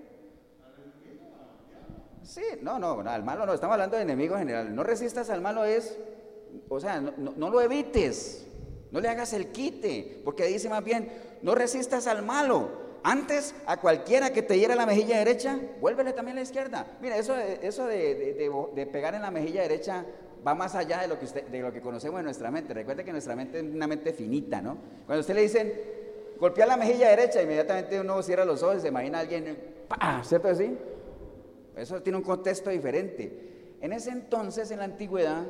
Sí, 2.22 2.40
no, 2.62 2.78
no, 2.78 3.00
al 3.00 3.22
malo 3.22 3.44
no, 3.44 3.52
estamos 3.52 3.74
hablando 3.74 3.98
de 3.98 4.04
enemigos 4.04 4.40
en 4.40 4.46
general. 4.46 4.74
No 4.74 4.82
resistas 4.82 5.28
al 5.28 5.42
malo 5.42 5.66
es, 5.66 5.98
o 6.70 6.80
sea, 6.80 7.02
no 7.02 7.50
lo 7.50 7.60
evites, 7.60 8.46
no 8.90 9.00
le 9.00 9.08
hagas 9.08 9.34
el 9.34 9.48
quite, 9.48 10.22
porque 10.24 10.46
dice 10.46 10.70
más 10.70 10.82
bien, 10.82 11.27
no 11.42 11.54
resistas 11.54 12.06
al 12.06 12.22
malo. 12.22 12.88
Antes 13.02 13.54
a 13.66 13.78
cualquiera 13.78 14.32
que 14.32 14.42
te 14.42 14.58
hiera 14.58 14.74
la 14.74 14.84
mejilla 14.84 15.18
derecha, 15.18 15.58
vuélvele 15.80 16.12
también 16.12 16.36
la 16.36 16.42
izquierda. 16.42 16.86
Mira, 17.00 17.16
eso, 17.16 17.34
eso 17.36 17.86
de, 17.86 18.88
pegar 18.92 19.14
en 19.14 19.22
la 19.22 19.30
mejilla 19.30 19.62
derecha 19.62 20.04
va 20.46 20.54
más 20.54 20.74
allá 20.74 21.00
de 21.00 21.08
lo, 21.08 21.18
que 21.18 21.24
usted, 21.24 21.46
de 21.46 21.60
lo 21.60 21.72
que 21.72 21.80
conocemos 21.80 22.18
en 22.18 22.24
nuestra 22.24 22.50
mente. 22.50 22.74
Recuerde 22.74 23.04
que 23.04 23.12
nuestra 23.12 23.36
mente 23.36 23.58
es 23.58 23.64
una 23.64 23.86
mente 23.86 24.12
finita, 24.12 24.60
¿no? 24.60 24.76
Cuando 25.06 25.20
usted 25.20 25.34
le 25.34 25.42
dicen, 25.42 25.72
golpea 26.38 26.66
la 26.66 26.76
mejilla 26.76 27.08
derecha, 27.10 27.40
inmediatamente 27.40 28.00
uno 28.00 28.22
cierra 28.22 28.44
los 28.44 28.62
ojos 28.62 28.78
y 28.78 28.80
se 28.80 28.88
imagina 28.88 29.18
a 29.18 29.20
alguien, 29.22 29.58
¡pah! 29.88 30.22
¿cierto 30.24 30.48
así? 30.48 30.76
Eso 31.76 32.02
tiene 32.02 32.18
un 32.18 32.24
contexto 32.24 32.70
diferente. 32.70 33.76
En 33.80 33.92
ese 33.92 34.10
entonces, 34.10 34.70
en 34.72 34.78
la 34.78 34.84
antigüedad, 34.84 35.44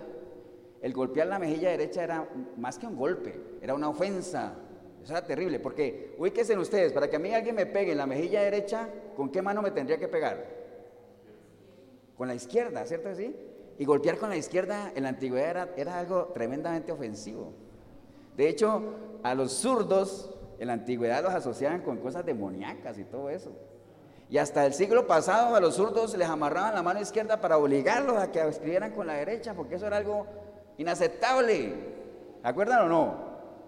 el 0.82 0.92
golpear 0.92 1.26
la 1.26 1.38
mejilla 1.38 1.70
derecha 1.70 2.04
era 2.04 2.28
más 2.56 2.78
que 2.78 2.86
un 2.86 2.96
golpe, 2.96 3.40
era 3.62 3.74
una 3.74 3.88
ofensa. 3.88 4.54
Eso 5.02 5.12
era 5.12 5.24
terrible, 5.24 5.60
porque 5.60 6.14
ubíquense 6.18 6.52
en 6.52 6.58
ustedes, 6.58 6.92
para 6.92 7.08
que 7.08 7.16
a 7.16 7.18
mí 7.18 7.32
alguien 7.32 7.54
me 7.54 7.66
pegue 7.66 7.92
en 7.92 7.98
la 7.98 8.06
mejilla 8.06 8.42
derecha, 8.42 8.88
¿con 9.16 9.30
qué 9.30 9.40
mano 9.40 9.62
me 9.62 9.70
tendría 9.70 9.98
que 9.98 10.08
pegar? 10.08 10.44
Con 12.16 12.28
la 12.28 12.34
izquierda, 12.34 12.84
¿cierto 12.84 13.08
así? 13.08 13.34
Y 13.78 13.84
golpear 13.84 14.18
con 14.18 14.28
la 14.28 14.36
izquierda 14.36 14.92
en 14.94 15.04
la 15.04 15.10
antigüedad 15.10 15.50
era, 15.50 15.68
era 15.76 15.98
algo 15.98 16.26
tremendamente 16.34 16.92
ofensivo. 16.92 17.52
De 18.36 18.48
hecho, 18.48 18.94
a 19.22 19.34
los 19.34 19.52
zurdos 19.52 20.34
en 20.58 20.66
la 20.66 20.74
antigüedad 20.74 21.22
los 21.22 21.32
asociaban 21.32 21.82
con 21.82 21.98
cosas 21.98 22.26
demoníacas 22.26 22.98
y 22.98 23.04
todo 23.04 23.30
eso. 23.30 23.52
Y 24.30 24.38
hasta 24.38 24.66
el 24.66 24.74
siglo 24.74 25.06
pasado 25.06 25.54
a 25.54 25.60
los 25.60 25.76
zurdos 25.76 26.16
les 26.16 26.28
amarraban 26.28 26.74
la 26.74 26.82
mano 26.82 27.00
izquierda 27.00 27.40
para 27.40 27.56
obligarlos 27.56 28.18
a 28.18 28.30
que 28.30 28.46
escribieran 28.46 28.92
con 28.92 29.06
la 29.06 29.14
derecha, 29.14 29.54
porque 29.54 29.76
eso 29.76 29.86
era 29.86 29.96
algo 29.96 30.26
inaceptable. 30.76 31.74
¿Se 32.42 32.48
acuerdan 32.48 32.84
o 32.84 32.88
no? 32.88 33.14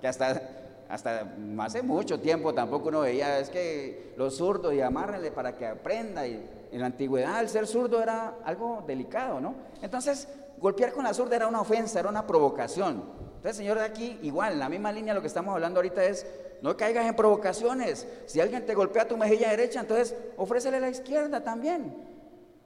Que 0.00 0.08
hasta, 0.08 0.59
hasta 0.90 1.34
hace 1.58 1.82
mucho 1.82 2.18
tiempo 2.18 2.52
tampoco 2.52 2.88
uno 2.88 3.00
veía, 3.00 3.38
es 3.38 3.48
que 3.48 4.12
los 4.16 4.36
zurdos 4.36 4.74
y 4.74 4.80
amárrenle 4.80 5.30
para 5.30 5.56
que 5.56 5.66
aprenda. 5.66 6.26
Y 6.26 6.44
en 6.72 6.80
la 6.80 6.86
antigüedad 6.86 7.40
el 7.40 7.48
ser 7.48 7.66
zurdo 7.66 8.02
era 8.02 8.38
algo 8.44 8.82
delicado, 8.86 9.40
¿no? 9.40 9.54
Entonces, 9.82 10.28
golpear 10.58 10.92
con 10.92 11.04
la 11.04 11.14
zurda 11.14 11.36
era 11.36 11.46
una 11.46 11.60
ofensa, 11.60 12.00
era 12.00 12.08
una 12.08 12.26
provocación. 12.26 13.04
Entonces, 13.36 13.56
Señor, 13.56 13.78
de 13.78 13.84
aquí, 13.84 14.18
igual, 14.22 14.54
en 14.54 14.58
la 14.58 14.68
misma 14.68 14.92
línea 14.92 15.14
lo 15.14 15.20
que 15.20 15.28
estamos 15.28 15.54
hablando 15.54 15.78
ahorita 15.78 16.04
es, 16.04 16.26
no 16.60 16.76
caigas 16.76 17.06
en 17.06 17.14
provocaciones. 17.14 18.06
Si 18.26 18.40
alguien 18.40 18.66
te 18.66 18.74
golpea 18.74 19.06
tu 19.06 19.16
mejilla 19.16 19.50
derecha, 19.50 19.80
entonces 19.80 20.14
ofrécele 20.36 20.80
la 20.80 20.90
izquierda 20.90 21.42
también. 21.42 21.94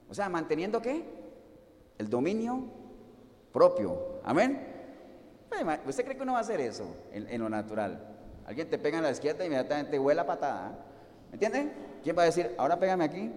O 0.09 0.13
sea, 0.13 0.29
manteniendo 0.29 0.81
qué? 0.81 1.03
El 1.97 2.09
dominio 2.09 2.63
propio. 3.53 4.19
Amén. 4.23 4.73
¿Usted 5.87 6.03
cree 6.03 6.17
que 6.17 6.23
uno 6.23 6.33
va 6.33 6.39
a 6.39 6.41
hacer 6.41 6.59
eso 6.59 6.85
en, 7.13 7.39
lo 7.39 7.49
natural? 7.49 8.14
Alguien 8.45 8.69
te 8.69 8.77
pega 8.77 8.97
en 8.97 9.03
la 9.03 9.11
izquierda 9.11 9.43
y 9.43 9.47
inmediatamente 9.47 9.97
huele 9.97 10.17
la 10.17 10.27
patada. 10.27 10.77
¿Me 11.29 11.33
entiende? 11.33 11.71
¿Quién 12.03 12.15
va 12.17 12.23
a 12.23 12.25
decir, 12.25 12.51
ahora 12.57 12.79
pégame 12.79 13.03
aquí? 13.03 13.31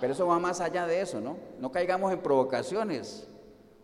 Pero 0.00 0.12
eso 0.12 0.26
va 0.26 0.38
más 0.38 0.60
allá 0.60 0.86
de 0.86 1.00
eso, 1.00 1.20
¿no? 1.20 1.36
No 1.58 1.72
caigamos 1.72 2.12
en 2.12 2.20
provocaciones. 2.20 3.26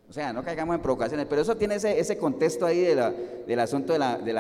O 0.09 0.13
sea, 0.13 0.33
no 0.33 0.45
caigamos 0.45 0.77
en 0.77 0.83
provocaciones. 0.83 1.27
Pero 1.29 1.43
eso 1.43 1.57
tiene 1.57 1.75
ese, 1.75 2.17
contexto 2.17 2.65
ahí 2.65 2.81
del 2.81 3.61
asunto 3.61 3.93
de 3.93 3.99
la, 3.99 4.19
de, 4.19 4.33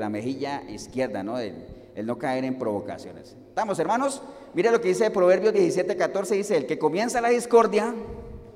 la, 0.00 0.08
mejilla 0.10 0.62
izquierda, 0.68 1.22
¿no? 1.22 1.38
El, 1.38 1.54
el, 1.94 2.06
no 2.06 2.18
caer 2.18 2.44
en 2.44 2.58
provocaciones. 2.58 3.36
¿Estamos, 3.48 3.78
hermanos? 3.78 4.20
Mire 4.54 4.72
lo 4.72 4.80
que 4.80 4.88
dice 4.88 5.10
Proverbios 5.12 5.52
17, 5.52 5.96
14. 5.96 6.34
Dice, 6.34 6.56
el 6.56 6.66
que 6.66 6.78
comienza 6.78 7.20
la 7.20 7.28
discordia 7.28 7.94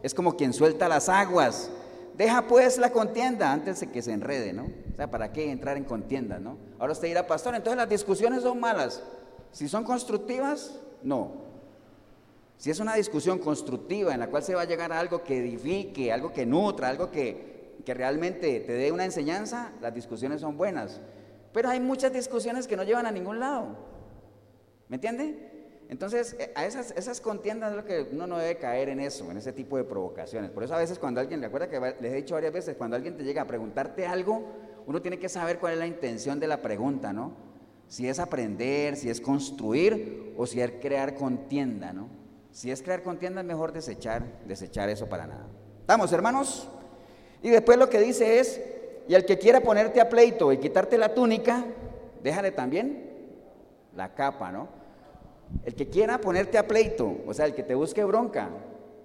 es 0.03 0.13
como 0.13 0.37
quien 0.37 0.53
suelta 0.53 0.89
las 0.89 1.09
aguas 1.09 1.71
Deja 2.17 2.47
pues 2.47 2.79
la 2.79 2.91
contienda 2.91 3.53
antes 3.53 3.81
de 3.81 3.91
que 3.91 4.01
se 4.01 4.13
enrede, 4.13 4.53
¿no? 4.53 4.65
O 4.65 4.97
sea, 4.97 5.11
¿para 5.11 5.33
qué 5.33 5.51
entrar 5.51 5.77
en 5.77 5.85
contienda, 5.85 6.39
no? 6.39 6.57
Ahora 6.79 6.93
usted 6.93 7.09
dirá, 7.09 7.27
pastor, 7.27 7.55
entonces 7.55 7.77
las 7.77 7.89
discusiones 7.89 8.43
son 8.43 8.59
malas. 8.59 9.03
Si 9.53 9.69
son 9.69 9.85
constructivas, 9.85 10.81
no. 11.03 11.45
Si 12.57 12.71
es 12.71 12.81
una 12.81 12.95
discusión 12.95 13.39
constructiva 13.39 14.15
en 14.15 14.21
la 14.21 14.29
cual 14.29 14.43
se 14.43 14.55
va 14.55 14.63
a 14.63 14.65
llegar 14.65 14.93
a 14.93 14.99
algo 14.99 15.23
que 15.23 15.39
edifique, 15.39 16.11
algo 16.11 16.33
que 16.33 16.47
nutra, 16.47 16.89
algo 16.89 17.11
que, 17.11 17.77
que 17.85 17.93
realmente 17.93 18.61
te 18.61 18.73
dé 18.73 18.93
una 18.93 19.05
enseñanza, 19.05 19.73
las 19.83 19.95
discusiones 19.95 20.41
son 20.41 20.57
buenas. 20.57 21.01
Pero 21.53 21.69
hay 21.69 21.81
muchas 21.81 22.15
discusiones 22.15 22.67
que 22.67 22.77
no 22.77 22.83
llevan 22.85 23.05
a 23.05 23.11
ningún 23.11 23.41
lado. 23.41 23.77
¿Me 24.89 24.97
entiende? 24.97 25.56
Entonces, 25.89 26.37
eh, 26.39 26.53
a 26.55 26.67
esas, 26.67 27.21
contiendas 27.21 27.71
es 27.71 27.77
lo 27.77 27.85
que 27.85 28.09
uno 28.13 28.27
no 28.27 28.39
debe 28.39 28.59
caer 28.59 28.89
en 28.89 29.01
eso, 29.01 29.31
en 29.31 29.37
ese 29.37 29.53
tipo 29.53 29.77
de 29.77 29.85
provocaciones. 29.85 30.51
Por 30.51 30.65
eso 30.65 30.75
a 30.75 30.79
veces 30.79 30.99
cuando 30.99 31.21
alguien, 31.21 31.41
recuerda 31.41 31.69
que 31.69 31.79
les 32.01 32.13
he 32.13 32.17
dicho 32.17 32.35
varias 32.35 32.53
veces, 32.53 32.77
cuando 32.77 32.97
alguien 32.97 33.17
te 33.17 33.25
llega 33.25 33.43
a 33.43 33.47
preguntarte 33.47 34.07
algo, 34.07 34.45
uno 34.87 35.01
tiene 35.01 35.19
que 35.19 35.29
saber 35.29 35.59
cuál 35.59 35.75
es 35.75 35.79
la 35.79 35.87
intención 35.87 36.41
de 36.41 36.49
la 36.49 36.61
pregunta, 36.61 37.13
¿no? 37.13 37.33
Si 37.89 38.09
es 38.09 38.19
aprender, 38.19 38.97
si 38.97 39.11
es 39.11 39.21
construir 39.21 40.35
o 40.37 40.47
si 40.47 40.61
es 40.61 40.73
crear 40.81 41.15
contienda, 41.15 41.93
¿no? 41.93 42.09
Si 42.51 42.71
es 42.71 42.83
crear 42.83 43.03
contienda 43.03 43.41
es 43.43 43.47
mejor 43.47 43.73
desechar, 43.73 44.25
desechar 44.47 44.89
eso 44.89 45.09
para 45.09 45.27
nada. 45.27 45.47
¿Estamos, 45.81 46.13
hermanos? 46.13 46.69
Y 47.43 47.51
después 47.51 47.79
lo 47.79 47.89
que 47.89 48.01
dice 48.01 48.41
es, 48.41 48.61
y 49.09 49.15
el 49.15 49.25
que 49.25 49.39
quiera 49.39 49.61
ponerte 49.61 50.01
a 50.01 50.09
pleito 50.09 50.53
y 50.53 50.59
quitarte 50.59 50.99
la 50.99 51.15
túnica, 51.15 51.65
déjale 52.23 52.51
también 52.51 53.09
la 53.95 54.15
capa, 54.15 54.51
¿no? 54.51 54.69
El 55.65 55.75
que 55.75 55.89
quiera 55.89 56.21
ponerte 56.21 56.59
a 56.59 56.67
pleito, 56.67 57.19
o 57.27 57.35
sea, 57.35 57.47
el 57.47 57.55
que 57.55 57.63
te 57.63 57.75
busque 57.75 58.05
bronca, 58.05 58.51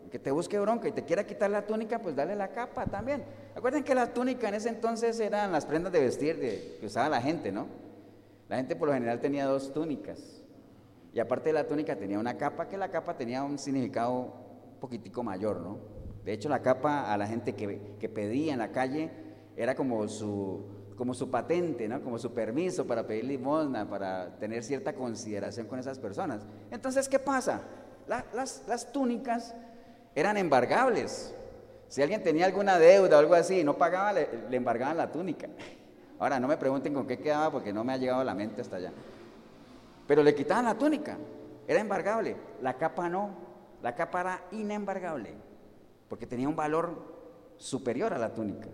el 0.04 0.10
que 0.10 0.20
te 0.20 0.32
busque 0.32 0.60
bronca 0.60 0.88
y 0.88 0.92
te 0.92 1.04
quiera 1.04 1.26
quitar 1.26 1.50
la 1.50 1.66
túnica, 1.66 2.00
pues 2.00 2.16
dale 2.16 2.36
la 2.36 2.50
capa 2.50 2.86
también. 2.86 3.24
Acuerden 3.56 3.84
que 3.84 3.96
la 3.96 4.14
túnica 4.14 4.50
en 4.50 4.56
ese 4.56 4.70
entonces 4.70 5.20
eran 5.20 5.52
las 5.52 5.66
prendas 5.66 5.92
de 5.94 6.00
vestir 6.00 6.40
que 6.80 6.86
usaba 6.86 7.10
la 7.10 7.22
gente, 7.22 7.52
¿no? 7.52 7.68
La 8.50 8.58
gente 8.58 8.76
por 8.76 8.88
lo 8.88 8.94
general 8.94 9.20
tenía 9.20 9.46
dos 9.46 9.72
túnicas. 9.72 10.44
Y 11.14 11.20
aparte 11.20 11.50
de 11.50 11.54
la 11.54 11.68
túnica 11.68 11.96
tenía 11.96 12.20
una 12.20 12.38
capa, 12.38 12.68
que 12.68 12.78
la 12.78 12.90
capa 12.90 13.16
tenía 13.16 13.44
un 13.44 13.58
significado 13.58 14.14
un 14.14 14.80
poquitico 14.80 15.24
mayor, 15.24 15.60
¿no? 15.62 15.78
De 16.24 16.34
hecho, 16.34 16.50
la 16.50 16.62
capa 16.62 17.12
a 17.12 17.18
la 17.18 17.28
gente 17.28 17.54
que, 17.54 17.96
que 18.00 18.10
pedía 18.10 18.54
en 18.54 18.60
la 18.60 18.72
calle 18.72 19.10
era 19.56 19.76
como 19.76 20.08
su, 20.08 20.64
como 21.02 21.16
su 21.16 21.32
patente, 21.32 21.88
¿no? 21.88 22.00
como 22.04 22.20
su 22.20 22.32
permiso 22.32 22.86
para 22.86 23.08
pedir 23.08 23.24
limosna, 23.24 23.90
para 23.90 24.38
tener 24.38 24.64
cierta 24.64 24.94
consideración 24.94 25.66
con 25.66 25.80
esas 25.80 25.98
personas. 25.98 26.44
Entonces, 26.70 27.10
¿qué 27.10 27.18
pasa? 27.18 27.62
las, 28.08 28.62
las, 28.68 28.92
túnicas 28.92 29.56
eran 30.14 30.38
embargables. 30.38 31.34
Si 31.88 32.04
alguien 32.04 32.22
tenía 32.22 32.46
alguna 32.46 32.78
deuda 32.78 33.18
o 33.18 33.20
algo 33.20 33.34
así 33.34 33.62
y 33.62 33.64
no 33.64 33.80
pagaba, 33.80 34.14
le, 34.14 34.30
le, 34.48 34.56
embargaban 34.56 34.96
la 34.96 35.12
túnica. 35.12 35.48
Ahora, 36.20 36.40
no 36.40 36.48
me 36.48 36.56
pregunten 36.56 36.94
con 36.94 37.08
qué 37.08 37.18
quedaba 37.18 37.52
porque 37.52 37.74
no 37.74 37.84
me 37.84 37.94
ha 37.94 37.98
llegado 37.98 38.22
a 38.22 38.24
la 38.24 38.36
mente 38.36 38.62
hasta 38.62 38.76
allá. 38.76 38.92
Pero 40.06 40.22
le 40.22 40.36
quitaban 40.36 40.66
la 40.66 40.76
túnica, 40.76 41.18
era 41.68 41.80
embargable. 41.80 42.36
La 42.62 42.78
capa 42.78 43.10
no, 43.10 43.32
la 43.82 43.96
capa 43.96 44.22
era 44.22 44.44
inembargable, 44.52 45.34
porque 46.08 46.28
tenía 46.28 46.48
un 46.48 46.56
valor 46.56 46.94
superior 47.58 48.14
a 48.14 48.20
la 48.20 48.36
túnica. 48.36 48.68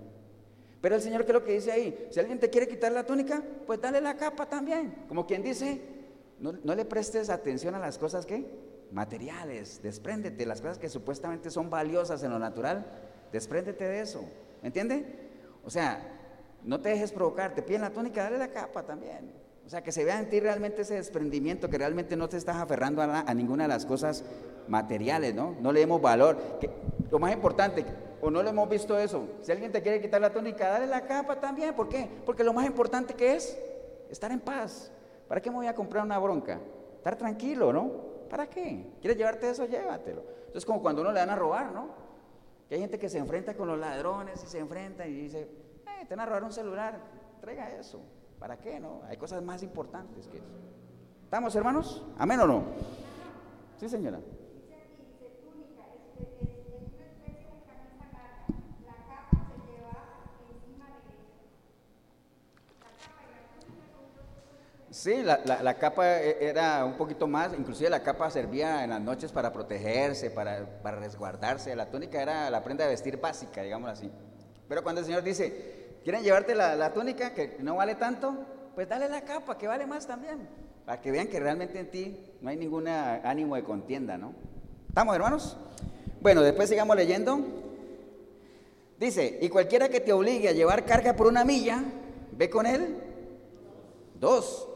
Pero 0.82 0.96
el 0.96 1.02
Señor, 1.02 1.26
¿qué 1.26 1.32
es 1.32 1.34
lo 1.34 1.44
que 1.44 1.54
dice 1.54 1.72
ahí? 1.72 2.08
Si 2.12 2.20
alguien 2.20 2.40
te 2.40 2.50
quiere 2.50 2.68
quitar 2.68 2.92
la 2.92 3.06
túnica, 3.06 3.44
pues 3.66 3.82
dale 3.82 4.00
la 4.00 4.16
capa 4.16 4.48
también. 4.48 5.06
Como 5.08 5.26
quien 5.26 5.42
dice, 5.42 5.82
no, 6.40 6.76
le 6.76 6.86
prestes 6.86 7.30
atención 7.30 7.74
a 7.76 7.80
las 7.80 7.98
cosas 7.98 8.26
que 8.26 8.46
materiales, 8.92 9.82
despréndete, 9.82 10.46
las 10.46 10.62
cosas 10.62 10.78
que 10.78 10.88
supuestamente 10.88 11.50
son 11.50 11.70
valiosas 11.70 12.24
en 12.24 12.32
lo 12.32 12.40
natural, 12.40 12.86
despréndete 13.32 13.86
de 13.86 14.02
eso. 14.02 14.22
¿Me 14.62 14.68
entiende? 14.68 15.06
O 15.66 15.70
sea, 15.70 16.00
no 16.64 16.80
te 16.80 16.90
dejes 16.90 17.12
provocar, 17.12 17.56
te 17.56 17.64
piden 17.64 17.82
la 17.82 17.90
túnica, 17.90 18.24
dale 18.24 18.38
la 18.38 18.50
capa 18.50 18.84
también. 18.84 19.32
O 19.66 19.70
sea, 19.70 19.84
que 19.84 19.92
se 19.92 20.06
vea 20.06 20.20
en 20.20 20.30
ti 20.30 20.40
realmente 20.40 20.84
ese 20.84 20.94
desprendimiento, 20.94 21.70
que 21.70 21.78
realmente 21.78 22.16
no 22.16 22.30
te 22.30 22.38
estás 22.38 22.56
aferrando 22.56 23.02
a, 23.02 23.34
ninguna 23.34 23.64
de 23.64 23.68
las 23.68 23.86
cosas 23.86 24.24
materiales, 24.70 25.36
¿no? 25.36 25.58
No 25.60 25.74
le 25.74 25.82
demos 25.82 26.02
valor. 26.02 26.38
Que, 26.62 26.70
lo 27.12 27.20
más 27.20 27.34
importante, 27.34 27.84
o 28.22 28.30
no 28.30 28.41
lo 28.41 28.49
hemos 28.49 28.70
visto 28.70 28.97
eso. 28.97 29.28
Si 29.41 29.51
alguien 29.51 29.72
te 29.72 29.82
quiere 29.82 30.01
quitar 30.01 30.22
la 30.22 30.32
túnica, 30.32 30.70
dale 30.70 30.88
la 30.88 31.01
capa 31.01 31.39
también. 31.39 31.76
¿Por 31.76 31.89
qué? 31.89 32.09
Porque 32.26 32.43
lo 32.43 32.53
más 32.53 32.65
importante 32.65 33.13
que 33.13 33.36
es 33.36 33.57
estar 34.09 34.32
en 34.32 34.39
paz. 34.39 34.91
¿Para 35.28 35.41
qué 35.41 35.49
me 35.49 35.57
voy 35.57 35.68
a 35.68 35.76
comprar 35.76 36.03
una 36.03 36.18
bronca? 36.20 36.59
Estar 36.97 37.15
tranquilo, 37.15 37.72
¿no? 37.74 37.91
¿Para 38.30 38.49
qué? 38.49 38.93
¿Quieres 39.01 39.18
llevarte 39.18 39.49
eso? 39.49 39.65
Llévatelo. 39.65 40.24
Entonces, 40.39 40.65
como 40.65 40.82
cuando 40.82 41.01
uno 41.01 41.11
le 41.11 41.20
dan 41.20 41.30
a 41.30 41.36
robar, 41.36 41.72
¿no? 41.72 41.89
Que 42.68 42.76
hay 42.76 42.82
gente 42.82 42.99
que 42.99 43.09
se 43.09 43.18
enfrenta 43.18 43.55
con 43.55 43.68
los 43.68 43.78
ladrones 43.78 44.43
y 44.43 44.47
se 44.47 44.59
enfrenta 44.59 45.07
y 45.07 45.13
dice, 45.13 45.41
eh, 45.41 46.05
te 46.07 46.15
van 46.15 46.22
a 46.22 46.26
robar 46.26 46.43
un 46.43 46.51
celular, 46.51 46.99
traiga 47.39 47.72
eso. 47.72 48.01
¿Para 48.39 48.57
qué? 48.57 48.80
No, 48.80 49.01
hay 49.07 49.18
cosas 49.18 49.41
más 49.41 49.63
importantes 49.63 50.28
que 50.28 50.38
eso. 50.38 50.47
¿Estamos, 51.24 51.55
hermanos? 51.55 52.03
¿Amén 52.18 52.39
o 52.39 52.47
no? 52.47 52.63
Sí, 53.80 53.89
señora. 53.89 54.20
Sí, 64.98 65.22
la, 65.22 65.78
capa 65.78 66.24
e, 66.24 66.38
era 66.41 66.84
un 66.84 66.93
poquito 66.93 67.28
más, 67.28 67.52
inclusive 67.56 67.88
la 67.88 68.02
capa 68.02 68.32
servía 68.32 68.84
en 68.84 68.89
las 68.89 69.00
noches 69.00 69.32
para 69.32 69.54
protegerse, 69.54 70.32
para, 70.32 70.66
resguardarse. 71.00 71.76
La 71.76 71.91
túnica 71.91 72.20
era 72.20 72.50
la 72.50 72.64
prenda 72.64 72.84
de 72.84 72.89
vestir 72.89 73.22
básica, 73.22 73.62
digamos 73.62 73.91
así. 73.91 74.10
Pero 74.68 74.82
cuando 74.82 75.02
el 75.02 75.06
Señor 75.06 75.22
dice, 75.22 76.00
¿quieren 76.04 76.24
llevarte 76.24 76.56
la, 76.56 76.91
túnica 76.93 77.36
que 77.36 77.58
no 77.60 77.76
vale 77.76 77.93
tanto? 77.93 78.38
Pues 78.74 78.89
dale 78.89 79.08
la 79.08 79.22
capa, 79.22 79.56
que 79.56 79.68
vale 79.68 79.86
más 79.86 80.08
también. 80.08 80.50
Para 80.84 81.00
que 81.00 81.12
vean 81.12 81.28
que 81.28 81.39
realmente 81.39 81.80
en 81.80 81.91
ti 81.91 82.34
no 82.41 82.50
hay 82.50 82.58
ningún 82.58 82.88
ánimo 82.88 83.56
de 83.56 83.64
contienda, 83.64 84.18
¿no? 84.18 84.34
¿Estamos, 84.89 85.16
hermanos? 85.16 85.58
Bueno, 86.22 86.41
después 86.41 86.70
sigamos 86.70 86.95
leyendo. 86.95 87.39
Dice, 89.00 89.38
y 89.43 89.50
cualquiera 89.50 89.89
que 89.89 90.00
te 90.00 90.12
obligue 90.12 90.50
a 90.50 90.54
llevar 90.54 90.86
carga 90.86 91.16
por 91.16 91.28
una 91.28 91.45
milla, 91.45 91.84
ve 92.32 92.50
con 92.50 92.66
él 92.66 92.98
dos. 94.20 94.68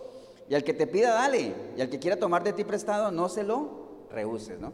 Y 0.51 0.53
al 0.53 0.65
que 0.65 0.73
te 0.73 0.85
pida, 0.85 1.13
dale. 1.13 1.53
Y 1.77 1.81
al 1.81 1.89
que 1.89 1.97
quiera 1.97 2.17
tomar 2.17 2.43
de 2.43 2.51
ti 2.51 2.65
prestado, 2.65 3.09
no 3.09 3.29
se 3.29 3.41
lo 3.41 4.07
rehuses, 4.11 4.59
¿no? 4.59 4.73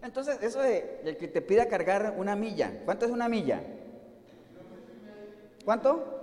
Entonces, 0.00 0.38
eso 0.40 0.60
de 0.60 1.00
el 1.02 1.16
que 1.16 1.26
te 1.26 1.42
pida 1.42 1.66
cargar 1.66 2.14
una 2.16 2.36
milla, 2.36 2.82
¿cuánto 2.84 3.06
es 3.06 3.10
una 3.10 3.28
milla? 3.28 3.60
¿Cuánto? 5.64 6.22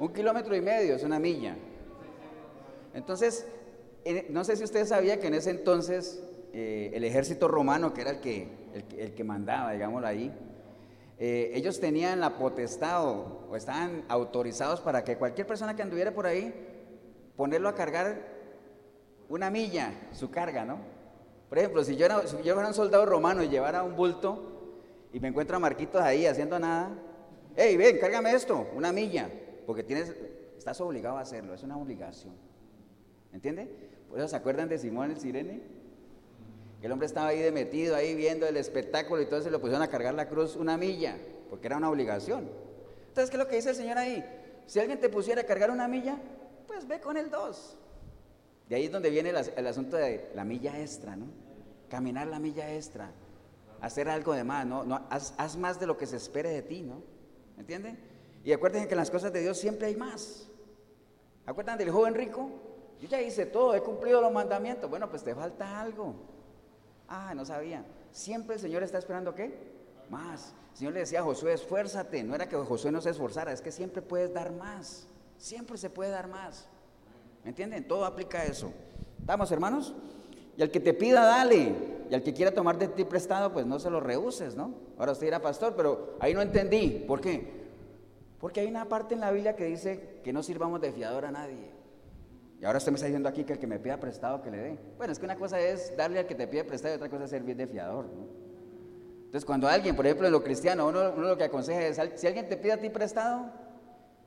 Un 0.00 0.12
kilómetro 0.12 0.56
y 0.56 0.60
medio 0.60 0.96
es 0.96 1.04
una 1.04 1.20
milla. 1.20 1.54
Entonces, 2.94 3.46
no 4.30 4.42
sé 4.42 4.56
si 4.56 4.64
usted 4.64 4.84
sabía 4.86 5.20
que 5.20 5.28
en 5.28 5.34
ese 5.34 5.50
entonces 5.50 6.20
eh, 6.52 6.90
el 6.94 7.04
ejército 7.04 7.46
romano, 7.46 7.94
que 7.94 8.00
era 8.00 8.10
el 8.10 8.18
que, 8.18 8.48
el, 8.98 9.14
que 9.14 9.22
mandaba, 9.22 9.70
digámoslo 9.70 10.08
ahí, 10.08 10.32
eh, 11.20 11.52
ellos 11.54 11.78
tenían 11.78 12.18
la 12.18 12.38
potestad 12.38 13.06
o 13.06 13.54
estaban 13.54 14.04
autorizados 14.08 14.80
para 14.80 15.04
que 15.04 15.16
cualquier 15.16 15.46
persona 15.46 15.76
que 15.76 15.82
anduviera 15.82 16.12
por 16.12 16.26
ahí 16.26 16.75
ponerlo 17.36 17.68
a 17.68 17.74
cargar 17.74 18.20
una 19.28 19.50
milla, 19.50 19.92
su 20.12 20.30
carga, 20.30 20.64
¿no? 20.64 20.78
Por 21.48 21.58
ejemplo, 21.58 21.84
si 21.84 21.96
yo, 21.96 22.06
era, 22.06 22.24
yo 22.24 22.54
fuera 22.54 22.68
un 22.68 22.74
soldado 22.74 23.06
romano 23.06 23.42
y 23.42 23.48
llevara 23.48 23.82
un 23.82 23.94
bulto 23.94 24.72
y 25.12 25.20
me 25.20 25.28
encuentro 25.28 25.56
a 25.56 25.60
Marquitos 25.60 26.00
ahí 26.02 26.26
haciendo 26.26 26.58
nada, 26.58 26.90
hey, 27.56 27.76
ven, 27.76 27.98
cárgame 27.98 28.32
esto, 28.32 28.68
una 28.74 28.92
milla, 28.92 29.30
porque 29.64 29.82
tienes, 29.82 30.14
estás 30.56 30.80
obligado 30.80 31.18
a 31.18 31.20
hacerlo, 31.20 31.54
es 31.54 31.62
una 31.62 31.76
obligación. 31.76 32.34
¿Entiende? 33.32 33.68
Por 34.08 34.18
eso 34.18 34.28
se 34.28 34.36
acuerdan 34.36 34.68
de 34.68 34.78
Simón 34.78 35.10
el 35.10 35.20
Sirene, 35.20 35.60
el 36.82 36.92
hombre 36.92 37.06
estaba 37.06 37.28
ahí 37.28 37.40
de 37.40 37.50
metido, 37.50 37.96
ahí 37.96 38.14
viendo 38.14 38.46
el 38.46 38.56
espectáculo 38.56 39.20
y 39.20 39.26
todo 39.26 39.40
eso, 39.40 39.50
le 39.50 39.58
pusieron 39.58 39.82
a 39.82 39.88
cargar 39.88 40.14
la 40.14 40.28
cruz 40.28 40.54
una 40.54 40.76
milla, 40.76 41.16
porque 41.50 41.66
era 41.66 41.76
una 41.76 41.90
obligación. 41.90 42.48
Entonces, 43.08 43.30
¿qué 43.30 43.36
es 43.36 43.42
lo 43.42 43.48
que 43.48 43.56
dice 43.56 43.70
el 43.70 43.76
Señor 43.76 43.98
ahí? 43.98 44.24
Si 44.66 44.78
alguien 44.78 45.00
te 45.00 45.08
pusiera 45.08 45.40
a 45.40 45.44
cargar 45.44 45.70
una 45.70 45.88
milla, 45.88 46.16
pues 46.66 46.86
ve 46.86 47.00
con 47.00 47.16
el 47.16 47.30
2. 47.30 47.78
De 48.68 48.76
ahí 48.76 48.84
es 48.86 48.92
donde 48.92 49.10
viene 49.10 49.30
el, 49.30 49.66
asunto 49.66 49.96
de 49.96 50.30
la 50.34 50.44
milla 50.44 50.80
extra, 50.80 51.14
¿no? 51.14 51.26
Caminar 51.88 52.26
la 52.26 52.40
milla 52.40 52.74
extra, 52.74 53.12
hacer 53.80 54.08
algo 54.08 54.32
de 54.32 54.42
más, 54.42 54.66
¿no? 54.66 54.84
no 54.84 55.06
haz, 55.08 55.56
más 55.56 55.78
de 55.78 55.86
lo 55.86 55.96
que 55.96 56.06
se 56.06 56.16
espere 56.16 56.50
de 56.50 56.62
ti, 56.62 56.82
¿no? 56.82 57.02
¿Me? 57.56 57.96
Y 58.44 58.52
acuérdense 58.52 58.88
que 58.88 58.94
en 58.94 58.98
las 58.98 59.10
cosas 59.10 59.32
de 59.32 59.40
Dios 59.40 59.58
siempre 59.58 59.86
hay 59.86 59.96
más. 59.96 60.48
¿Acuerdan 61.46 61.78
del 61.78 61.90
joven 61.90 62.14
rico? 62.14 62.50
Yo 63.00 63.08
ya 63.08 63.20
hice 63.20 63.46
todo, 63.46 63.74
he 63.74 63.82
cumplido 63.82 64.20
los 64.20 64.32
mandamientos. 64.32 64.90
Bueno, 64.90 65.08
pues 65.08 65.22
te 65.22 65.34
falta 65.34 65.80
algo. 65.80 66.14
Ah, 67.08 67.34
no 67.34 67.44
sabía. 67.44 67.84
Siempre 68.10 68.54
el 68.56 68.60
Señor 68.60 68.82
está 68.82 68.98
esperando 68.98 69.34
qué? 69.34 69.54
Más. 70.10 70.54
El 70.72 70.78
Señor 70.78 70.92
le 70.94 71.00
decía 71.00 71.20
a 71.20 71.22
Josué, 71.22 71.52
esfuérzate. 71.52 72.22
No 72.24 72.34
era 72.34 72.48
que 72.48 72.56
Josué 72.56 72.90
no 72.90 73.00
se 73.00 73.10
esforzara, 73.10 73.52
es 73.52 73.60
que 73.60 73.70
siempre 73.70 74.02
puedes 74.02 74.32
dar 74.32 74.52
más. 74.52 75.06
Siempre 75.38 75.76
se 75.76 75.90
puede 75.90 76.10
dar 76.10 76.28
más. 76.28 76.68
¿Me 77.44 77.50
entienden? 77.50 77.86
Todo 77.86 78.04
aplica 78.04 78.44
eso. 78.44 78.72
¿Estamos, 79.20 79.50
hermanos? 79.52 79.94
Y 80.56 80.62
al 80.62 80.70
que 80.70 80.80
te 80.80 80.94
pida, 80.94 81.24
dale. 81.24 81.72
Y 82.10 82.14
al 82.14 82.22
que 82.22 82.32
quiera 82.32 82.52
tomar 82.52 82.78
de 82.78 82.88
ti 82.88 83.04
prestado, 83.04 83.52
pues 83.52 83.66
no 83.66 83.78
se 83.78 83.90
lo 83.90 84.00
rehuses, 84.00 84.54
¿no? 84.54 84.74
Ahora 84.98 85.12
usted 85.12 85.26
dirá, 85.26 85.40
pastor, 85.40 85.74
pero 85.76 86.16
ahí 86.20 86.34
no 86.34 86.40
entendí. 86.40 87.04
¿Por 87.06 87.20
qué? 87.20 87.66
Porque 88.40 88.60
hay 88.60 88.68
una 88.68 88.88
parte 88.88 89.14
en 89.14 89.20
la 89.20 89.30
Biblia 89.30 89.56
que 89.56 89.64
dice 89.64 90.20
que 90.22 90.32
no 90.32 90.42
sirvamos 90.42 90.80
de 90.80 90.92
fiador 90.92 91.24
a 91.24 91.30
nadie. 91.30 91.70
Y 92.60 92.64
ahora 92.64 92.78
usted 92.78 92.90
me 92.92 92.96
está 92.96 93.06
diciendo 93.06 93.28
aquí 93.28 93.44
que 93.44 93.54
el 93.54 93.58
que 93.58 93.66
me 93.66 93.78
pida 93.78 93.98
prestado, 93.98 94.40
que 94.42 94.50
le 94.50 94.56
dé. 94.58 94.78
Bueno, 94.96 95.12
es 95.12 95.18
que 95.18 95.24
una 95.24 95.36
cosa 95.36 95.60
es 95.60 95.94
darle 95.96 96.20
al 96.20 96.26
que 96.26 96.34
te 96.34 96.46
pide 96.46 96.64
prestado 96.64 96.94
y 96.94 96.96
otra 96.96 97.10
cosa 97.10 97.24
es 97.24 97.30
servir 97.30 97.56
de 97.56 97.66
fiador, 97.66 98.06
¿no? 98.06 98.26
Entonces, 99.26 99.44
cuando 99.44 99.68
alguien, 99.68 99.94
por 99.96 100.06
ejemplo, 100.06 100.26
en 100.26 100.32
lo 100.32 100.42
cristiano, 100.42 100.86
uno 100.86 101.10
lo 101.10 101.36
que 101.36 101.44
aconseja 101.44 101.82
es, 101.82 102.00
si 102.14 102.26
alguien 102.26 102.48
te 102.48 102.56
pide 102.56 102.72
a 102.72 102.80
ti 102.80 102.88
prestado, 102.88 103.50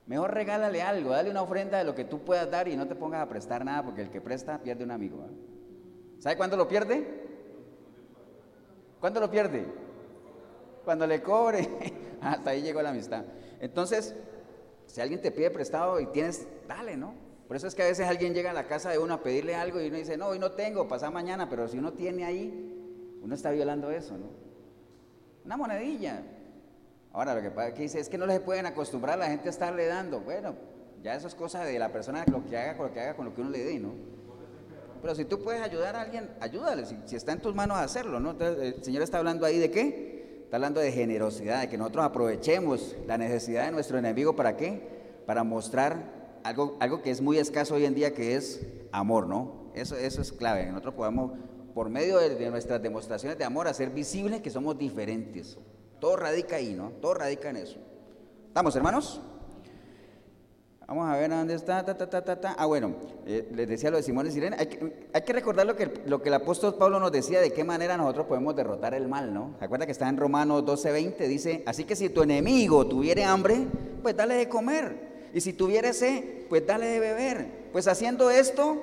Mejor 0.10 0.34
regálale 0.34 0.82
algo, 0.82 1.12
dale 1.12 1.30
una 1.30 1.44
ofrenda 1.44 1.78
de 1.78 1.84
lo 1.84 1.94
que 1.94 2.04
tú 2.04 2.26
puedas 2.26 2.50
dar 2.50 2.68
y 2.68 2.76
no 2.76 2.88
te 2.88 2.96
pongas 2.96 3.22
a 3.22 3.30
prestar 3.30 3.64
nada 3.64 3.84
porque 3.84 4.02
el 4.02 4.10
que 4.10 4.20
presta 4.20 4.58
pierde 4.58 4.84
un 4.84 4.90
amigo. 4.90 5.24
¿Sabe 6.18 6.36
cuándo 6.36 6.58
lo 6.58 6.68
pierde? 6.68 7.06
¿Cuándo 9.00 9.20
lo 9.20 9.30
pierde? 9.30 9.68
Cuando 10.84 11.06
le 11.06 11.22
cobre. 11.22 11.70
Hasta 12.22 12.50
ahí 12.50 12.64
llegó 12.64 12.82
la 12.82 12.90
amistad. 12.90 13.24
Entonces, 13.60 14.16
si 14.88 15.00
alguien 15.00 15.22
te 15.22 15.30
pide 15.30 15.52
prestado 15.52 16.00
y 16.00 16.08
tienes, 16.08 16.48
dale, 16.68 16.98
¿no? 16.98 17.14
Por 17.48 17.56
eso 17.56 17.68
es 17.68 17.76
que 17.76 17.84
a 17.84 17.86
veces 17.86 18.08
alguien 18.08 18.34
llega 18.34 18.50
a 18.50 18.56
la 18.56 18.66
casa 18.66 18.90
de 18.90 18.98
uno 18.98 19.14
a 19.14 19.22
pedirle 19.22 19.54
algo 19.54 19.80
y 19.80 19.90
uno 19.90 19.98
dice, 19.98 20.18
no, 20.18 20.30
hoy 20.30 20.40
no 20.40 20.54
tengo, 20.54 20.88
pasa 20.88 21.12
mañana, 21.12 21.48
pero 21.48 21.68
si 21.68 21.78
uno 21.78 21.94
tiene 21.94 22.26
ahí, 22.26 23.20
uno 23.22 23.36
está 23.36 23.52
violando 23.52 23.92
eso, 23.92 24.18
¿no? 24.18 24.32
Una 25.46 25.56
monedilla. 25.56 26.24
Ahora, 27.12 27.36
lo 27.36 27.42
que 27.42 27.50
pasa 27.52 27.74
que 27.74 27.84
dice 27.84 28.00
es 28.00 28.10
que 28.10 28.18
no 28.18 28.26
les 28.26 28.40
pueden 28.40 28.66
acostumbrar 28.66 29.16
a 29.16 29.18
la 29.18 29.28
gente 29.28 29.48
a 29.48 29.52
estarle 29.52 29.88
dando. 29.88 30.20
Bueno, 30.22 30.56
ya 31.04 31.16
eso 31.16 31.28
es 31.28 31.36
cosa 31.36 31.64
de 31.64 31.80
la 31.80 31.90
persona 31.92 32.24
lo 32.32 32.46
que 32.46 32.58
haga 32.58 32.78
con 32.78 32.88
lo 32.88 32.94
que 32.94 33.00
haga 33.00 33.16
con 33.16 33.26
lo 33.26 33.34
que 33.34 33.42
uno 33.42 33.50
le 33.50 33.64
dé, 33.64 33.80
¿no? 33.80 33.94
Pero 35.02 35.16
si 35.16 35.26
tú 35.26 35.42
puedes 35.42 35.62
ayudar 35.62 35.96
a 35.96 36.02
alguien, 36.02 36.30
ayúdale, 36.42 36.86
si, 36.86 37.16
está 37.16 37.32
en 37.32 37.40
tus 37.40 37.56
manos 37.56 37.78
hacerlo, 37.78 38.20
¿no? 38.20 38.32
Entonces, 38.32 38.76
el 38.76 38.84
Señor 38.84 39.02
está 39.02 39.18
hablando 39.18 39.46
ahí 39.46 39.58
de 39.58 39.72
qué? 39.72 40.42
Está 40.44 40.58
hablando 40.58 40.82
de 40.82 40.92
generosidad, 40.92 41.62
de 41.62 41.70
que 41.70 41.78
nosotros 41.78 42.06
aprovechemos 42.06 42.96
la 43.08 43.18
necesidad 43.18 43.66
de 43.66 43.72
nuestro 43.72 43.98
enemigo 43.98 44.36
para 44.36 44.58
qué? 44.58 44.82
Para 45.26 45.44
mostrar 45.44 46.40
algo, 46.44 46.76
algo 46.80 47.02
que 47.02 47.12
es 47.12 47.22
muy 47.22 47.38
escaso 47.38 47.76
hoy 47.76 47.86
en 47.86 47.96
día, 47.96 48.14
que 48.14 48.36
es 48.36 48.66
amor, 48.92 49.28
¿no? 49.28 49.72
Eso, 49.74 49.96
eso 49.96 50.22
es 50.22 50.32
clave. 50.32 50.66
Nosotros 50.66 50.96
podemos, 50.96 51.32
por 51.74 51.90
medio 51.90 52.18
de, 52.18 52.50
nuestras 52.50 52.82
demostraciones 52.82 53.38
de 53.38 53.46
amor, 53.46 53.68
hacer 53.68 53.92
visible 53.92 54.42
que 54.42 54.50
somos 54.50 54.78
diferentes. 54.78 55.58
Todo 56.00 56.16
radica 56.16 56.56
ahí, 56.56 56.74
¿no? 56.74 56.92
Todo 57.02 57.16
radica 57.16 57.50
en 57.50 57.58
eso. 57.58 57.78
¿Estamos, 58.48 58.76
hermanos? 58.76 59.22
Vamos 60.90 61.08
a 61.08 61.18
ver 61.18 61.30
dónde 61.30 61.54
está. 61.54 61.86
Ta, 61.86 61.96
ta, 61.96 62.22
ta, 62.24 62.56
ah, 62.58 62.66
bueno, 62.66 62.96
eh, 63.28 63.48
les 63.54 63.68
decía 63.68 63.92
lo 63.92 63.98
de 63.98 64.04
Simón 64.04 64.26
y 64.26 64.32
Sirena. 64.32 64.58
Hay 64.58 65.22
que, 65.22 65.34
recordar 65.34 65.68
lo 65.68 65.76
que, 65.76 66.02
lo 66.08 66.20
que 66.20 66.30
el 66.30 66.34
apóstol 66.34 66.74
Pablo 66.80 67.00
nos 67.00 67.12
decía 67.12 67.42
de 67.42 67.54
qué 67.54 67.64
manera 67.64 67.96
nosotros 67.96 68.26
podemos 68.26 68.56
derrotar 68.56 68.96
el 68.96 69.08
mal, 69.08 69.32
¿no? 69.32 69.54
¿Se 69.60 69.66
acuerda 69.66 69.86
que 69.86 69.92
está 69.92 70.10
en 70.10 70.18
Romanos 70.18 70.64
12:20? 70.64 71.28
Dice: 71.28 71.64
Así 71.68 71.84
que 71.84 71.96
si 71.96 72.10
tu 72.10 72.24
enemigo 72.24 72.88
tuviere 72.88 73.24
hambre, 73.24 73.68
pues 74.02 74.18
dale 74.18 74.34
de 74.34 74.50
comer. 74.50 75.30
Y 75.32 75.42
si 75.42 75.54
tuviera 75.54 75.94
sed, 75.94 76.48
pues 76.50 76.66
dale 76.66 76.88
de 76.88 77.00
beber. 77.00 77.70
Pues 77.72 77.88
haciendo 77.88 78.32
esto, 78.32 78.82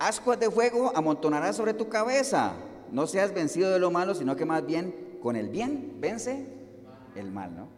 ascuas 0.00 0.40
de 0.40 0.50
fuego 0.50 0.90
amontonarás 0.92 1.54
sobre 1.54 1.72
tu 1.72 1.88
cabeza. 1.88 2.54
No 2.90 3.06
seas 3.06 3.32
vencido 3.32 3.70
de 3.70 3.78
lo 3.78 3.92
malo, 3.92 4.16
sino 4.16 4.34
que 4.34 4.44
más 4.44 4.66
bien 4.66 5.07
con 5.20 5.36
el 5.36 5.48
bien 5.48 5.96
vence 6.00 6.46
el 7.14 7.30
mal, 7.30 7.54
¿no? 7.54 7.68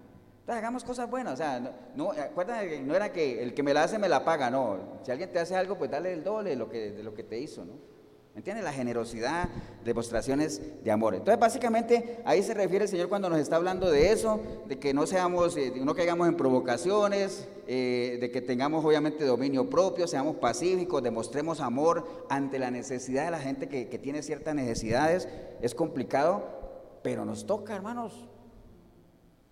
Entonces 0.41 0.59
hagamos 0.59 0.85
cosas 0.85 1.09
buenas, 1.09 1.35
o 1.35 1.37
sea, 1.37 1.61
no, 1.95 2.11
acuérdate 2.11 2.81
no 2.81 2.95
era 2.95 3.13
que 3.13 3.43
el 3.43 3.55
que 3.55 3.63
me 3.63 3.73
la 3.73 3.85
hace 3.85 3.99
me 3.99 4.09
la 4.09 4.25
paga, 4.25 4.51
no. 4.51 4.79
Si 5.05 5.11
alguien 5.11 5.31
te 5.31 5.39
hace 5.39 5.55
algo, 5.55 5.77
pues 5.79 5.91
dale 5.91 6.13
el 6.13 6.25
doble 6.25 6.51
de 6.51 6.57
lo 6.57 6.69
que, 6.69 6.91
de 6.91 7.03
lo 7.03 7.15
que 7.15 7.23
te 7.23 7.39
hizo, 7.39 7.65
¿no? 7.65 7.91
¿Entiendes? 8.37 8.65
La 8.65 8.73
generosidad, 8.73 9.49
demostraciones 9.85 10.63
de 10.85 10.91
amor. 10.91 11.15
Entonces, 11.15 11.39
básicamente, 11.39 12.21
ahí 12.25 12.43
se 12.45 12.55
refiere 12.55 12.85
el 12.85 12.89
Señor 12.89 13.09
cuando 13.09 13.29
nos 13.29 13.41
está 13.41 13.57
hablando 13.57 13.91
de 13.91 14.13
eso, 14.13 14.41
de 14.69 14.79
que 14.79 14.95
no 14.95 15.07
seamos, 15.07 15.57
eh, 15.57 15.73
no 15.77 15.95
caigamos 15.97 16.29
en 16.29 16.37
provocaciones, 16.37 17.49
eh, 17.67 18.19
de 18.21 18.31
que 18.31 18.41
tengamos 18.41 18.85
obviamente 18.85 19.25
dominio 19.25 19.69
propio, 19.69 20.07
seamos 20.07 20.37
pacíficos, 20.37 21.03
demostremos 21.03 21.61
amor 21.61 22.27
ante 22.31 22.61
la 22.61 22.71
necesidad 22.71 23.25
de 23.25 23.33
la 23.33 23.41
gente 23.41 23.69
que, 23.69 23.99
tiene 23.99 24.23
ciertas 24.23 24.55
necesidades. 24.55 25.29
Es 25.61 25.75
complicado, 25.75 26.60
pero 27.03 27.25
nos 27.25 27.47
toca, 27.47 27.75
hermanos. 27.75 28.29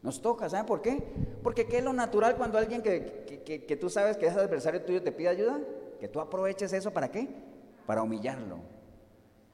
Nos 0.02 0.22
toca, 0.22 0.48
¿saben 0.48 0.66
por 0.66 0.80
qué? 0.80 1.02
Porque 1.42 1.66
¿qué 1.66 1.78
es 1.78 1.84
lo 1.84 1.92
natural 1.92 2.36
cuando 2.36 2.56
alguien 2.58 2.82
que, 2.82 3.42
que, 3.44 3.64
que 3.64 3.76
tú 3.76 3.90
sabes 3.90 4.16
que 4.16 4.26
es 4.26 4.36
adversario 4.36 4.82
tuyo 4.82 5.02
te 5.02 5.12
pide 5.12 5.28
ayuda? 5.28 5.58
Que 5.98 6.06
tú 6.08 6.20
aproveches 6.20 6.72
eso 6.72 6.92
para 6.92 7.10
qué? 7.10 7.28
para 7.88 8.02
humillarlo. 8.02 8.58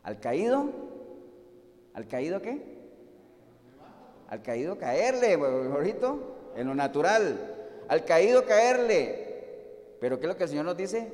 Al 0.03 0.19
caído, 0.19 0.69
¿al 1.95 2.09
caído 2.09 2.43
qué? 2.43 2.61
Al 4.27 4.43
caído 4.43 4.77
caerle, 4.77 5.37
Jorgito, 5.37 6.51
en 6.57 6.67
lo 6.67 6.75
natural. 6.75 7.85
Al 7.87 8.05
caído 8.05 8.45
caerle. 8.45 9.95
Pero 10.01 10.19
¿qué 10.19 10.27
es 10.27 10.33
lo 10.33 10.37
que 10.37 10.43
el 10.43 10.51
Señor 10.51 10.65
nos 10.65 10.77
dice? 10.77 11.13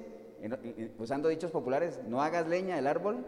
Usando 0.99 1.29
dichos 1.29 1.51
populares, 1.51 2.01
no 2.09 2.23
hagas 2.23 2.49
leña 2.49 2.77
del 2.77 2.87
árbol 2.87 3.23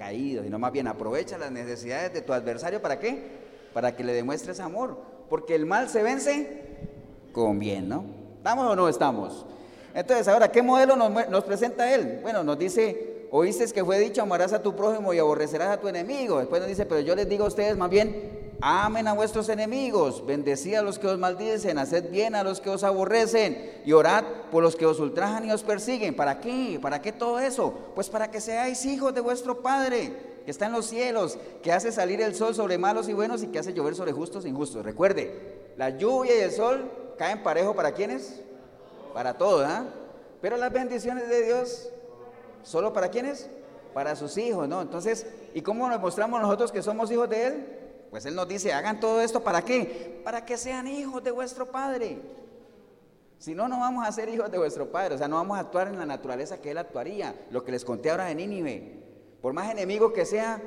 caído, 0.00 0.42
sino 0.42 0.58
más 0.58 0.72
bien 0.72 0.88
aprovecha 0.88 1.36
las 1.36 1.52
necesidades 1.52 2.14
de 2.14 2.22
tu 2.22 2.32
adversario 2.32 2.80
para 2.80 2.98
qué? 2.98 3.22
Para 3.74 3.94
que 3.94 4.02
le 4.02 4.14
demuestres 4.14 4.58
amor. 4.58 4.96
Porque 5.28 5.54
el 5.54 5.66
mal 5.66 5.90
se 5.90 6.02
vence 6.02 6.62
con 7.32 7.58
bien, 7.58 7.88
¿no? 7.88 8.06
¿Estamos 8.38 8.66
o 8.66 8.74
no 8.74 8.88
estamos? 8.88 9.44
Entonces, 9.94 10.26
ahora, 10.26 10.50
¿qué 10.50 10.62
modelo 10.62 10.96
nos, 10.96 11.28
nos 11.28 11.44
presenta 11.44 11.94
él? 11.94 12.20
Bueno, 12.22 12.42
nos 12.42 12.58
dice 12.58 13.28
oíste 13.30 13.66
que 13.66 13.84
fue 13.84 13.98
dicho, 13.98 14.22
amarás 14.22 14.54
a 14.54 14.62
tu 14.62 14.74
prójimo 14.74 15.12
y 15.12 15.18
aborrecerás 15.18 15.68
a 15.68 15.80
tu 15.80 15.86
enemigo. 15.86 16.38
Después 16.38 16.60
nos 16.60 16.68
dice, 16.68 16.86
pero 16.86 17.00
yo 17.00 17.14
les 17.14 17.28
digo 17.28 17.44
a 17.44 17.48
ustedes 17.48 17.76
más 17.76 17.90
bien, 17.90 18.49
amen 18.60 19.08
a 19.08 19.12
vuestros 19.12 19.48
enemigos, 19.48 20.24
bendecid 20.26 20.74
a 20.74 20.82
los 20.82 20.98
que 20.98 21.06
os 21.06 21.18
maldicen, 21.18 21.78
haced 21.78 22.10
bien 22.10 22.34
a 22.34 22.42
los 22.42 22.60
que 22.60 22.70
os 22.70 22.84
aborrecen 22.84 23.80
y 23.84 23.92
orad 23.92 24.24
por 24.50 24.62
los 24.62 24.76
que 24.76 24.86
os 24.86 25.00
ultrajan 25.00 25.46
y 25.46 25.52
os 25.52 25.62
persiguen. 25.62 26.14
¿Para 26.14 26.40
qué? 26.40 26.78
¿Para 26.80 27.00
qué 27.00 27.12
todo 27.12 27.38
eso? 27.38 27.72
Pues 27.94 28.08
para 28.08 28.30
que 28.30 28.40
seáis 28.40 28.84
hijos 28.84 29.14
de 29.14 29.20
vuestro 29.20 29.60
Padre 29.60 30.30
que 30.44 30.50
está 30.50 30.66
en 30.66 30.72
los 30.72 30.86
cielos, 30.86 31.38
que 31.62 31.72
hace 31.72 31.92
salir 31.92 32.20
el 32.22 32.34
sol 32.34 32.54
sobre 32.54 32.78
malos 32.78 33.08
y 33.08 33.12
buenos 33.12 33.42
y 33.42 33.48
que 33.48 33.58
hace 33.58 33.74
llover 33.74 33.94
sobre 33.94 34.12
justos 34.12 34.44
e 34.44 34.48
injustos. 34.48 34.84
Recuerde, 34.84 35.72
la 35.76 35.90
lluvia 35.90 36.36
y 36.36 36.40
el 36.40 36.52
sol 36.52 36.90
caen 37.18 37.42
parejo 37.42 37.74
para 37.74 37.92
quienes? 37.92 38.40
Para 39.12 39.34
todos, 39.34 39.64
¿ah? 39.66 39.84
Pero 40.40 40.56
las 40.56 40.72
bendiciones 40.72 41.28
de 41.28 41.44
Dios 41.44 41.90
¿Solo 42.62 42.92
para 42.92 43.08
quiénes? 43.08 43.48
Para 43.94 44.14
sus 44.16 44.36
hijos, 44.38 44.68
¿no? 44.68 44.82
Entonces, 44.82 45.26
¿y 45.54 45.62
cómo 45.62 45.88
nos 45.88 46.00
mostramos 46.00 46.40
nosotros 46.40 46.70
que 46.70 46.82
somos 46.82 47.10
hijos 47.10 47.28
de 47.28 47.46
Él? 47.46 47.66
Pues 48.10 48.26
Él 48.26 48.34
nos 48.34 48.48
dice, 48.48 48.72
hagan 48.72 48.98
todo 48.98 49.20
esto 49.20 49.42
para 49.42 49.62
qué? 49.62 50.20
Para 50.24 50.44
que 50.44 50.56
sean 50.56 50.88
hijos 50.88 51.22
de 51.22 51.30
vuestro 51.30 51.66
Padre. 51.66 52.20
Si 53.38 53.54
no, 53.54 53.68
no 53.68 53.80
vamos 53.80 54.06
a 54.06 54.12
ser 54.12 54.28
hijos 54.28 54.50
de 54.50 54.58
vuestro 54.58 54.90
Padre, 54.90 55.14
o 55.14 55.18
sea, 55.18 55.28
no 55.28 55.36
vamos 55.36 55.56
a 55.56 55.60
actuar 55.60 55.88
en 55.88 55.98
la 55.98 56.04
naturaleza 56.04 56.60
que 56.60 56.72
Él 56.72 56.78
actuaría, 56.78 57.46
lo 57.50 57.64
que 57.64 57.72
les 57.72 57.84
conté 57.84 58.10
ahora 58.10 58.26
de 58.26 58.34
Nínive. 58.34 59.00
Por 59.40 59.54
más 59.54 59.70
enemigo 59.70 60.12
que 60.12 60.26
sea, 60.26 60.60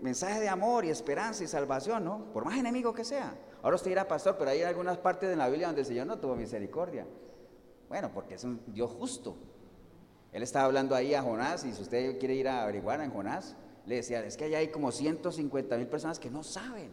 mensaje 0.00 0.40
de 0.40 0.48
amor 0.48 0.84
y 0.84 0.90
esperanza 0.90 1.44
y 1.44 1.48
salvación, 1.48 2.04
¿no? 2.04 2.32
Por 2.32 2.44
más 2.44 2.56
enemigo 2.56 2.94
que 2.94 3.04
sea. 3.04 3.36
Ahora 3.62 3.76
usted 3.76 3.90
dirá, 3.90 4.08
pastor, 4.08 4.36
pero 4.38 4.50
hay 4.50 4.62
algunas 4.62 4.96
partes 4.98 5.28
de 5.28 5.36
la 5.36 5.48
Biblia 5.48 5.66
donde 5.66 5.82
el 5.82 5.86
Señor 5.86 6.06
no 6.06 6.18
tuvo 6.18 6.36
misericordia. 6.36 7.06
Bueno, 7.88 8.10
porque 8.14 8.34
es 8.34 8.44
un 8.44 8.60
Dios 8.68 8.90
justo. 8.92 9.36
Él 10.32 10.42
estaba 10.42 10.64
hablando 10.64 10.94
ahí 10.94 11.14
a 11.14 11.22
Jonás 11.22 11.64
y 11.64 11.72
si 11.72 11.82
usted 11.82 12.18
quiere 12.18 12.34
ir 12.34 12.48
a 12.48 12.62
averiguar 12.62 13.00
en 13.00 13.10
Jonás, 13.10 13.56
le 13.86 13.96
decía, 13.96 14.24
es 14.24 14.36
que 14.36 14.44
allá 14.44 14.58
hay 14.58 14.68
como 14.68 14.92
150 14.92 15.76
mil 15.76 15.86
personas 15.86 16.18
que 16.18 16.30
no 16.30 16.42
saben. 16.42 16.90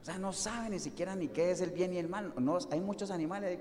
O 0.00 0.04
sea, 0.04 0.18
no 0.18 0.32
saben 0.32 0.70
ni 0.72 0.78
siquiera 0.78 1.14
ni 1.16 1.28
qué 1.28 1.50
es 1.50 1.60
el 1.60 1.70
bien 1.70 1.92
y 1.92 1.98
el 1.98 2.08
mal. 2.08 2.32
No, 2.38 2.58
hay 2.70 2.80
muchos 2.80 3.10
animales. 3.10 3.58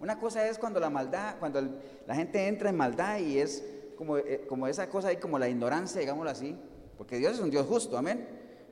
una 0.00 0.18
cosa 0.18 0.46
es 0.48 0.58
cuando 0.58 0.80
la 0.80 0.90
maldad, 0.90 1.36
cuando 1.38 1.60
la 2.06 2.14
gente 2.14 2.46
entra 2.46 2.70
en 2.70 2.76
maldad 2.76 3.18
y 3.18 3.38
es 3.38 3.64
como, 3.96 4.18
eh, 4.18 4.44
como 4.48 4.66
esa 4.66 4.88
cosa 4.88 5.08
ahí, 5.08 5.16
como 5.16 5.38
la 5.38 5.48
ignorancia, 5.48 6.00
digámoslo 6.00 6.30
así. 6.30 6.56
Porque 6.98 7.18
Dios 7.18 7.34
es 7.34 7.40
un 7.40 7.50
Dios 7.50 7.66
justo, 7.66 7.96
amén. 7.96 8.26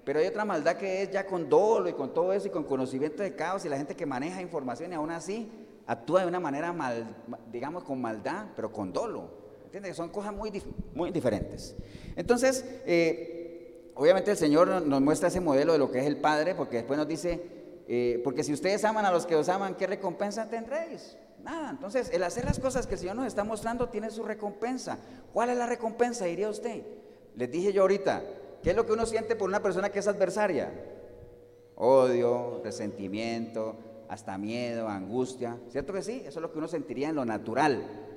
Pero 0.04 0.18
hay 0.18 0.26
otra 0.26 0.44
maldad 0.44 0.76
que 0.76 1.02
es 1.02 1.10
ya 1.10 1.26
con 1.26 1.48
dolo 1.48 1.88
y 1.88 1.92
con 1.92 2.12
todo 2.12 2.32
eso 2.32 2.48
y 2.48 2.50
con 2.50 2.64
conocimiento 2.64 3.22
de 3.22 3.36
caos 3.36 3.64
y 3.64 3.68
la 3.68 3.76
gente 3.76 3.94
que 3.94 4.04
maneja 4.04 4.42
información 4.42 4.90
y 4.90 4.94
aún 4.94 5.10
así 5.10 5.48
actúa 5.86 6.22
de 6.22 6.26
una 6.26 6.40
manera 6.40 6.72
mal, 6.72 7.16
digamos 7.52 7.84
con 7.84 8.00
maldad, 8.00 8.46
pero 8.56 8.72
con 8.72 8.92
dolo. 8.92 9.41
Son 9.94 10.10
cosas 10.10 10.34
muy, 10.34 10.62
muy 10.94 11.10
diferentes. 11.10 11.74
Entonces, 12.14 12.64
eh, 12.86 13.90
obviamente 13.94 14.30
el 14.30 14.36
Señor 14.36 14.68
nos 14.68 15.00
muestra 15.00 15.28
ese 15.28 15.40
modelo 15.40 15.72
de 15.72 15.78
lo 15.78 15.90
que 15.90 16.00
es 16.00 16.06
el 16.06 16.18
Padre, 16.18 16.54
porque 16.54 16.76
después 16.76 16.98
nos 16.98 17.08
dice, 17.08 17.40
eh, 17.88 18.20
porque 18.22 18.44
si 18.44 18.52
ustedes 18.52 18.84
aman 18.84 19.06
a 19.06 19.12
los 19.12 19.24
que 19.24 19.34
os 19.34 19.48
aman, 19.48 19.74
¿qué 19.76 19.86
recompensa 19.86 20.48
tendréis? 20.48 21.16
Nada. 21.42 21.70
Entonces, 21.70 22.10
el 22.12 22.22
hacer 22.22 22.44
las 22.44 22.58
cosas 22.58 22.86
que 22.86 22.94
el 22.94 23.00
Señor 23.00 23.16
nos 23.16 23.26
está 23.26 23.44
mostrando 23.44 23.88
tiene 23.88 24.10
su 24.10 24.22
recompensa. 24.22 24.98
¿Cuál 25.32 25.50
es 25.50 25.56
la 25.56 25.66
recompensa, 25.66 26.26
diría 26.26 26.48
usted? 26.48 26.82
Les 27.34 27.50
dije 27.50 27.72
yo 27.72 27.82
ahorita, 27.82 28.22
¿qué 28.62 28.70
es 28.70 28.76
lo 28.76 28.86
que 28.86 28.92
uno 28.92 29.06
siente 29.06 29.36
por 29.36 29.48
una 29.48 29.62
persona 29.62 29.88
que 29.88 30.00
es 30.00 30.06
adversaria? 30.06 30.70
Odio, 31.76 32.60
resentimiento, 32.62 33.76
hasta 34.08 34.36
miedo, 34.36 34.88
angustia. 34.88 35.58
¿Cierto 35.70 35.94
que 35.94 36.02
sí? 36.02 36.22
Eso 36.26 36.38
es 36.38 36.42
lo 36.42 36.52
que 36.52 36.58
uno 36.58 36.68
sentiría 36.68 37.08
en 37.08 37.14
lo 37.14 37.24
natural. 37.24 38.11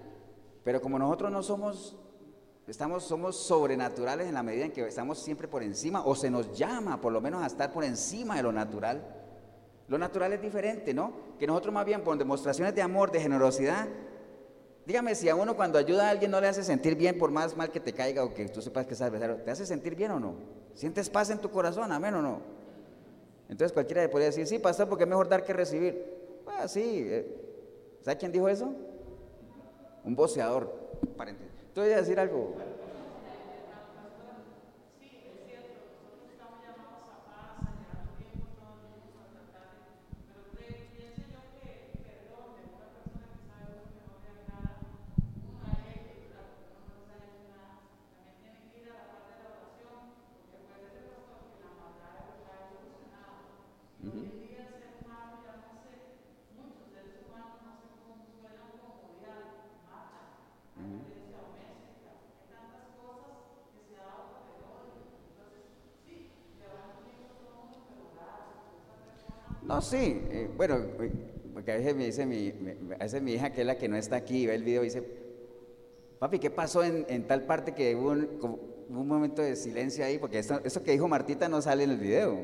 Pero 0.66 0.82
como 0.82 0.98
nosotros 0.98 1.32
no 1.32 1.44
somos, 1.44 1.96
estamos, 2.68 3.04
somos 3.04 3.38
sobrenaturales 3.38 4.28
en 4.28 4.34
la 4.34 4.42
medida 4.42 4.66
en 4.66 4.72
que 4.72 4.86
estamos 4.86 5.20
siempre 5.20 5.48
por 5.48 5.62
encima, 5.62 6.04
o 6.04 6.16
se 6.16 6.32
nos 6.32 6.58
llama 6.58 7.00
por 7.00 7.14
lo 7.14 7.22
menos 7.22 7.44
a 7.44 7.46
estar 7.46 7.72
por 7.72 7.84
encima 7.84 8.36
de 8.36 8.44
lo 8.44 8.52
natural. 8.52 9.00
Lo 9.88 10.00
natural 10.00 10.34
es 10.34 10.42
diferente, 10.42 10.92
¿no? 10.92 11.14
Que 11.38 11.46
nosotros 11.46 11.72
más 11.72 11.86
bien 11.86 12.04
por 12.04 12.18
demostraciones 12.18 12.74
de 12.74 12.82
amor, 12.82 13.12
de 13.12 13.22
generosidad, 13.22 13.88
dígame 14.88 15.14
si 15.14 15.30
a 15.30 15.36
uno 15.36 15.56
cuando 15.56 15.78
ayuda 15.78 16.08
a 16.08 16.10
alguien 16.10 16.32
no 16.32 16.42
le 16.42 16.48
hace 16.48 16.64
sentir 16.64 16.96
bien 16.96 17.20
por 17.20 17.30
más 17.30 17.56
mal 17.56 17.70
que 17.70 17.80
te 17.80 17.94
caiga 17.94 18.24
o 18.24 18.34
que 18.34 18.50
tú 18.50 18.60
sepas 18.60 18.88
que 18.88 18.96
es 18.96 19.02
adversario, 19.02 19.36
¿te 19.36 19.52
hace 19.52 19.68
sentir 19.68 19.96
bien 19.96 20.10
o 20.10 20.20
no? 20.20 20.34
¿Sientes 20.74 21.12
paz 21.12 21.30
en 21.30 21.38
tu 21.38 21.52
corazón, 21.52 21.92
amén 21.92 22.16
o 22.16 22.24
no? 22.24 22.42
Entonces 23.50 23.72
cualquiera 23.72 24.02
le 24.02 24.10
podría 24.10 24.30
decir, 24.30 24.48
sí, 24.48 24.58
pastor, 24.58 24.90
porque 24.90 25.04
es 25.04 25.10
mejor 25.12 25.30
dar 25.30 25.44
que 25.44 25.54
recibir. 25.54 26.42
Pues 26.44 26.72
sí, 26.72 27.06
eh, 27.08 28.00
¿sabe 28.02 28.18
quién 28.18 28.32
dijo 28.32 28.50
eso? 28.50 28.74
Un 30.06 30.16
boceador. 30.16 30.72
Te 31.74 31.82
voy 31.82 31.92
a 31.92 31.98
decir 31.98 32.20
algo. 32.20 32.56
No, 69.76 69.82
sí, 69.82 70.22
eh, 70.32 70.50
bueno, 70.56 70.78
eh, 71.02 71.12
porque 71.54 71.74
a 71.74 71.76
veces 71.76 71.94
me 71.98 72.06
dice 72.06 72.26
mi, 72.26 72.54
mi 72.54 73.34
hija, 73.34 73.52
que 73.52 73.60
es 73.60 73.68
la 73.68 73.78
que 73.78 73.90
no 73.90 73.98
está 73.98 74.16
aquí, 74.16 74.48
ve 74.48 74.56
el 74.56 74.64
video 74.64 74.84
y 74.84 74.86
dice, 74.86 75.04
papi, 76.18 76.40
¿qué 76.40 76.50
pasó 76.50 76.82
en, 76.82 77.28
tal 77.28 77.44
parte 77.44 77.74
que 77.74 77.94
hubo 77.94 78.12
un, 78.12 79.06
momento 79.06 79.42
de 79.42 79.58
silencio 79.58 80.06
ahí? 80.06 80.18
Porque 80.18 80.40
eso, 80.40 80.62
que 80.82 80.94
dijo 80.94 81.10
Martita 81.10 81.50
no 81.50 81.62
sale 81.62 81.84
en 81.84 81.90
el 81.90 81.98
video. 81.98 82.40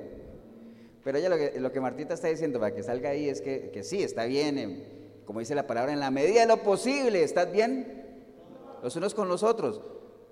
Pero 1.05 1.19
ella 1.19 1.29
lo 1.57 1.71
que, 1.71 1.79
Martita 1.79 2.15
está 2.15 2.27
diciendo 2.27 2.59
para 2.59 2.75
que 2.75 2.83
salga 2.83 3.11
ahí 3.11 3.29
es 3.29 3.39
que, 3.39 3.79
sí, 3.81 4.03
está 4.03 4.25
bien, 4.25 5.21
como 5.23 5.39
dice 5.39 5.55
la 5.55 5.65
palabra, 5.65 5.93
en 5.93 6.01
la 6.01 6.11
medida 6.11 6.41
de 6.41 6.47
lo 6.47 6.57
posible, 6.57 7.23
¿estás 7.23 7.49
bien? 7.49 8.13
Los 8.83 8.97
unos 8.97 9.13
con 9.13 9.29
los 9.29 9.41
otros, 9.41 9.81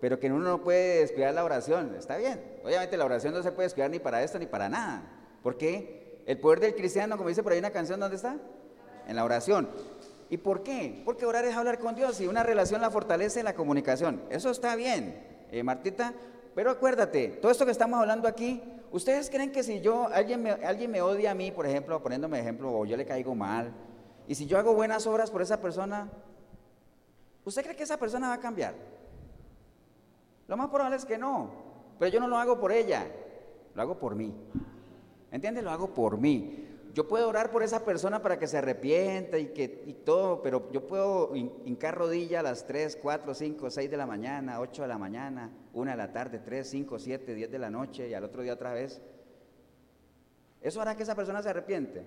pero 0.02 0.20
que 0.20 0.28
uno 0.28 0.40
no 0.40 0.62
puede 0.66 1.00
descuidar 1.00 1.34
la 1.34 1.46
oración, 1.46 1.96
está 1.98 2.18
bien. 2.18 2.42
Obviamente 2.66 2.98
la 2.98 3.06
oración 3.06 3.34
no 3.34 3.42
se 3.42 3.54
puede 3.54 3.68
descuidar 3.68 3.90
ni 3.90 4.00
para 4.00 4.22
esto 4.22 4.38
ni 4.38 4.48
para 4.48 4.68
nada. 4.68 5.38
¿Por 5.42 5.56
qué? 5.56 6.09
El 6.30 6.38
poder 6.38 6.60
del 6.60 6.76
cristiano, 6.76 7.18
como 7.18 7.30
dice 7.30 7.42
por 7.42 7.54
ahí 7.54 7.58
una 7.58 7.72
canción, 7.72 8.00
¿dónde 8.00 8.18
está? 8.18 8.38
En 9.08 9.16
la 9.16 9.26
oración. 9.26 9.68
¿Y 10.30 10.38
por 10.38 10.62
qué? 10.62 11.02
Porque 11.04 11.26
orar 11.26 11.44
es 11.44 11.56
hablar 11.56 11.80
con 11.80 11.96
Dios 11.96 12.22
y 12.22 12.28
una 12.28 12.44
relación 12.44 12.82
la 12.82 12.92
fortalece 12.92 13.42
la 13.42 13.56
comunicación. 13.56 14.22
Eso 14.30 14.52
está 14.52 14.76
bien, 14.76 15.20
eh, 15.52 15.64
Martita. 15.64 16.14
Pero 16.54 16.70
acuérdate, 16.70 17.30
todo 17.42 17.52
esto 17.52 17.66
que 17.66 17.72
estamos 17.72 18.00
hablando 18.00 18.28
aquí, 18.28 18.62
¿ustedes 18.92 19.32
creen 19.32 19.52
que 19.52 19.64
si 19.64 19.82
yo, 19.82 20.08
alguien 20.14 20.44
me, 20.44 20.52
alguien 20.52 20.92
me 20.92 21.02
odia 21.02 21.32
a 21.32 21.34
mí, 21.34 21.50
por 21.50 21.66
ejemplo, 21.66 22.00
poniéndome 22.00 22.40
ejemplo, 22.40 22.78
o 22.78 22.86
yo 22.86 22.96
le 22.96 23.08
caigo 23.08 23.34
mal, 23.34 23.74
y 24.28 24.36
si 24.36 24.46
yo 24.46 24.60
hago 24.60 24.76
buenas 24.76 25.08
obras 25.08 25.32
por 25.32 25.42
esa 25.42 25.60
persona, 25.60 26.12
¿usted 27.44 27.64
cree 27.64 27.76
que 27.76 27.86
esa 27.86 27.98
persona 27.98 28.28
va 28.28 28.36
a 28.36 28.40
cambiar? 28.40 28.76
Lo 30.48 30.56
más 30.56 30.68
probable 30.68 30.98
es 30.98 31.06
que 31.06 31.18
no, 31.18 31.50
pero 31.98 32.12
yo 32.12 32.20
no 32.20 32.28
lo 32.28 32.38
hago 32.38 32.60
por 32.60 32.72
ella, 32.72 33.08
lo 33.74 33.82
hago 33.82 33.98
por 33.98 34.14
mí. 34.14 34.32
¿Entiendes? 35.32 35.64
Lo 35.64 35.72
hago 35.72 35.94
por 35.94 36.18
mí. 36.18 36.66
Yo 36.94 37.08
puedo 37.08 37.30
orar 37.30 37.52
por 37.52 37.62
esa 37.62 37.86
persona 37.86 38.22
para 38.22 38.40
que 38.40 38.48
se 38.48 38.58
arrepienta 38.58 39.38
y, 39.38 39.48
que, 39.48 39.84
y 39.86 39.94
todo, 39.94 40.42
pero 40.42 40.72
yo 40.72 40.88
puedo 40.88 41.36
hincar 41.36 41.96
rodilla 41.96 42.40
a 42.40 42.44
las 42.44 42.66
3, 42.66 42.98
4, 43.02 43.34
5, 43.36 43.70
6 43.70 43.92
de 43.92 43.98
la 43.98 44.08
mañana, 44.08 44.60
8 44.60 44.82
de 44.82 44.88
la 44.88 44.98
mañana, 44.98 45.52
1 45.74 45.92
de 45.92 45.98
la 45.98 46.12
tarde, 46.12 46.40
3, 46.40 46.68
5, 46.68 47.00
7, 47.00 47.36
10 47.36 47.52
de 47.52 47.60
la 47.60 47.70
noche 47.70 48.10
y 48.10 48.14
al 48.16 48.24
otro 48.24 48.42
día 48.42 48.54
otra 48.54 48.74
vez. 48.74 49.02
¿Eso 50.62 50.82
hará 50.82 50.96
que 50.96 51.04
esa 51.04 51.16
persona 51.16 51.44
se 51.44 51.50
arrepiente? 51.50 52.06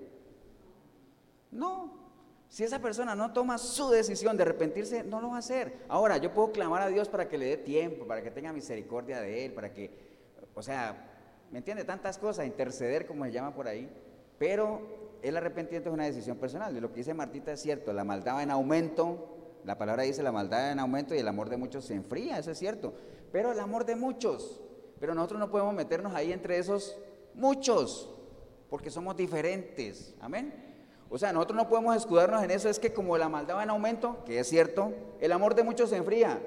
No. 1.53 2.03
Si 2.49 2.65
esa 2.65 2.81
persona 2.81 3.15
no 3.15 3.33
toma 3.33 3.57
su 3.57 3.89
decisión 3.89 4.37
de 4.37 4.43
arrepentirse, 4.43 5.05
no 5.05 5.21
lo 5.21 5.31
va 5.31 5.37
a 5.37 5.39
hacer. 5.39 5.85
Ahora, 5.89 6.19
yo 6.19 6.35
puedo 6.35 6.53
clamar 6.53 6.83
a 6.83 6.89
Dios 6.89 7.09
para 7.09 7.29
que 7.29 7.39
le 7.39 7.47
dé 7.47 7.57
tiempo, 7.57 8.07
para 8.07 8.23
que 8.23 8.31
tenga 8.31 8.53
misericordia 8.53 9.21
de 9.21 9.47
él, 9.47 9.53
para 9.55 9.73
que, 9.73 9.91
o 10.55 10.63
sea, 10.63 11.12
¿Me 11.53 11.59
entiende? 11.59 11.85
Tantas 11.85 12.19
cosas, 12.19 12.47
interceder 12.47 13.07
como 13.07 13.25
se 13.25 13.31
llama 13.31 13.55
por 13.55 13.69
ahí. 13.69 13.89
Pero 14.39 15.19
el 15.23 15.37
arrepentimiento 15.37 15.91
es 15.91 15.95
una 15.95 16.07
decisión 16.07 16.39
personal. 16.39 16.77
Y 16.77 16.81
lo 16.81 16.91
que 16.91 16.97
dice 16.97 17.15
Martita 17.15 17.53
es 17.53 17.61
cierto, 17.61 17.93
la 17.93 18.05
maldad 18.05 18.37
va 18.37 18.43
en 18.43 18.51
aumento. 18.51 19.29
La 19.65 19.79
palabra 19.79 20.03
dice 20.03 20.23
la 20.23 20.33
maldad 20.33 20.59
va 20.59 20.73
en 20.73 20.81
aumento 20.81 21.15
y 21.15 21.19
el 21.19 21.29
amor 21.29 21.49
de 21.49 21.57
muchos 21.57 21.85
se 21.85 21.95
enfría, 21.95 22.39
eso 22.39 22.51
es 22.51 22.59
cierto. 22.59 22.95
Pero 23.31 23.53
el 23.53 23.61
amor 23.61 23.85
de 23.85 23.95
muchos. 23.95 24.61
Pero 24.99 25.15
nosotros 25.15 25.39
no 25.39 25.51
podemos 25.51 25.75
meternos 25.75 26.15
ahí 26.15 26.33
entre 26.33 26.59
esos 26.59 26.99
muchos, 27.35 28.09
porque 28.71 28.91
somos 28.91 29.17
diferentes. 29.17 30.15
Amén. 30.21 30.53
O 31.11 31.19
sea, 31.19 31.33
nosotros 31.33 31.57
no 31.59 31.69
podemos 31.69 31.95
escudarnos 31.95 32.43
en 32.43 32.51
eso, 32.51 32.69
es 32.69 32.79
que 32.79 32.93
como 32.93 33.19
la 33.19 33.29
maldad 33.29 33.57
va 33.57 33.63
en 33.63 33.71
aumento, 33.71 34.25
que 34.25 34.39
es 34.39 34.49
cierto, 34.49 34.93
el 35.21 35.31
amor 35.33 35.55
de 35.55 35.63
muchos 35.63 35.91
se 35.91 35.97
enfría. 35.97 36.41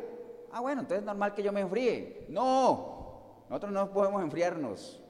Ah, 0.51 0.61
bueno, 0.61 0.81
entonces 0.81 1.01
es 1.01 1.05
normal 1.05 1.35
que 1.35 1.43
yo 1.43 1.51
me 1.51 1.61
enfríe. 1.61 2.25
No, 2.29 2.94
nosotros 3.49 3.71
no 3.71 3.91
podemos 3.91 4.23
enfriarnos, 4.23 5.03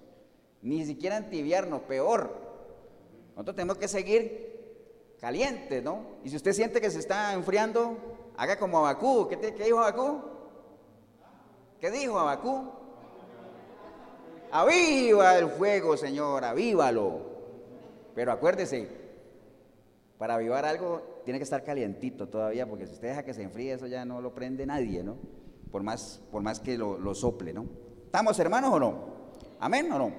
ni 0.62 0.86
siquiera 0.86 1.18
entibiarnos, 1.18 1.82
peor. 1.82 2.36
Nosotros 3.30 3.56
tenemos 3.56 3.78
que 3.78 3.88
seguir 3.88 5.16
calientes, 5.20 5.84
¿no? 5.84 6.02
Y 6.24 6.30
si 6.30 6.36
usted 6.36 6.54
siente 6.54 6.82
que 6.82 6.92
se 6.92 7.00
está 7.00 7.34
enfriando, 7.34 7.98
haga 8.38 8.58
como 8.58 8.80
Abacú. 8.80 9.28
¿Qué, 9.28 9.38
qué 9.38 9.64
dijo 9.64 9.80
Abacú? 9.80 10.22
¿Qué 11.80 11.92
dijo 11.92 12.20
Abacú? 12.20 12.72
Aviva 14.52 15.38
el 15.38 15.50
fuego, 15.50 15.98
Señor, 15.98 16.44
avívalo. 16.44 17.22
Pero 18.14 18.32
acuérdese, 18.32 18.88
para 20.18 20.36
avivar 20.36 20.66
algo 20.66 21.22
tiene 21.26 21.40
que 21.40 21.44
estar 21.44 21.64
calientito 21.64 22.30
todavía, 22.30 22.68
porque 22.68 22.88
si 22.88 22.94
usted 22.94 23.10
deja 23.10 23.24
que 23.24 23.34
se 23.34 23.44
enfríe, 23.44 23.74
eso 23.74 23.88
ya 23.88 24.06
no 24.06 24.22
lo 24.22 24.34
prende 24.34 24.66
nadie, 24.66 25.04
¿no? 25.04 25.18
Por 25.72 25.84
más, 25.84 26.22
por 26.32 26.42
más 26.42 26.60
que 26.60 26.78
lo, 26.78 26.98
lo 26.98 27.14
sople, 27.16 27.54
¿no? 27.54 27.66
¿Estamos 28.16 28.40
hermanos 28.40 28.72
o 28.72 28.80
no? 28.80 28.94
¿Amén 29.60 29.92
o 29.92 30.00
no? 30.00 30.14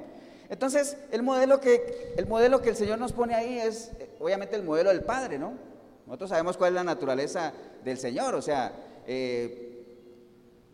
Entonces, 0.50 0.98
el 1.12 1.22
modelo 1.22 1.62
que 1.62 2.12
el, 2.18 2.26
modelo 2.26 2.60
que 2.60 2.68
el 2.68 2.76
Señor 2.76 2.98
nos 2.98 3.14
pone 3.14 3.34
ahí 3.34 3.58
es, 3.58 3.90
obviamente, 4.20 4.54
el 4.54 4.64
modelo 4.64 4.90
del 4.90 5.02
Padre, 5.02 5.38
¿no? 5.38 5.54
Nosotros 6.04 6.28
sabemos 6.28 6.58
cuál 6.58 6.72
es 6.72 6.74
la 6.74 6.84
naturaleza 6.84 7.54
del 7.82 7.96
Señor, 7.96 8.34
o 8.34 8.42
sea, 8.42 8.70
eh, 9.06 9.86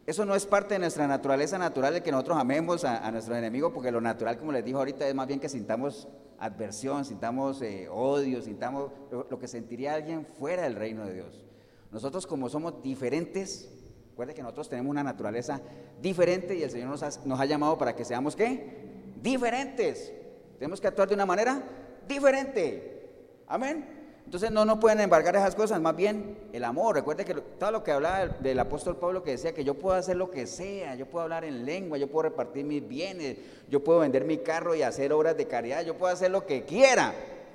eso 0.04 0.24
no 0.24 0.34
es 0.34 0.46
parte 0.46 0.74
de 0.74 0.80
nuestra 0.80 1.06
naturaleza 1.06 1.58
natural 1.58 1.94
de 1.94 2.02
que 2.02 2.10
nosotros 2.10 2.38
amemos 2.38 2.84
a, 2.84 3.08
nuestros 3.12 3.38
enemigos, 3.38 3.70
porque 3.72 3.92
lo 3.92 4.00
natural, 4.00 4.36
como 4.36 4.50
les 4.50 4.64
dijo 4.64 4.78
ahorita, 4.78 5.06
es 5.06 5.14
más 5.14 5.28
bien 5.28 5.38
que 5.38 5.48
sintamos 5.48 6.08
adversión, 6.40 7.04
sintamos 7.04 7.62
eh, 7.62 7.88
odio, 7.88 8.42
sintamos 8.42 8.90
lo 9.12 9.38
que 9.38 9.46
sentiría 9.46 9.94
alguien 9.94 10.26
fuera 10.40 10.62
del 10.62 10.74
reino 10.74 11.06
de 11.06 11.14
Dios. 11.14 11.44
Nosotros 11.92 12.26
como 12.26 12.48
somos 12.48 12.82
diferentes, 12.82 13.70
Recuerde 14.12 14.34
que 14.34 14.42
nosotros 14.42 14.68
tenemos 14.68 14.90
una 14.90 15.02
naturaleza 15.02 15.58
diferente 16.02 16.54
y 16.54 16.62
el 16.62 16.70
Señor 16.70 16.90
nos 16.90 17.40
ha, 17.40 17.44
llamado 17.46 17.78
para 17.78 17.96
que 17.96 18.04
seamos 18.04 18.36
qué? 18.36 18.76
Diferentes. 19.22 20.12
Tenemos 20.58 20.82
que 20.82 20.86
actuar 20.86 21.08
de 21.08 21.14
una 21.14 21.24
manera 21.24 21.62
diferente. 22.06 23.08
Amén. 23.46 24.02
Entonces 24.26 24.50
no 24.50 24.66
nos 24.66 24.78
pueden 24.80 25.00
embargar 25.00 25.34
esas 25.34 25.54
cosas, 25.54 25.80
más 25.80 25.96
bien 25.96 26.36
el 26.52 26.62
amor. 26.64 26.94
Recuerde 26.94 27.24
que 27.24 27.32
todo 27.32 27.70
lo 27.70 27.82
que 27.82 27.90
hablaba 27.90 28.26
del 28.26 28.58
apóstol 28.58 28.98
Pablo 28.98 29.22
que 29.22 29.30
decía 29.30 29.54
que 29.54 29.64
yo 29.64 29.78
puedo 29.78 29.96
hacer 29.96 30.16
lo 30.16 30.30
que 30.30 30.46
sea, 30.46 30.94
yo 30.94 31.06
puedo 31.06 31.22
hablar 31.22 31.46
en 31.46 31.64
lengua, 31.64 31.96
yo 31.96 32.10
puedo 32.10 32.24
repartir 32.24 32.66
mis 32.66 32.86
bienes, 32.86 33.38
yo 33.70 33.82
puedo 33.82 34.00
vender 34.00 34.26
mi 34.26 34.36
carro 34.38 34.74
y 34.74 34.82
hacer 34.82 35.10
obras 35.14 35.38
de 35.38 35.48
caridad, 35.48 35.86
yo 35.86 35.96
puedo 35.96 36.12
hacer 36.12 36.30
lo 36.30 36.44
que 36.44 36.66
quiera. 36.66 37.14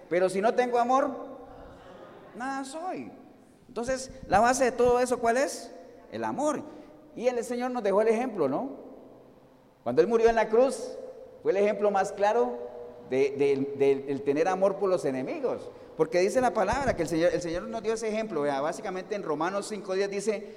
Pero 0.10 0.28
si 0.28 0.42
no 0.42 0.56
tengo 0.56 0.80
amor, 0.80 1.12
nada 2.36 2.66
soy. 2.66 3.12
Entonces, 3.68 4.10
la 4.28 4.40
base 4.40 4.64
de 4.64 4.72
todo 4.72 5.00
eso, 5.00 5.20
¿cuál 5.20 5.38
es? 5.38 5.72
El 6.18 6.26
amor. 6.26 6.62
Y 7.16 7.28
el 7.28 7.44
Señor 7.44 7.72
nos 7.72 7.84
dejó 7.84 8.02
el 8.02 8.10
ejemplo, 8.10 8.48
¿no? 8.48 8.70
Cuando 9.84 10.02
Él 10.02 10.08
murió 10.08 10.30
en 10.30 10.36
la 10.36 10.50
cruz, 10.50 10.98
fue 11.42 11.52
el 11.52 11.58
ejemplo 11.58 11.90
más 11.90 12.12
claro 12.12 12.58
de, 13.10 14.22
tener 14.26 14.48
amor 14.48 14.76
por 14.76 14.90
los 14.90 15.06
enemigos. 15.06 15.72
Porque 15.96 16.20
dice 16.20 16.42
la 16.42 16.54
palabra 16.54 16.96
que 16.96 17.04
el 17.04 17.08
Señor, 17.08 17.34
el 17.34 17.42
Señor 17.42 17.64
nos 17.64 17.82
dio 17.82 17.94
ese 17.94 18.10
ejemplo. 18.10 18.42
Básicamente 18.42 19.16
en 19.16 19.24
Romanos 19.24 19.72
5.10 19.72 20.08
dice, 20.10 20.48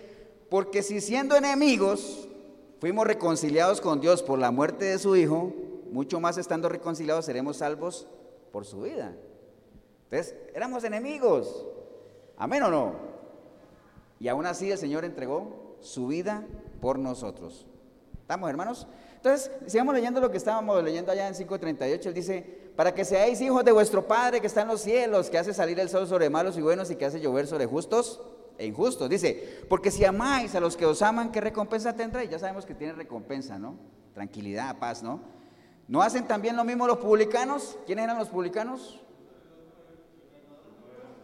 porque 0.51 0.83
si 0.83 1.01
siendo 1.01 1.37
enemigos 1.37 2.29
fuimos 2.81 3.07
reconciliados 3.07 3.81
con 3.81 4.01
Dios 4.01 4.23
por 4.23 4.39
la 4.39 4.51
muerte 4.51 4.85
de 4.87 4.99
su 4.99 5.17
Hijo, 5.17 5.53
mucho 5.91 6.21
más 6.21 6.37
estando 6.39 6.69
reconciliados 6.69 7.25
seremos 7.25 7.59
salvos 7.59 8.07
por 8.53 8.67
su 8.67 8.83
vida. 8.83 9.15
Entonces, 10.05 10.35
éramos 10.55 10.85
enemigos. 10.85 11.67
Amén 12.37 12.63
o 12.65 12.71
no? 12.71 13.10
Y 14.21 14.29
aún 14.29 14.47
así 14.47 14.71
el 14.71 14.79
Señor 14.79 15.05
entregó 15.05 15.77
su 15.81 16.07
vida 16.07 16.47
por 16.81 16.99
nosotros. 16.99 17.67
¿Estamos, 18.21 18.49
hermanos? 18.49 18.87
Entonces, 19.17 19.51
sigamos 19.67 19.95
leyendo 19.95 20.21
lo 20.21 20.31
que 20.31 20.37
estábamos 20.37 20.85
leyendo 20.85 21.11
allá 21.11 21.27
en 21.27 21.35
5.38. 21.35 22.07
Él 22.07 22.15
dice, 22.15 22.73
para 22.77 22.95
que 22.95 23.05
seáis 23.05 23.41
hijos 23.41 23.65
de 23.65 23.73
vuestro 23.73 24.07
Padre 24.07 24.41
que 24.41 24.47
está 24.47 24.63
en 24.63 24.69
los 24.69 24.83
cielos, 24.83 25.31
que 25.31 25.39
hace 25.39 25.53
salir 25.53 25.81
el 25.81 25.89
sol 25.89 26.07
sobre 26.07 26.31
malos 26.31 26.57
y 26.57 26.63
buenos 26.63 26.91
y 26.91 26.97
que 26.97 27.07
hace 27.07 27.21
llover 27.21 27.47
sobre 27.47 27.67
justos 27.67 28.21
e 28.57 28.67
injustos. 28.67 29.09
Dice, 29.09 29.65
porque 29.69 29.91
si 29.91 30.05
amáis 30.05 30.55
a 30.55 30.61
los 30.61 30.77
que 30.77 30.87
os 30.87 31.03
aman, 31.03 31.33
¿qué 31.33 31.41
recompensa 31.41 31.97
tendréis? 31.97 32.31
Ya 32.31 32.39
sabemos 32.39 32.67
que 32.67 32.75
tiene 32.75 32.93
recompensa, 32.93 33.59
¿no? 33.59 33.75
Tranquilidad, 34.15 34.79
paz, 34.79 35.03
¿no? 35.03 35.21
¿No 35.89 36.03
hacen 36.03 36.29
también 36.29 36.57
lo 36.57 36.65
mismo 36.65 36.87
los 36.87 36.99
publicanos? 36.99 37.79
¿Quiénes 37.87 38.05
eran 38.05 38.19
los 38.19 38.29
publicanos? 38.29 39.01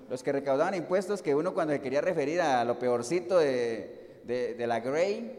Los 0.08 0.22
que 0.22 0.32
recaudaban 0.32 0.74
impuestos, 0.74 1.22
que 1.22 1.34
uno 1.34 1.54
cuando 1.54 1.72
se 1.72 1.80
quería 1.80 2.00
referir 2.00 2.40
a 2.40 2.64
lo 2.64 2.78
peorcito 2.78 3.38
de, 3.38 4.56
la 4.58 4.80
Grey, 4.80 5.38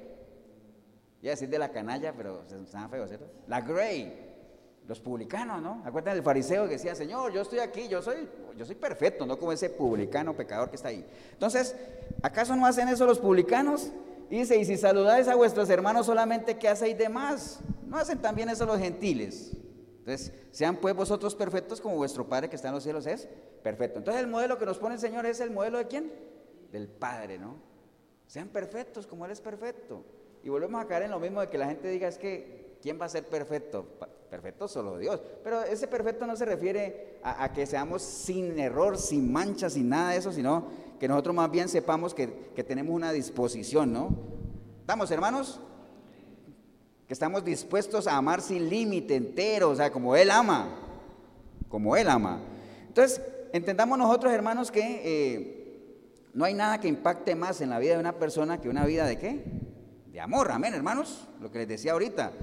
iba 1.22 1.32
a 1.32 1.36
decir 1.36 1.49
de 1.49 1.59
la 1.59 1.72
canalla, 1.72 2.13
pero 2.15 2.43
se 2.45 2.55
llama 2.65 2.89
feo, 2.89 3.07
¿cierto? 3.07 3.28
La 3.47 3.61
Grey, 3.61 4.28
los 4.88 4.99
publicanos, 4.99 5.61
¿no? 5.61 5.82
Acuérdense 5.86 6.15
del 6.15 6.24
fariseo 6.24 6.65
que 6.65 6.74
decía, 6.74 6.95
Señor, 6.95 7.34
yo 7.34 7.41
estoy 7.41 7.59
aquí, 7.59 7.88
yo 7.88 8.01
soy, 8.01 8.28
yo 8.57 8.65
soy 8.65 8.76
perfecto, 8.76 9.26
no 9.26 9.38
como 9.38 9.51
ese 9.51 9.70
publicano 9.70 10.36
pecador 10.36 10.70
que 10.70 10.76
está 10.78 10.89
ahí. 10.89 11.05
Entonces, 11.34 11.76
¿acaso 12.22 12.55
no 12.55 12.65
hacen 12.65 12.88
eso 12.88 13.05
los 13.05 13.20
publicanos? 13.20 13.91
dice, 14.30 14.57
y 14.57 14.65
si 14.65 14.76
saludáis 14.76 15.28
a 15.28 15.36
vuestros 15.36 15.70
hermanos 15.70 16.05
solamente, 16.05 16.57
¿qué 16.57 16.68
hacéis 16.68 16.97
de 16.97 17.07
más? 17.07 17.59
¿No 17.88 17.97
hacen 17.97 18.20
también 18.20 18.49
eso 18.49 18.65
los 18.65 18.80
gentiles? 18.80 19.55
Entonces, 20.07 20.31
sean 20.51 20.77
pues 20.77 20.95
vosotros 20.95 21.35
perfectos 21.35 21.81
como 21.81 21.97
vuestro 21.97 22.25
Padre 22.29 22.49
que 22.49 22.55
está 22.55 22.69
en 22.69 22.75
los 22.75 22.83
cielos 22.83 23.05
es 23.05 23.27
perfecto. 23.61 23.99
Entonces, 23.99 24.23
el 24.23 24.29
modelo 24.29 24.57
que 24.57 24.65
nos 24.65 24.77
pone 24.77 24.95
el 24.95 25.01
Señor 25.01 25.25
es 25.25 25.41
el 25.41 25.51
modelo 25.51 25.79
de 25.79 25.87
quién? 25.87 26.13
Del 26.71 26.87
Padre, 26.87 27.37
¿no? 27.37 27.55
Sean 28.25 28.47
perfectos 28.47 29.05
como 29.05 29.25
Él 29.25 29.31
es 29.31 29.41
perfecto. 29.41 30.05
Y 30.43 30.49
volvemos 30.49 30.81
a 30.81 30.87
caer 30.87 31.03
en 31.03 31.11
lo 31.11 31.19
mismo 31.19 31.41
de 31.41 31.49
que 31.49 31.57
la 31.57 31.65
gente 31.67 31.89
diga 31.89 32.07
es 32.07 32.17
que, 32.17 32.77
¿quién 32.81 32.97
va 33.01 33.03
a 33.03 33.09
ser 33.09 33.25
perfecto? 33.25 33.85
Perfecto 34.29 34.69
solo 34.69 34.97
Dios. 34.97 35.21
Pero 35.43 35.63
ese 35.63 35.89
perfecto 35.89 36.25
no 36.25 36.37
se 36.37 36.45
refiere 36.45 37.19
a, 37.21 37.51
que 37.51 37.65
seamos 37.65 38.01
sin 38.01 38.57
error, 38.59 38.97
sin 38.97 39.29
mancha, 39.29 39.69
sin 39.69 39.89
nada 39.89 40.11
de 40.11 40.19
eso, 40.19 40.31
sino 40.31 40.67
que 41.01 41.09
nosotros 41.09 41.35
más 41.35 41.51
bien 41.51 41.67
sepamos 41.67 42.13
que, 42.13 42.51
que 42.55 42.63
tenemos 42.63 42.95
una 42.95 43.11
disposición, 43.11 43.91
¿no? 43.91 44.15
¿Estamos, 44.79 45.11
hermanos? 45.11 45.59
Que 47.07 47.13
estamos 47.13 47.45
dispuestos 47.45 48.05
a 48.05 48.17
amar 48.17 48.41
sin 48.41 48.69
límite, 48.69 49.15
entero, 49.15 49.69
o 49.69 49.75
sea, 49.75 49.91
como 49.91 50.15
Él 50.15 50.29
ama, 50.29 50.67
como 51.69 51.95
Él 51.95 52.09
ama. 52.09 52.41
Entonces, 52.85 53.21
entendamos 53.53 53.97
nosotros, 53.97 54.33
hermanos, 54.33 54.71
que 54.71 55.01
eh, 55.05 56.29
no 56.33 56.43
hay 56.43 56.53
nada 56.53 56.81
que 56.81 56.89
impacte 56.89 57.33
más 57.33 57.61
en 57.61 57.69
la 57.69 57.79
vida 57.79 57.93
de 57.93 57.99
una 58.01 58.19
persona 58.19 58.59
que 58.59 58.67
una 58.67 58.85
vida 58.85 59.05
de 59.05 59.17
qué? 59.17 59.41
De 60.11 60.19
amor, 60.19 60.51
amén, 60.51 60.73
hermanos, 60.73 61.29
lo 61.39 61.49
que 61.49 61.59
les 61.59 61.67
decía 61.69 61.93
ahorita. 61.93 62.33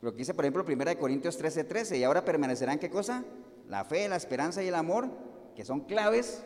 Lo 0.00 0.10
que 0.12 0.18
dice, 0.18 0.34
por 0.34 0.44
ejemplo, 0.44 0.64
1 0.66 0.98
Corintios 0.98 1.36
13, 1.36 1.62
13, 1.62 1.98
y 1.98 2.02
ahora 2.02 2.24
permanecerán 2.24 2.80
qué 2.80 2.90
cosa? 2.90 3.22
La 3.68 3.84
fe, 3.84 4.08
la 4.08 4.16
esperanza 4.16 4.64
y 4.64 4.68
el 4.68 4.74
amor, 4.74 5.08
que 5.54 5.64
son 5.64 5.82
claves, 5.82 6.42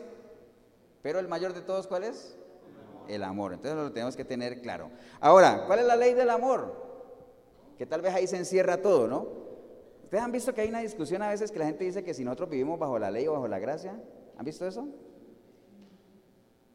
pero 1.01 1.21
el 1.21 1.29
mayor 1.29 1.55
de 1.55 1.63
todos, 1.63 1.87
¿cuál 1.87 2.05
es? 2.05 2.37
El 3.09 3.23
amor. 3.23 3.55
Entonces 3.55 3.83
lo 3.83 3.93
tenemos 3.93 4.15
que 4.15 4.25
tener 4.27 4.61
claro. 4.61 4.91
Ahora, 5.21 5.65
¿cuál 5.67 5.79
es 5.79 5.87
la 5.87 5.97
ley 5.97 6.13
del 6.13 6.29
amor? 6.29 6.84
Que 7.77 7.87
tal 7.87 8.01
vez 8.01 8.15
ahí 8.15 8.27
se 8.27 8.37
encierra 8.37 8.81
todo, 8.81 9.09
¿no? 9.09 9.27
¿Ustedes 10.05 10.23
han 10.23 10.33
visto 10.33 10.55
que 10.55 10.61
hay 10.61 10.69
una 10.69 10.81
discusión 10.81 11.23
a 11.23 11.29
veces 11.29 11.51
que 11.51 11.59
la 11.59 11.67
gente 11.67 11.85
dice 11.85 12.05
que 12.05 12.15
si 12.15 12.25
nosotros 12.25 12.51
vivimos 12.51 12.79
bajo 12.79 12.99
la 12.99 13.11
ley 13.11 13.27
o 13.27 13.33
bajo 13.33 13.49
la 13.49 13.59
gracia? 13.59 14.01
¿Han 14.37 14.45
visto 14.45 14.67
eso? 14.67 14.87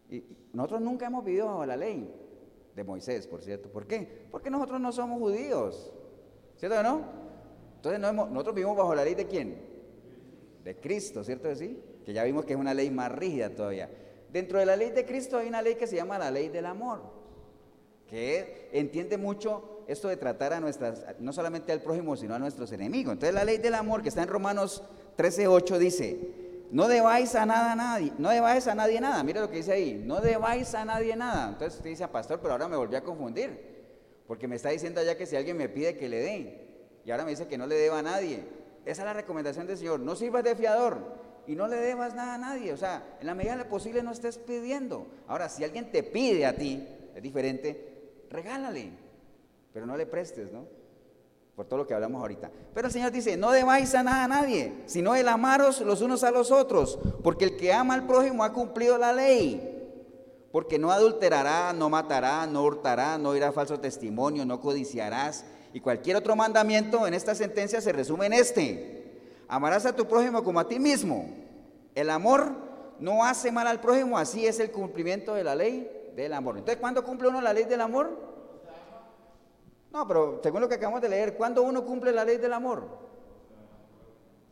Y 0.09 0.23
nosotros 0.53 0.81
nunca 0.81 1.07
hemos 1.07 1.23
vivido 1.23 1.45
bajo 1.45 1.65
la 1.65 1.77
ley 1.77 2.11
de 2.75 2.83
Moisés, 2.83 3.27
por 3.27 3.41
cierto. 3.41 3.69
¿Por 3.69 3.87
qué? 3.87 4.27
Porque 4.31 4.49
nosotros 4.49 4.81
no 4.81 4.91
somos 4.91 5.19
judíos. 5.19 5.93
¿Cierto 6.57 6.79
o 6.79 6.83
no? 6.83 7.01
Entonces 7.77 8.01
nosotros 8.01 8.55
vivimos 8.55 8.75
bajo 8.75 8.93
la 8.93 9.05
ley 9.05 9.15
de 9.15 9.25
quién? 9.25 9.61
De 10.63 10.75
Cristo, 10.79 11.23
¿cierto 11.23 11.53
sí? 11.55 11.81
Que 12.03 12.11
ya 12.11 12.23
vimos 12.23 12.43
que 12.43 12.53
es 12.53 12.59
una 12.59 12.73
ley 12.73 12.89
más 12.89 13.11
rígida 13.11 13.49
todavía. 13.55 13.89
Dentro 14.31 14.59
de 14.59 14.65
la 14.65 14.75
ley 14.75 14.91
de 14.91 15.05
Cristo 15.05 15.37
hay 15.37 15.47
una 15.47 15.61
ley 15.61 15.75
que 15.75 15.87
se 15.87 15.95
llama 15.95 16.19
la 16.19 16.29
ley 16.29 16.49
del 16.49 16.65
amor, 16.65 17.01
que 18.07 18.69
entiende 18.73 19.17
mucho 19.17 19.78
esto 19.89 20.07
de 20.07 20.17
tratar 20.17 20.53
a 20.53 20.59
nuestras, 20.59 21.03
no 21.19 21.33
solamente 21.33 21.71
al 21.71 21.81
prójimo, 21.81 22.15
sino 22.15 22.35
a 22.35 22.39
nuestros 22.39 22.71
enemigos. 22.71 23.13
Entonces 23.13 23.33
la 23.33 23.43
ley 23.43 23.57
del 23.57 23.73
amor 23.73 24.03
que 24.03 24.09
está 24.09 24.21
en 24.21 24.29
Romanos 24.29 24.83
13:8 25.17 25.77
dice, 25.79 26.19
no 26.69 26.87
debáis 26.87 27.33
a 27.33 27.47
nada 27.47 27.71
a 27.71 27.75
nadie, 27.75 28.13
no 28.19 28.29
debáis 28.29 28.67
a 28.67 28.75
nadie 28.75 29.01
nada. 29.01 29.23
Mira 29.23 29.41
lo 29.41 29.49
que 29.49 29.57
dice 29.57 29.71
ahí, 29.71 29.99
no 30.05 30.21
debáis 30.21 30.75
a 30.75 30.85
nadie 30.85 31.15
nada. 31.15 31.49
Entonces 31.49 31.77
usted 31.77 31.89
dice, 31.89 32.07
pastor, 32.07 32.39
pero 32.39 32.53
ahora 32.53 32.67
me 32.67 32.77
volví 32.77 32.95
a 32.95 33.03
confundir, 33.03 33.49
porque 34.27 34.47
me 34.47 34.57
está 34.57 34.69
diciendo 34.69 35.01
allá 35.01 35.17
que 35.17 35.25
si 35.25 35.35
alguien 35.35 35.57
me 35.57 35.67
pide 35.69 35.97
que 35.97 36.07
le 36.07 36.19
dé, 36.19 37.01
y 37.03 37.09
ahora 37.09 37.23
me 37.23 37.31
dice 37.31 37.47
que 37.47 37.57
no 37.57 37.65
le 37.65 37.73
deba 37.73 37.97
a 37.97 38.03
nadie. 38.03 38.43
Esa 38.85 39.01
es 39.01 39.05
la 39.05 39.13
recomendación 39.13 39.65
del 39.65 39.77
Señor, 39.77 39.99
no 40.01 40.15
sirvas 40.15 40.43
de 40.43 40.55
fiador 40.55 40.99
y 41.47 41.55
no 41.55 41.67
le 41.67 41.77
debas 41.77 42.13
nada 42.13 42.35
a 42.35 42.37
nadie. 42.37 42.73
O 42.73 42.77
sea, 42.77 43.17
en 43.19 43.25
la 43.25 43.33
medida 43.33 43.53
de 43.53 43.63
lo 43.63 43.69
posible 43.69 44.03
no 44.03 44.11
estés 44.11 44.37
pidiendo. 44.37 45.07
Ahora, 45.27 45.49
si 45.49 45.63
alguien 45.63 45.91
te 45.91 46.03
pide 46.03 46.45
a 46.45 46.55
ti, 46.55 46.87
es 47.15 47.23
diferente, 47.23 48.27
regálale 48.29 49.08
pero 49.73 49.85
no 49.85 49.97
le 49.97 50.05
prestes, 50.05 50.51
¿no? 50.51 50.65
Por 51.55 51.65
todo 51.65 51.79
lo 51.79 51.87
que 51.87 51.93
hablamos 51.93 52.21
ahorita. 52.21 52.51
Pero 52.73 52.87
el 52.87 52.93
Señor 52.93 53.11
dice, 53.11 53.35
no 53.35 53.51
debáis 53.51 53.93
a 53.93 54.03
nada 54.03 54.23
a 54.23 54.27
nadie, 54.27 54.73
sino 54.85 55.15
el 55.15 55.27
amaros 55.27 55.81
los 55.81 56.01
unos 56.01 56.23
a 56.23 56.31
los 56.31 56.51
otros, 56.51 56.97
porque 57.21 57.45
el 57.45 57.57
que 57.57 57.73
ama 57.73 57.95
al 57.95 58.07
prójimo 58.07 58.43
ha 58.43 58.53
cumplido 58.53 58.97
la 58.97 59.11
ley. 59.11 59.75
Porque 60.51 60.79
no 60.79 60.91
adulterará, 60.91 61.73
no 61.73 61.89
matará, 61.89 62.47
no 62.47 62.63
hurtará, 62.63 63.17
no 63.17 63.35
irá 63.35 63.51
falso 63.51 63.79
testimonio, 63.79 64.45
no 64.45 64.61
codiciarás. 64.61 65.45
Y 65.73 65.79
cualquier 65.79 66.15
otro 66.15 66.35
mandamiento 66.35 67.05
en 67.05 67.13
esta 67.13 67.35
sentencia 67.35 67.81
se 67.81 67.91
resume 67.91 68.27
en 68.27 68.33
este. 68.33 68.99
Amarás 69.47 69.85
a 69.85 69.95
tu 69.95 70.07
prójimo 70.07 70.43
como 70.43 70.59
a 70.59 70.67
ti 70.67 70.79
mismo. 70.79 71.29
El 71.93 72.09
amor 72.09 72.53
no 72.99 73.23
hace 73.23 73.51
mal 73.51 73.67
al 73.67 73.81
prójimo, 73.81 74.17
así 74.17 74.47
es 74.47 74.59
el 74.59 74.71
cumplimiento 74.71 75.33
de 75.33 75.43
la 75.43 75.55
ley 75.55 75.89
del 76.15 76.33
amor. 76.33 76.57
Entonces, 76.57 76.79
¿cuándo 76.79 77.03
cumple 77.03 77.27
uno 77.27 77.41
la 77.41 77.53
ley 77.53 77.65
del 77.65 77.81
amor? 77.81 78.28
No, 79.91 80.07
pero 80.07 80.39
según 80.43 80.61
lo 80.61 80.69
que 80.69 80.75
acabamos 80.75 81.01
de 81.01 81.09
leer, 81.09 81.35
¿cuándo 81.35 81.63
uno 81.63 81.85
cumple 81.85 82.11
la 82.11 82.23
ley 82.23 82.37
del 82.37 82.53
amor? 82.53 82.83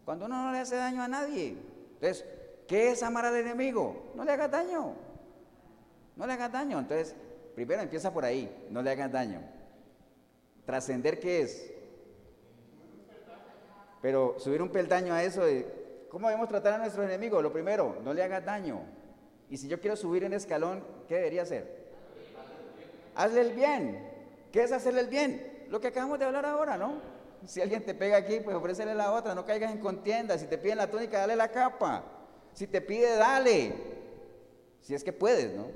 Cuando 0.03 0.25
uno 0.25 0.45
no 0.45 0.51
le 0.51 0.59
hace 0.59 0.75
daño 0.75 1.03
a 1.03 1.07
nadie. 1.07 1.57
Entonces, 1.95 2.25
¿qué 2.67 2.91
es 2.91 3.03
amar 3.03 3.25
al 3.25 3.35
enemigo? 3.35 4.11
No 4.15 4.23
le 4.23 4.31
hagas 4.31 4.49
daño. 4.49 4.93
No 6.15 6.25
le 6.25 6.33
hagas 6.33 6.51
daño. 6.51 6.79
Entonces, 6.79 7.15
primero 7.53 7.81
empieza 7.81 8.11
por 8.11 8.25
ahí, 8.25 8.67
no 8.69 8.81
le 8.81 8.89
hagas 8.89 9.11
daño. 9.11 9.41
Trascender, 10.65 11.19
¿qué 11.19 11.41
es? 11.41 11.73
Pero 14.01 14.35
subir 14.39 14.61
un 14.61 14.69
peldaño 14.69 15.13
a 15.13 15.23
eso 15.23 15.43
de, 15.43 16.07
¿cómo 16.09 16.27
debemos 16.27 16.49
tratar 16.49 16.73
a 16.73 16.77
nuestros 16.77 17.05
enemigos? 17.05 17.43
Lo 17.43 17.51
primero, 17.51 17.97
no 18.03 18.13
le 18.13 18.23
hagas 18.23 18.45
daño. 18.45 18.81
Y 19.49 19.57
si 19.57 19.67
yo 19.67 19.79
quiero 19.79 19.95
subir 19.95 20.23
en 20.23 20.33
escalón, 20.33 20.83
¿qué 21.07 21.15
debería 21.15 21.43
hacer? 21.43 21.87
Hazle 23.15 23.41
el 23.41 23.53
bien. 23.53 24.06
¿Qué 24.57 24.63
es 24.63 24.71
hacerle 24.71 25.01
el 25.01 25.07
bien? 25.07 25.67
Lo 25.69 25.79
que 25.79 25.89
acabamos 25.89 26.17
de 26.17 26.25
hablar 26.25 26.43
ahora, 26.43 26.77
¿no? 26.77 26.93
Si 27.45 27.61
alguien 27.61 27.85
te 27.85 27.93
pega 27.93 28.17
aquí, 28.17 28.39
pues 28.39 28.55
ofrécele 28.55 28.95
la 28.95 29.11
otra, 29.13 29.35
no 29.35 29.45
caigas 29.45 29.71
en 29.71 29.77
contienda. 29.77 30.35
Si 30.39 30.47
te 30.47 30.57
piden 30.57 30.79
la 30.79 30.89
túnica, 30.89 31.19
dale 31.19 31.35
la 31.35 31.51
capa. 31.51 32.03
Si 32.53 32.65
te 32.65 32.81
pide, 32.81 33.17
dale. 33.17 33.75
Si 34.81 34.95
es 34.95 35.03
que 35.03 35.13
puedes, 35.13 35.53
¿no? 35.53 35.67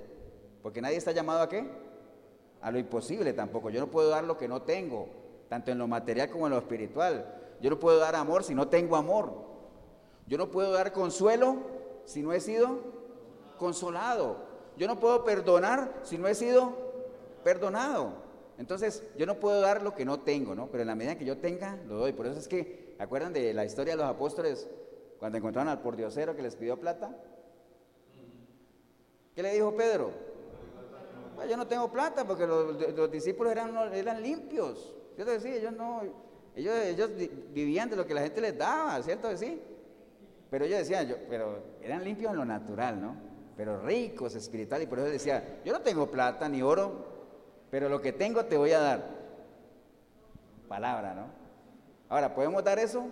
Porque 0.63 0.81
nadie 0.81 0.97
está 0.97 1.11
llamado 1.11 1.43
a 1.43 1.47
qué? 1.47 1.63
A 2.59 2.71
lo 2.71 2.79
imposible 2.79 3.33
tampoco. 3.33 3.69
Yo 3.69 3.79
no 3.79 3.91
puedo 3.91 4.09
dar 4.09 4.23
lo 4.23 4.35
que 4.35 4.47
no 4.47 4.63
tengo, 4.63 5.09
tanto 5.47 5.69
en 5.69 5.77
lo 5.77 5.87
material 5.87 6.31
como 6.31 6.47
en 6.47 6.53
lo 6.53 6.57
espiritual. 6.57 7.35
Yo 7.61 7.69
no 7.69 7.77
puedo 7.77 7.99
dar 7.99 8.15
amor 8.15 8.43
si 8.43 8.55
no 8.55 8.67
tengo 8.67 8.95
amor. 8.95 9.31
Yo 10.25 10.39
no 10.39 10.49
puedo 10.49 10.71
dar 10.71 10.91
consuelo 10.91 11.57
si 12.05 12.23
no 12.23 12.33
he 12.33 12.39
sido 12.39 12.79
consolado. 13.59 14.37
Yo 14.75 14.87
no 14.87 14.99
puedo 14.99 15.23
perdonar 15.23 15.99
si 16.01 16.17
no 16.17 16.27
he 16.27 16.33
sido 16.33 16.73
perdonado. 17.43 18.30
Entonces, 18.57 19.03
yo 19.17 19.25
no 19.25 19.39
puedo 19.39 19.61
dar 19.61 19.81
lo 19.81 19.95
que 19.95 20.05
no 20.05 20.19
tengo, 20.19 20.55
¿no? 20.55 20.67
Pero 20.67 20.81
en 20.81 20.87
la 20.87 20.95
medida 20.95 21.17
que 21.17 21.25
yo 21.25 21.37
tenga, 21.37 21.77
lo 21.87 21.97
doy. 21.97 22.13
Por 22.13 22.27
eso 22.27 22.39
es 22.39 22.47
que, 22.47 22.95
¿acuerdan 22.99 23.33
de 23.33 23.53
la 23.53 23.65
historia 23.65 23.93
de 23.93 24.01
los 24.01 24.09
apóstoles 24.09 24.67
cuando 25.19 25.37
encontraron 25.37 25.69
al 25.69 25.81
pordiosero 25.81 26.35
que 26.35 26.41
les 26.41 26.55
pidió 26.55 26.79
plata? 26.79 27.15
¿Qué 29.35 29.41
le 29.41 29.53
dijo 29.53 29.75
Pedro? 29.75 30.11
Pues 31.35 31.49
yo 31.49 31.57
no 31.57 31.65
tengo 31.65 31.91
plata 31.91 32.27
porque 32.27 32.45
los, 32.45 33.11
discípulos 33.11 33.51
eran, 33.51 34.21
limpios. 34.21 34.93
¿Cierto 35.15 35.33
que 35.33 35.39
sí? 35.39 35.49
Ellos 35.49 35.73
no, 35.73 36.01
ellos, 36.55 37.09
vivían 37.51 37.89
de 37.89 37.95
lo 37.95 38.05
que 38.05 38.13
la 38.13 38.21
gente 38.21 38.41
les 38.41 38.57
daba, 38.57 39.01
¿cierto 39.01 39.35
sí? 39.35 39.59
Pero 40.49 40.65
ellos 40.65 40.79
decían, 40.79 41.15
pero 41.29 41.63
eran 41.81 42.03
limpios 42.03 42.31
en 42.31 42.37
lo 42.37 42.45
natural, 42.45 43.01
¿no? 43.01 43.15
Pero 43.55 43.81
ricos 43.81 44.35
espiritual 44.35 44.81
y 44.81 44.87
por 44.87 44.99
eso 44.99 45.07
decía, 45.07 45.61
yo 45.63 45.73
no 45.73 45.81
tengo 45.81 46.11
plata 46.11 46.47
ni 46.49 46.61
oro, 46.61 47.10
pero 47.71 47.87
lo 47.87 48.01
que 48.01 48.11
tengo 48.11 48.45
te 48.45 48.57
voy 48.57 48.73
a 48.73 48.79
dar. 48.79 49.07
Palabra, 50.67 51.13
¿no? 51.15 51.25
Ahora, 52.09 52.35
¿podemos 52.35 52.61
dar 52.63 52.77
eso? 52.77 53.05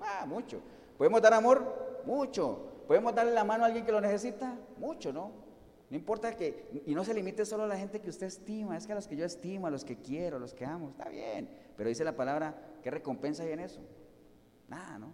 Ah, 0.00 0.24
mucho. 0.26 0.60
¿Podemos 0.96 1.20
dar 1.20 1.34
amor? 1.34 2.02
Mucho. 2.06 2.84
¿Podemos 2.86 3.12
darle 3.12 3.32
la 3.32 3.42
mano 3.42 3.64
a 3.64 3.66
alguien 3.66 3.84
que 3.84 3.90
lo 3.90 4.00
necesita? 4.00 4.54
Mucho, 4.78 5.12
¿no? 5.12 5.32
No 5.90 5.96
importa 5.96 6.34
que, 6.36 6.82
y 6.86 6.94
no 6.94 7.04
se 7.04 7.14
limite 7.14 7.44
solo 7.44 7.64
a 7.64 7.66
la 7.66 7.76
gente 7.76 8.00
que 8.00 8.08
usted 8.08 8.26
estima, 8.26 8.76
es 8.76 8.86
que 8.86 8.92
a 8.92 8.96
los 8.96 9.08
que 9.08 9.16
yo 9.16 9.24
estimo, 9.24 9.66
a 9.66 9.70
los 9.70 9.84
que 9.84 9.96
quiero, 9.96 10.36
a 10.36 10.40
los 10.40 10.54
que 10.54 10.64
amo, 10.64 10.90
está 10.90 11.08
bien. 11.08 11.48
Pero 11.76 11.88
dice 11.88 12.04
la 12.04 12.16
palabra, 12.16 12.54
¿qué 12.82 12.90
recompensa 12.90 13.42
hay 13.42 13.52
en 13.52 13.60
eso? 13.60 13.80
Nada, 14.68 14.98
¿no? 14.98 15.12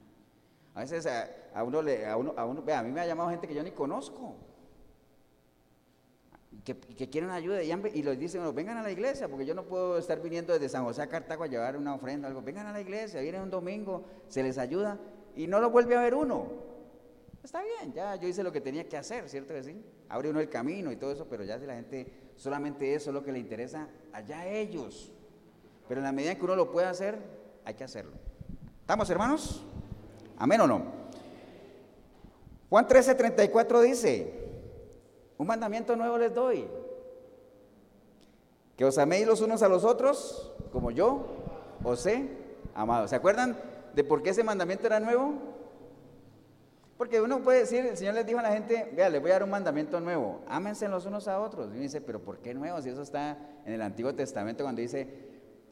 A 0.75 0.81
veces 0.81 1.07
a, 1.07 1.65
uno 1.65 1.83
le, 1.83 2.07
a 2.07 2.17
uno, 2.17 2.35
a 2.37 2.45
uno, 2.45 2.63
a 2.75 2.83
mí 2.83 2.93
me 2.93 3.01
ha 3.01 3.07
llamado 3.07 3.31
gente 3.31 3.49
que 3.49 3.55
yo 3.55 3.63
ni 3.63 3.71
conozco 3.71 4.35
que, 6.65 6.77
quieren 7.09 7.31
ayuda 7.31 7.63
y, 7.63 7.71
y 7.71 8.03
les 8.03 8.19
dicen, 8.19 8.55
vengan 8.55 8.79
a 8.79 8.83
la 8.83 8.91
iglesia, 8.91 9.29
porque 9.29 9.45
yo 9.45 9.55
no 9.55 9.65
puedo 9.65 9.99
estar 9.99 10.21
viniendo 10.21 10.53
desde 10.53 10.69
San 10.69 10.85
José 10.85 11.03
a 11.03 11.09
Cartago 11.09 11.45
a 11.45 11.47
llevar 11.49 11.77
una 11.77 11.95
ofrenda 11.95 12.29
algo. 12.29 12.41
Vengan 12.43 12.67
a 12.67 12.73
la 12.73 12.81
iglesia, 12.81 13.21
vienen 13.21 13.43
un 13.43 13.51
domingo, 13.51 14.05
se 14.29 14.43
les 14.43 14.59
ayuda 14.59 14.99
y 15.35 15.47
no 15.47 15.61
lo 15.61 15.71
vuelve 15.71 15.97
a 15.97 16.01
ver 16.01 16.15
uno. 16.15 16.73
Está 17.43 17.61
bien, 17.63 17.93
ya 17.93 18.15
yo 18.15 18.29
hice 18.29 18.45
lo 18.45 18.53
que 18.53 18.61
tenía 18.61 18.89
que 18.89 18.97
hacer, 18.97 19.29
¿cierto 19.29 19.53
que 19.53 19.65
sí? 19.65 19.85
Abre 20.09 20.31
uno 20.31 20.39
el 20.39 20.49
camino 20.49 20.93
y 20.93 20.97
todo 20.97 21.11
eso, 21.11 21.27
pero 21.29 21.43
ya 21.43 21.59
si 21.59 21.67
la 21.67 21.75
gente 21.75 22.07
solamente 22.37 22.95
eso 22.95 23.11
es 23.11 23.15
lo 23.15 23.25
que 23.25 23.33
le 23.33 23.41
interesa, 23.41 23.89
allá 24.13 24.41
a 24.41 24.47
ellos. 24.47 25.13
Pero 25.89 26.01
en 26.01 26.05
la 26.05 26.13
medida 26.13 26.37
que 26.37 26.45
uno 26.45 26.55
lo 26.55 26.71
pueda 26.71 26.91
hacer, 26.91 27.19
hay 27.65 27.75
que 27.75 27.83
hacerlo. 27.83 28.13
¿Estamos, 28.81 29.11
hermanos? 29.11 29.65
¿Amén 30.37 30.61
o 30.61 30.67
no? 30.69 31.03
Juan 32.71 32.87
13, 32.87 33.17
34 33.17 33.81
dice, 33.83 34.42
un 35.39 35.47
mandamiento 35.47 35.97
nuevo 35.97 36.19
les 36.19 36.35
doy. 36.35 36.67
Que 38.77 38.85
os 38.85 38.99
améis 38.99 39.27
los 39.27 39.41
unos 39.41 39.63
a 39.63 39.69
los 39.69 39.85
otros, 39.85 40.53
como 40.73 40.91
yo 40.91 41.27
os 41.85 42.05
he 42.07 42.29
amado. 42.75 43.09
¿Se 43.09 43.17
acuerdan 43.17 43.57
de 43.95 44.05
por 44.05 44.23
qué 44.23 44.31
ese 44.31 44.45
mandamiento 44.45 44.87
era 44.87 45.01
nuevo? 45.01 45.35
Porque 46.97 47.21
uno 47.21 47.43
puede 47.43 47.61
decir, 47.61 47.85
el 47.85 47.97
Señor 47.97 48.15
les 48.15 48.25
dijo 48.25 48.39
a 48.39 48.43
la 48.43 48.53
gente, 48.53 48.93
vea, 48.95 49.09
les 49.09 49.21
voy 49.21 49.31
a 49.31 49.35
dar 49.35 49.43
un 49.43 49.51
mandamiento 49.51 49.99
nuevo, 49.99 50.41
ámense 50.47 50.87
los 50.89 51.05
unos 51.05 51.27
a 51.27 51.41
otros. 51.41 51.75
Y 51.75 51.79
dice, 51.79 52.01
pero 52.01 52.21
¿por 52.21 52.39
qué 52.39 52.55
nuevo? 52.55 52.81
Si 52.81 52.91
eso 52.91 53.03
está 53.03 53.37
en 53.67 53.73
el 53.73 53.83
Antiguo 53.83 54.15
Testamento 54.15 54.63
cuando 54.63 54.83
dice, 54.83 55.09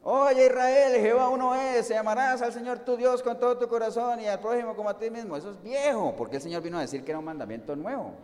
oye 0.03 0.47
Israel, 0.47 1.01
Jehová 1.01 1.29
uno 1.29 1.55
es, 1.55 1.87
se 1.87 1.95
llamarás 1.95 2.43
al 2.43 2.53
Señor 2.53 2.81
tu 2.81 2.97
Dios 2.97 3.23
con 3.23 3.39
todo 3.39 3.57
tu 3.59 3.69
corazón 3.69 4.19
y 4.21 4.27
al 4.27 4.41
prójimo 4.41 4.75
como 4.75 4.89
a 4.89 4.99
ti 4.99 5.09
mismo. 5.09 5.37
Eso 5.37 5.53
es 5.53 5.63
viejo, 5.63 6.15
porque 6.17 6.37
el 6.37 6.43
Señor 6.43 6.63
vino 6.63 6.79
a 6.79 6.81
decir 6.81 7.05
que 7.05 7.13
era 7.13 7.21
un 7.21 7.25
mandamiento 7.25 7.77
nuevo. 7.77 8.15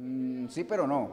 Mm, 0.00 0.48
sí, 0.48 0.64
pero 0.64 0.86
no. 0.86 1.10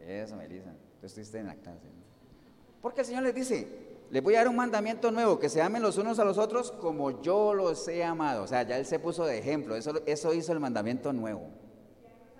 Eso, 0.00 0.36
Melissa. 0.36 0.74
Tú 1.00 1.06
estuviste 1.06 1.38
en 1.38 1.46
lactancia. 1.46 1.90
Porque 2.82 3.00
el 3.02 3.06
Señor 3.06 3.22
les 3.22 3.34
dice, 3.34 3.68
les 4.10 4.22
voy 4.22 4.34
a 4.34 4.38
dar 4.38 4.48
un 4.48 4.56
mandamiento 4.56 5.10
nuevo, 5.10 5.38
que 5.38 5.48
se 5.48 5.62
amen 5.62 5.82
los 5.82 5.96
unos 5.98 6.18
a 6.18 6.24
los 6.24 6.38
otros 6.38 6.72
como 6.72 7.22
yo 7.22 7.54
los 7.54 7.86
he 7.88 8.02
amado. 8.02 8.42
O 8.42 8.46
sea, 8.46 8.62
ya 8.64 8.78
Él 8.78 8.86
se 8.86 8.98
puso 8.98 9.24
de 9.24 9.38
ejemplo, 9.38 9.76
eso, 9.76 10.00
eso 10.06 10.34
hizo 10.34 10.52
el 10.52 10.60
mandamiento 10.60 11.12
nuevo. 11.12 11.48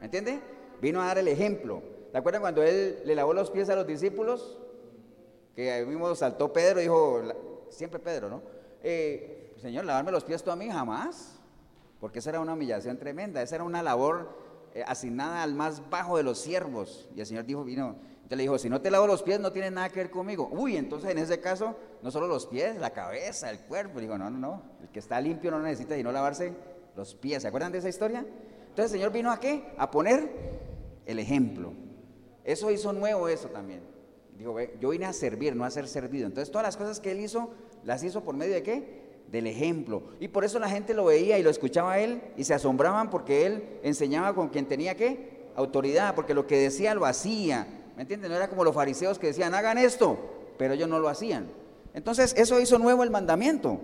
¿Me 0.01 0.07
entiende? 0.07 0.40
Vino 0.80 1.01
a 1.01 1.07
dar 1.07 1.18
el 1.18 1.28
ejemplo. 1.28 1.82
¿Te 2.11 2.18
acuerdan 2.18 2.42
cuando 2.42 2.62
Él 2.62 3.01
le 3.05 3.14
lavó 3.14 3.32
los 3.32 3.51
pies 3.51 3.68
a 3.68 3.76
los 3.76 3.86
discípulos? 3.86 4.59
Que 5.55 5.70
ahí 5.70 5.86
mismo 5.86 6.14
saltó 6.14 6.53
Pedro 6.53 6.80
y 6.80 6.84
dijo, 6.84 7.22
siempre 7.70 7.99
Pedro, 8.01 8.28
¿no? 8.28 8.42
Eh, 8.82 9.55
Señor, 9.61 9.84
lavarme 9.84 10.12
los 10.12 10.24
pies 10.24 10.42
tú 10.42 10.51
a 10.51 10.57
mí 10.57 10.68
jamás, 10.68 11.36
porque 12.07 12.21
esa 12.21 12.31
era 12.31 12.39
una 12.39 12.53
humillación 12.53 12.99
tremenda, 12.99 13.43
esa 13.43 13.57
era 13.57 13.65
una 13.65 13.83
labor 13.83 14.29
eh, 14.75 14.85
asignada 14.87 15.43
al 15.43 15.57
más 15.57 15.91
bajo 15.91 16.17
de 16.17 16.23
los 16.23 16.39
siervos. 16.39 17.09
Y 17.17 17.19
el 17.19 17.27
Señor 17.27 17.45
dijo, 17.47 17.65
vino, 17.65 17.97
entonces 18.15 18.37
le 18.37 18.43
dijo, 18.45 18.59
si 18.59 18.71
no 18.71 18.81
te 18.81 18.93
lavo 18.93 19.09
los 19.09 19.25
pies, 19.25 19.41
no 19.41 19.51
tiene 19.51 19.73
nada 19.73 19.89
que 19.89 19.99
ver 19.99 20.11
conmigo. 20.13 20.49
Uy, 20.53 20.77
entonces 20.77 21.11
en 21.11 21.19
ese 21.19 21.41
caso, 21.41 21.75
no 22.05 22.13
solo 22.13 22.29
los 22.29 22.47
pies, 22.47 22.77
la 22.77 22.91
cabeza, 22.91 23.51
el 23.51 23.59
cuerpo. 23.59 23.99
digo, 23.99 24.17
no, 24.17 24.31
no, 24.31 24.39
no. 24.39 24.63
El 24.83 24.89
que 24.91 25.01
está 25.01 25.21
limpio 25.21 25.51
no 25.51 25.59
necesita 25.59 25.97
sino 25.97 26.13
lavarse 26.13 26.53
los 26.95 27.17
pies. 27.17 27.43
¿Se 27.43 27.49
acuerdan 27.49 27.73
de 27.73 27.79
esa 27.79 27.89
historia? 27.89 28.21
Entonces 28.21 28.85
el 28.93 29.01
Señor 29.01 29.11
vino 29.11 29.33
a 29.33 29.41
qué? 29.41 29.75
A 29.77 29.91
poner 29.91 30.31
el 31.07 31.19
ejemplo. 31.19 31.73
Eso 32.45 32.71
hizo 32.71 32.93
nuevo 32.93 33.29
eso 33.29 33.49
también. 33.49 33.81
Dijo, 34.39 34.57
yo 34.79 34.91
vine 34.91 35.07
a 35.07 35.13
servir, 35.13 35.57
no 35.57 35.65
a 35.65 35.73
ser 35.73 35.89
servido. 35.89 36.29
Entonces 36.29 36.53
todas 36.53 36.69
las 36.69 36.77
cosas 36.77 37.01
que 37.01 37.11
Él 37.11 37.19
hizo, 37.19 37.51
las 37.83 38.05
hizo 38.05 38.23
por 38.23 38.37
medio 38.37 38.55
de 38.55 38.63
qué? 38.63 39.06
Del 39.31 39.47
ejemplo. 39.47 40.03
Y 40.20 40.29
por 40.29 40.45
eso 40.45 40.59
la 40.59 40.68
gente 40.68 40.95
lo 40.95 41.07
veía 41.07 41.39
y 41.39 41.43
lo 41.43 41.51
escuchaba 41.51 41.93
a 41.93 41.99
Él 41.99 42.20
y 42.37 42.45
se 42.45 42.55
asombraban 42.55 43.11
porque 43.11 43.47
Él 43.47 43.64
enseñaba 43.83 44.35
con 44.35 44.49
quien 44.49 44.66
tenía 44.66 44.97
qué? 44.97 45.47
Autoridad, 45.57 46.14
porque 46.14 46.35
lo 46.35 46.47
que 46.47 46.57
decía 46.57 46.95
lo 46.95 47.07
hacía 47.07 47.66
¿Me 47.97 48.03
entienden? 48.03 48.31
No 48.31 48.37
era 48.37 48.49
como 48.49 48.62
los 48.62 48.74
fariseos 48.74 49.18
que 49.18 49.29
decían, 49.29 49.55
hagan 49.55 49.79
esto, 49.79 50.18
pero 50.59 50.74
ellos 50.74 50.89
no 50.89 50.99
lo 50.99 51.09
hacían. 51.09 51.49
Entonces, 51.95 52.35
eso 52.37 52.61
hizo 52.61 52.79
nuevo 52.79 53.03
el 53.03 53.11
mandamiento. 53.11 53.81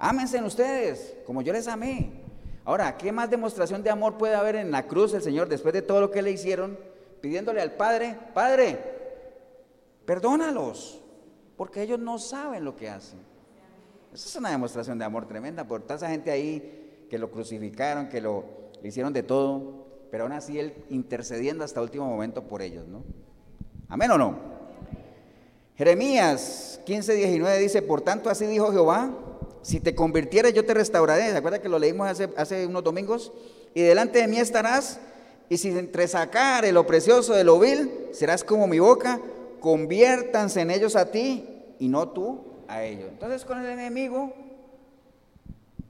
Ámense 0.00 0.38
en 0.38 0.44
ustedes, 0.44 1.14
como 1.24 1.42
yo 1.42 1.52
les 1.52 1.68
amé. 1.68 2.10
Ahora, 2.64 2.96
¿qué 2.96 3.12
más 3.12 3.30
demostración 3.30 3.84
de 3.84 3.90
amor 3.90 4.18
puede 4.18 4.34
haber 4.34 4.56
en 4.56 4.72
la 4.72 4.88
cruz 4.88 5.14
el 5.14 5.22
Señor 5.22 5.48
después 5.48 5.72
de 5.72 5.82
todo 5.82 6.00
lo 6.00 6.10
que 6.10 6.22
le 6.22 6.32
hicieron? 6.32 6.76
Pidiéndole 7.20 7.60
al 7.60 7.72
Padre, 7.72 8.18
Padre, 8.34 8.78
perdónalos, 10.04 11.00
porque 11.56 11.82
ellos 11.82 12.00
no 12.00 12.18
saben 12.18 12.64
lo 12.64 12.74
que 12.74 12.88
hacen. 12.88 13.20
Esa 14.14 14.28
es 14.28 14.36
una 14.36 14.50
demostración 14.50 14.98
de 14.98 15.06
amor 15.06 15.26
tremenda 15.26 15.66
por 15.66 15.82
toda 15.82 15.94
esa 15.94 16.08
gente 16.08 16.30
ahí 16.30 17.06
que 17.08 17.18
lo 17.18 17.30
crucificaron, 17.30 18.10
que 18.10 18.20
lo 18.20 18.44
hicieron 18.82 19.14
de 19.14 19.22
todo, 19.22 19.86
pero 20.10 20.24
aún 20.24 20.32
así 20.32 20.58
él 20.58 20.74
intercediendo 20.90 21.64
hasta 21.64 21.80
último 21.80 22.06
momento 22.06 22.42
por 22.42 22.60
ellos, 22.60 22.86
¿no? 22.86 23.02
Amén 23.88 24.10
o 24.10 24.18
no. 24.18 24.36
Jeremías 25.76 26.78
15, 26.84 27.14
19 27.14 27.58
dice, 27.58 27.80
por 27.80 28.02
tanto 28.02 28.28
así 28.28 28.44
dijo 28.44 28.70
Jehová, 28.70 29.10
si 29.62 29.80
te 29.80 29.94
convirtieres 29.94 30.52
yo 30.52 30.66
te 30.66 30.74
restauraré. 30.74 31.30
¿Se 31.30 31.36
acuerda 31.36 31.62
que 31.62 31.70
lo 31.70 31.78
leímos 31.78 32.06
hace, 32.06 32.28
hace 32.36 32.66
unos 32.66 32.84
domingos? 32.84 33.32
Y 33.74 33.80
delante 33.80 34.18
de 34.18 34.28
mí 34.28 34.36
estarás, 34.38 35.00
y 35.48 35.56
si 35.56 35.70
entresacar 35.70 36.70
lo 36.70 36.86
precioso 36.86 37.32
de 37.32 37.44
lo 37.44 37.58
vil, 37.58 37.90
serás 38.12 38.44
como 38.44 38.66
mi 38.66 38.78
boca, 38.78 39.20
conviértanse 39.60 40.60
en 40.60 40.70
ellos 40.70 40.96
a 40.96 41.10
ti 41.10 41.48
y 41.78 41.88
no 41.88 42.10
tú 42.10 42.51
a 42.72 42.84
ellos. 42.84 43.08
Entonces 43.10 43.44
con 43.44 43.60
el 43.60 43.66
enemigo, 43.66 44.32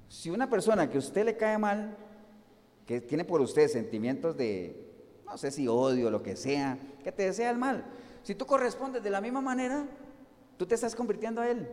si 0.09 0.31
una 0.31 0.49
persona 0.51 0.91
que 0.91 0.97
a 0.97 1.01
usted 1.01 1.25
le 1.25 1.37
cae 1.37 1.59
mal, 1.59 1.97
que 2.87 3.01
tiene 3.01 3.25
por 3.25 3.41
usted 3.41 3.69
sentimientos 3.69 4.37
de, 4.37 4.93
no 5.25 5.39
sé 5.39 5.51
si 5.51 5.69
odio, 5.69 6.11
lo 6.11 6.23
que 6.23 6.37
sea, 6.37 6.79
que 7.03 7.13
te 7.13 7.25
desea 7.25 7.51
el 7.51 7.59
mal. 7.59 7.85
Si 8.23 8.35
tú 8.35 8.47
correspondes 8.47 9.03
de 9.03 9.11
la 9.11 9.21
misma 9.21 9.41
manera, 9.41 9.87
tú 10.57 10.67
te 10.67 10.75
estás 10.75 10.95
convirtiendo 10.95 11.41
a 11.41 11.49
Él. 11.49 11.69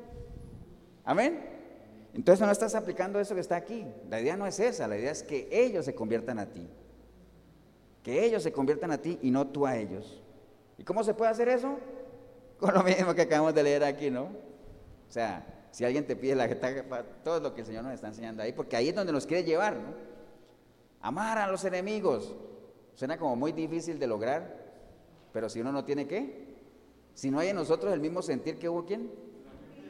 Amén. 1.03 1.39
Entonces 2.13 2.45
no 2.45 2.51
estás 2.51 2.75
aplicando 2.75 3.19
eso 3.19 3.35
que 3.35 3.41
está 3.41 3.55
aquí. 3.55 3.85
La 4.09 4.19
idea 4.19 4.35
no 4.35 4.47
es 4.47 4.59
esa, 4.59 4.87
la 4.87 4.97
idea 4.97 5.11
es 5.11 5.23
que 5.23 5.47
ellos 5.51 5.85
se 5.85 5.93
conviertan 5.93 6.39
a 6.39 6.45
ti. 6.47 6.67
Que 8.03 8.25
ellos 8.25 8.41
se 8.43 8.51
conviertan 8.51 8.91
a 8.91 8.97
ti 8.97 9.19
y 9.21 9.31
no 9.31 9.47
tú 9.47 9.65
a 9.65 9.77
ellos. 9.77 10.21
¿Y 10.77 10.83
cómo 10.83 11.03
se 11.03 11.13
puede 11.13 11.31
hacer 11.31 11.49
eso? 11.49 11.77
Con 12.59 12.73
lo 12.73 12.83
mismo 12.83 13.13
que 13.13 13.23
acabamos 13.23 13.53
de 13.53 13.63
leer 13.63 13.83
aquí, 13.83 14.09
¿no? 14.09 14.29
O 15.09 15.11
sea, 15.11 15.67
si 15.71 15.83
alguien 15.83 16.05
te 16.05 16.15
pide 16.15 16.35
la 16.35 16.47
para 16.87 17.03
todo 17.23 17.39
lo 17.39 17.53
que 17.53 17.61
el 17.61 17.67
Señor 17.67 17.83
nos 17.83 17.93
está 17.93 18.07
enseñando 18.07 18.43
ahí, 18.43 18.53
porque 18.53 18.75
ahí 18.75 18.89
es 18.89 18.95
donde 18.95 19.11
nos 19.11 19.25
quiere 19.25 19.43
llevar, 19.43 19.75
¿no? 19.75 19.93
Amar 21.01 21.37
a 21.37 21.47
los 21.47 21.63
enemigos, 21.65 22.35
Suena 22.99 23.17
como 23.17 23.37
muy 23.37 23.53
difícil 23.53 23.97
de 23.97 24.07
lograr, 24.07 24.57
pero 25.31 25.47
si 25.47 25.61
uno 25.61 25.71
no 25.71 25.85
tiene 25.85 26.05
qué, 26.05 26.49
si 27.13 27.31
no 27.31 27.39
hay 27.39 27.47
en 27.47 27.55
nosotros 27.55 27.93
el 27.93 28.01
mismo 28.01 28.21
sentir 28.21 28.59
que 28.59 28.67
hubo 28.67 28.83
quién, 28.83 29.09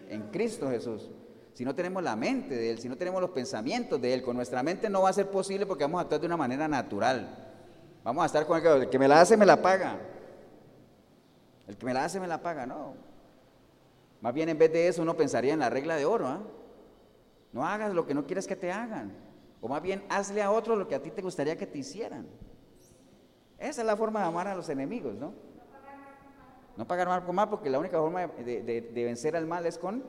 en 0.09 0.29
Cristo 0.29 0.69
Jesús. 0.69 1.09
Si 1.55 1.65
no 1.65 1.73
tenemos 1.73 2.03
la 2.03 2.15
mente 2.15 2.55
de 2.55 2.69
Él, 2.69 2.77
si 2.77 2.87
no 2.87 2.95
tenemos 2.97 3.19
los 3.19 3.31
pensamientos 3.31 3.99
de 3.99 4.13
Él, 4.13 4.21
con 4.21 4.35
nuestra 4.35 4.61
mente 4.61 4.91
no 4.91 5.01
va 5.01 5.09
a 5.09 5.13
ser 5.13 5.27
posible 5.31 5.65
porque 5.65 5.85
vamos 5.85 5.97
a 5.97 6.01
actuar 6.03 6.21
de 6.21 6.27
una 6.27 6.37
manera 6.37 6.67
natural. 6.67 7.35
Vamos 8.03 8.21
a 8.21 8.25
estar 8.27 8.45
con 8.45 8.57
el 8.57 8.61
que, 8.61 8.69
el 8.83 8.89
que 8.91 8.99
me 8.99 9.07
la 9.07 9.21
hace, 9.21 9.35
me 9.35 9.45
la 9.47 9.59
paga. 9.59 9.97
El 11.67 11.77
que 11.77 11.85
me 11.87 11.95
la 11.95 12.05
hace, 12.05 12.19
me 12.19 12.27
la 12.27 12.43
paga, 12.43 12.67
no. 12.67 12.93
Más 14.21 14.33
bien 14.33 14.49
en 14.49 14.57
vez 14.57 14.71
de 14.71 14.87
eso 14.87 15.01
uno 15.01 15.15
pensaría 15.15 15.53
en 15.53 15.59
la 15.59 15.69
regla 15.69 15.95
de 15.95 16.05
oro. 16.05 16.27
¿ah? 16.27 16.41
No 17.53 17.65
hagas 17.65 17.93
lo 17.93 18.05
que 18.05 18.13
no 18.13 18.25
quieres 18.25 18.47
que 18.47 18.55
te 18.55 18.71
hagan. 18.71 19.13
O 19.61 19.67
más 19.67 19.81
bien 19.81 20.03
hazle 20.09 20.41
a 20.41 20.51
otro 20.51 20.75
lo 20.75 20.87
que 20.87 20.95
a 20.95 21.01
ti 21.01 21.11
te 21.11 21.21
gustaría 21.21 21.57
que 21.57 21.67
te 21.67 21.77
hicieran. 21.77 22.27
Esa 23.57 23.81
es 23.81 23.87
la 23.87 23.97
forma 23.97 24.21
de 24.21 24.27
amar 24.27 24.47
a 24.47 24.55
los 24.55 24.69
enemigos, 24.69 25.15
¿no? 25.15 25.33
No 26.77 26.87
pagar 26.87 27.09
mal 27.09 27.23
por 27.23 27.35
mal, 27.35 27.49
porque 27.49 27.69
la 27.69 27.77
única 27.77 27.97
forma 27.97 28.27
de, 28.27 28.91
vencer 28.93 29.35
al 29.35 29.45
mal 29.45 29.65
es 29.65 29.77
con 29.77 30.01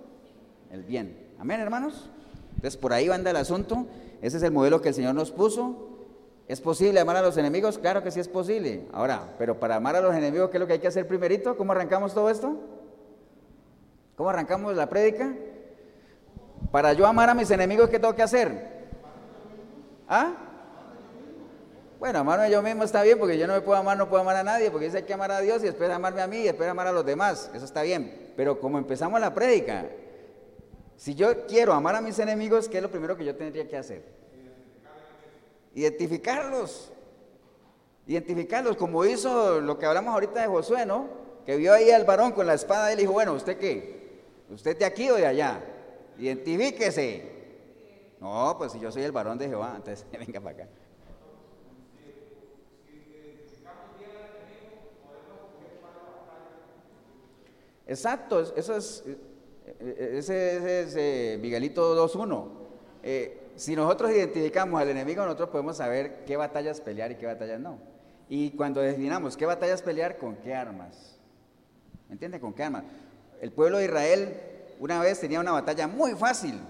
el 0.71 0.85
bien. 0.85 1.35
Amén, 1.41 1.61
hermanos. 1.61 2.09
Entonces, 2.55 2.77
por 2.77 2.93
ahí 2.93 3.09
va 3.09 3.17
el 3.17 3.37
asunto. 3.37 3.87
Ese 4.23 4.37
es 4.37 4.43
el 4.45 4.53
modelo 4.53 4.81
que 4.81 4.91
el 4.91 4.95
Señor 4.95 5.17
nos 5.17 5.33
puso. 5.33 5.89
¿Es 6.47 6.61
posible 6.61 7.01
amar 7.01 7.17
a 7.17 7.23
los 7.23 7.37
enemigos? 7.37 7.79
Claro 7.79 8.05
que 8.05 8.13
sí 8.13 8.21
es 8.21 8.29
posible. 8.29 8.87
Ahora, 8.93 9.35
pero 9.37 9.59
para 9.59 9.77
amar 9.77 9.97
a 9.97 10.01
los 10.01 10.15
enemigos, 10.15 10.51
¿qué 10.51 10.59
es 10.59 10.61
lo 10.61 10.67
que 10.69 10.75
hay 10.75 10.79
que 10.79 10.87
hacer 10.87 11.09
primerito? 11.09 11.57
¿Cómo 11.57 11.73
arrancamos 11.73 12.15
todo 12.15 12.31
esto? 12.31 12.57
¿Cómo 14.21 14.29
arrancamos 14.29 14.77
la 14.77 14.87
prédica? 14.87 15.33
Para 16.71 16.93
yo 16.93 17.07
amar 17.07 17.31
a 17.31 17.35
mis 17.35 17.51
enemigos, 17.51 17.89
¿qué 17.89 17.99
tengo 17.99 18.15
que 18.15 18.21
hacer? 18.21 18.91
¿Ah? 20.07 20.35
Bueno, 21.99 22.19
amarme 22.19 22.51
yo 22.51 22.61
mismo 22.61 22.85
está 22.85 23.03
bien, 23.03 23.19
porque 23.19 23.39
yo 23.39 23.47
no 23.47 23.55
me 23.55 23.63
puedo 23.63 23.79
amar, 23.79 23.97
no 23.97 24.11
puedo 24.11 24.21
amar 24.21 24.37
a 24.37 24.43
nadie, 24.43 24.71
porque 24.71 24.85
dice 24.85 24.99
hay 24.99 25.05
que 25.05 25.15
amar 25.15 25.33
a 25.33 25.41
Dios 25.41 25.63
y 25.63 25.67
después 25.69 25.89
amarme 25.89 26.21
a 26.21 26.27
mí 26.27 26.37
y 26.37 26.43
después 26.43 26.69
amar 26.69 26.87
a 26.87 26.93
los 26.93 27.07
demás. 27.07 27.51
Eso 27.55 27.65
está 27.65 27.81
bien. 27.81 28.35
Pero 28.37 28.61
como 28.61 28.77
empezamos 28.77 29.19
la 29.23 29.33
prédica, 29.33 29.87
si 30.97 31.15
yo 31.15 31.47
quiero 31.47 31.73
amar 31.73 31.97
a 31.97 32.03
mis 32.03 32.19
enemigos, 32.19 32.69
¿qué 32.69 32.77
es 32.77 32.83
lo 32.83 32.91
primero 32.91 33.17
que 33.17 33.25
yo 33.25 33.35
tendría 33.35 33.67
que 33.67 33.79
hacer? 33.79 34.05
Identificarlos. 35.75 36.93
Identificarlos, 38.07 38.77
como 38.77 39.03
hizo 39.07 39.63
lo 39.63 39.79
que 39.79 39.87
hablamos 39.87 40.13
ahorita 40.13 40.43
de 40.43 40.47
Josué, 40.47 40.85
¿no? 40.85 41.09
Que 41.47 41.57
vio 41.57 41.73
ahí 41.73 41.91
al 41.91 42.05
varón 42.05 42.33
con 42.33 42.47
la 42.47 42.53
espada 42.53 42.91
le 42.91 42.97
dijo, 42.97 43.15
bueno, 43.15 43.33
¿usted 43.33 43.57
qué? 43.57 44.00
¿Usted 44.51 44.77
de 44.79 44.85
aquí 44.85 45.09
o 45.11 45.15
de 45.17 45.27
allá? 45.27 45.63
Identifíquese. 46.19 47.41
No, 48.21 48.55
pues 48.59 48.73
si 48.73 48.81
yo 48.81 48.91
soy 48.91 49.03
el 49.03 49.13
varón 49.13 49.39
de 49.39 49.49
Jehová, 49.49 49.75
entonces 49.77 50.05
venga 50.27 50.41
para 50.41 50.65
acá. 50.65 50.69
Exacto, 57.87 58.41
eso 58.55 58.77
es, 58.77 59.03
eh, 59.05 59.19
eh, 59.81 60.15
ese, 60.19 60.83
es 60.83 60.95
eh, 60.97 61.39
Miguelito 61.41 61.97
2.1. 61.97 63.33
si 63.57 63.75
nosotros 63.75 64.13
identificamos 64.13 64.81
al 64.81 64.91
enemigo, 64.91 65.25
nosotros 65.25 65.49
podemos 65.49 65.77
saber 65.79 66.25
qué 66.25 66.37
batallas 66.37 66.81
pelear 66.81 67.11
y 67.11 67.17
qué 67.17 67.27
batallas 67.27 67.59
no. 67.59 67.79
Y 68.29 68.51
cuando 68.53 68.81
definamos 68.81 69.37
qué 69.37 69.45
batallas 69.45 69.83
pelear, 69.83 70.19
con 70.19 70.37
qué 70.37 70.55
armas. 70.55 71.19
¿Me 72.09 72.13
entiende? 72.13 72.39
¿Con 72.39 72.53
qué 72.53 72.63
armas? 72.63 72.85
El 73.41 73.53
pueblo 73.53 73.79
de 73.79 73.87
Israel 73.87 74.41
una 74.79 75.01
vez 75.01 75.21
tenía 75.21 75.41
una 75.41 75.53
batalla 75.53 75.87
muy 75.87 76.13
fácil. 76.15 76.61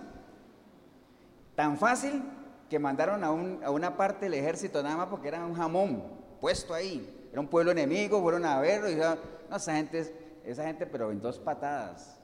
Tan 1.54 1.78
fácil 1.78 2.22
que 2.68 2.78
mandaron 2.78 3.22
a, 3.24 3.30
una 3.70 3.96
parte 3.96 4.26
del 4.26 4.34
ejército 4.34 4.82
nada 4.82 4.96
más 4.96 5.06
porque 5.08 5.28
era 5.28 5.44
un 5.44 5.54
jamón 5.54 6.02
puesto 6.40 6.72
ahí 6.72 7.20
era 7.30 7.40
un 7.40 7.48
pueblo 7.48 7.70
enemigo, 7.70 8.20
fueron 8.20 8.44
a 8.44 8.60
verlo 8.60 8.88
y 8.88 8.94
dijeron, 8.94 9.18
no, 9.48 9.56
esa 9.56 9.74
gente, 9.74 10.40
esa 10.44 10.64
gente, 10.64 10.86
pero 10.86 11.12
en 11.12 11.20
dos 11.20 11.38
patadas 11.38 12.20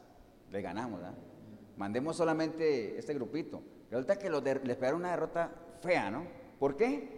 le 0.51 0.61
ganamos, 0.61 1.01
¿ah? 1.05 1.15
Mandemos 1.77 2.17
solamente 2.17 2.99
este 2.99 3.15
grupito. 3.15 3.63
Resulta 3.91 4.17
que 4.17 4.31
los 4.31 4.43
les 4.43 4.77
pegaron 4.77 5.01
una 5.01 5.11
derrota 5.11 5.51
fea, 5.81 6.11
¿no? 6.11 6.25
¿Por 6.59 6.77
qué? 6.77 7.16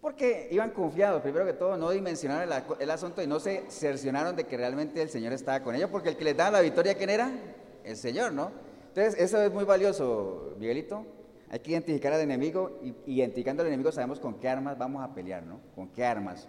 Porque 0.00 0.48
iban 0.50 0.70
confiados, 0.70 1.20
primero 1.20 1.44
que 1.44 1.52
todo, 1.52 1.76
no 1.76 1.90
dimensionaron 1.90 2.50
el, 2.80 2.90
asunto 2.90 3.22
y 3.22 3.26
no 3.26 3.38
se 3.38 3.64
cercionaron 3.70 4.34
de 4.34 4.44
que 4.44 4.56
realmente 4.56 5.02
el 5.02 5.10
Señor 5.10 5.34
estaba 5.34 5.60
con 5.62 5.74
ellos, 5.74 5.90
porque 5.90 6.08
el 6.08 6.16
que 6.16 6.24
les 6.24 6.36
daba 6.36 6.52
la 6.52 6.60
victoria, 6.60 6.94
¿quién 6.94 7.10
era? 7.10 7.30
El 7.84 7.96
Señor, 7.96 8.32
¿no? 8.32 8.50
Entonces, 8.88 9.14
eso 9.20 9.42
es 9.42 9.52
muy 9.52 9.64
valioso, 9.64 10.54
Miguelito. 10.58 11.04
Hay 11.50 11.58
que 11.58 11.72
identificar 11.72 12.12
al 12.14 12.20
enemigo 12.20 12.78
y 12.82 12.94
identificando 13.14 13.62
al 13.62 13.68
enemigo 13.68 13.92
sabemos 13.92 14.20
con 14.20 14.40
qué 14.40 14.48
armas 14.48 14.78
vamos 14.78 15.02
a 15.04 15.12
pelear, 15.14 15.42
¿no? 15.42 15.60
Con 15.74 15.88
qué 15.88 16.04
armas. 16.04 16.48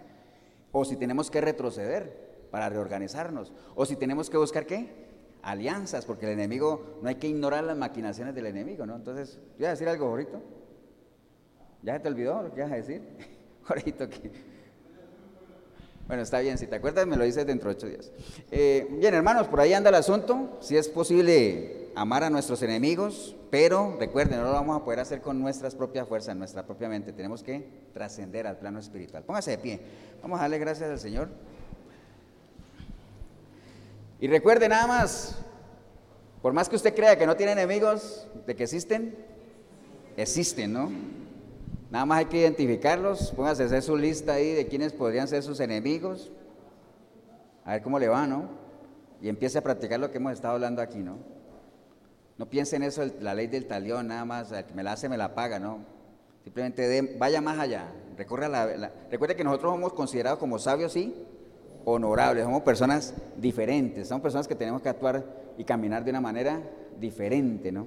O 0.70 0.84
si 0.84 0.96
tenemos 0.96 1.30
que 1.30 1.40
retroceder 1.40 2.46
para 2.50 2.70
reorganizarnos. 2.70 3.52
O 3.74 3.84
si 3.84 3.96
tenemos 3.96 4.30
que 4.30 4.38
buscar 4.38 4.64
qué? 4.64 4.88
Alianzas, 5.42 6.06
porque 6.06 6.26
el 6.26 6.32
enemigo, 6.32 6.98
no 7.02 7.08
hay 7.08 7.16
que 7.16 7.26
ignorar 7.26 7.64
las 7.64 7.76
maquinaciones 7.76 8.34
del 8.34 8.46
enemigo, 8.46 8.86
¿no? 8.86 8.96
Entonces, 8.96 9.40
¿voy 9.58 9.66
a 9.66 9.70
decir 9.70 9.88
algo, 9.88 10.06
ahorita? 10.06 10.40
¿Ya 11.82 11.94
se 11.94 12.00
te 12.00 12.08
olvidó 12.08 12.42
lo 12.42 12.54
que 12.54 12.60
ibas 12.60 12.72
a 12.72 12.76
decir? 12.76 13.02
Bueno, 16.08 16.24
está 16.24 16.40
bien, 16.40 16.58
si 16.58 16.66
te 16.66 16.74
acuerdas 16.74 17.06
me 17.06 17.16
lo 17.16 17.24
dices 17.24 17.46
dentro 17.46 17.70
de 17.70 17.76
ocho 17.76 17.86
días. 17.86 18.10
Eh, 18.50 18.86
bien, 18.98 19.14
hermanos, 19.14 19.46
por 19.46 19.60
ahí 19.60 19.72
anda 19.72 19.88
el 19.88 19.94
asunto. 19.94 20.58
Si 20.60 20.76
es 20.76 20.88
posible 20.88 21.88
amar 21.94 22.24
a 22.24 22.28
nuestros 22.28 22.60
enemigos, 22.62 23.36
pero 23.50 23.96
recuerden, 23.98 24.40
no 24.40 24.44
lo 24.44 24.52
vamos 24.52 24.80
a 24.80 24.84
poder 24.84 25.00
hacer 25.00 25.22
con 25.22 25.40
nuestras 25.40 25.74
propias 25.74 26.08
fuerzas, 26.08 26.36
nuestra 26.36 26.66
propia 26.66 26.88
mente. 26.88 27.12
Tenemos 27.12 27.42
que 27.42 27.66
trascender 27.94 28.46
al 28.46 28.58
plano 28.58 28.78
espiritual. 28.78 29.22
Póngase 29.22 29.52
de 29.52 29.58
pie. 29.58 29.80
Vamos 30.20 30.38
a 30.38 30.42
darle 30.42 30.58
gracias 30.58 30.90
al 30.90 30.98
Señor. 30.98 31.28
Y 34.20 34.26
recuerde 34.26 34.68
nada 34.68 34.86
más, 34.86 35.38
por 36.42 36.52
más 36.52 36.68
que 36.68 36.76
usted 36.76 36.94
crea 36.94 37.16
que 37.16 37.26
no 37.26 37.36
tiene 37.36 37.52
enemigos, 37.52 38.26
de 38.46 38.54
que 38.54 38.64
existen, 38.64 39.16
existen, 40.16 40.72
¿no? 40.72 40.90
Nada 41.92 42.06
más 42.06 42.20
hay 42.20 42.24
que 42.24 42.38
identificarlos, 42.38 43.32
póngase 43.32 43.64
a 43.64 43.66
hacer 43.66 43.82
su 43.82 43.98
lista 43.98 44.32
ahí 44.32 44.54
de 44.54 44.66
quiénes 44.66 44.94
podrían 44.94 45.28
ser 45.28 45.42
sus 45.42 45.60
enemigos, 45.60 46.32
a 47.66 47.72
ver 47.72 47.82
cómo 47.82 47.98
le 47.98 48.08
va, 48.08 48.26
¿no? 48.26 48.48
Y 49.20 49.28
empiece 49.28 49.58
a 49.58 49.62
practicar 49.62 50.00
lo 50.00 50.10
que 50.10 50.16
hemos 50.16 50.32
estado 50.32 50.54
hablando 50.54 50.80
aquí, 50.80 51.00
¿no? 51.00 51.18
No 52.38 52.48
piense 52.48 52.76
en 52.76 52.84
eso, 52.84 53.02
la 53.20 53.34
ley 53.34 53.46
del 53.46 53.66
talión, 53.66 54.06
nada 54.08 54.24
más, 54.24 54.50
el 54.52 54.64
que 54.64 54.72
me 54.72 54.82
la 54.82 54.92
hace, 54.92 55.06
me 55.10 55.18
la 55.18 55.34
paga, 55.34 55.58
¿no? 55.58 55.80
Simplemente 56.44 57.14
vaya 57.18 57.42
más 57.42 57.58
allá, 57.58 57.92
recuerde 58.16 59.36
que 59.36 59.44
nosotros 59.44 59.72
somos 59.72 59.92
considerados 59.92 60.38
como 60.38 60.58
sabios 60.58 60.96
y 60.96 61.14
honorables, 61.84 62.44
somos 62.44 62.62
personas 62.62 63.12
diferentes, 63.36 64.08
somos 64.08 64.22
personas 64.22 64.48
que 64.48 64.54
tenemos 64.54 64.80
que 64.80 64.88
actuar 64.88 65.26
y 65.58 65.64
caminar 65.64 66.04
de 66.04 66.10
una 66.10 66.22
manera 66.22 66.58
diferente, 66.98 67.70
¿no? 67.70 67.86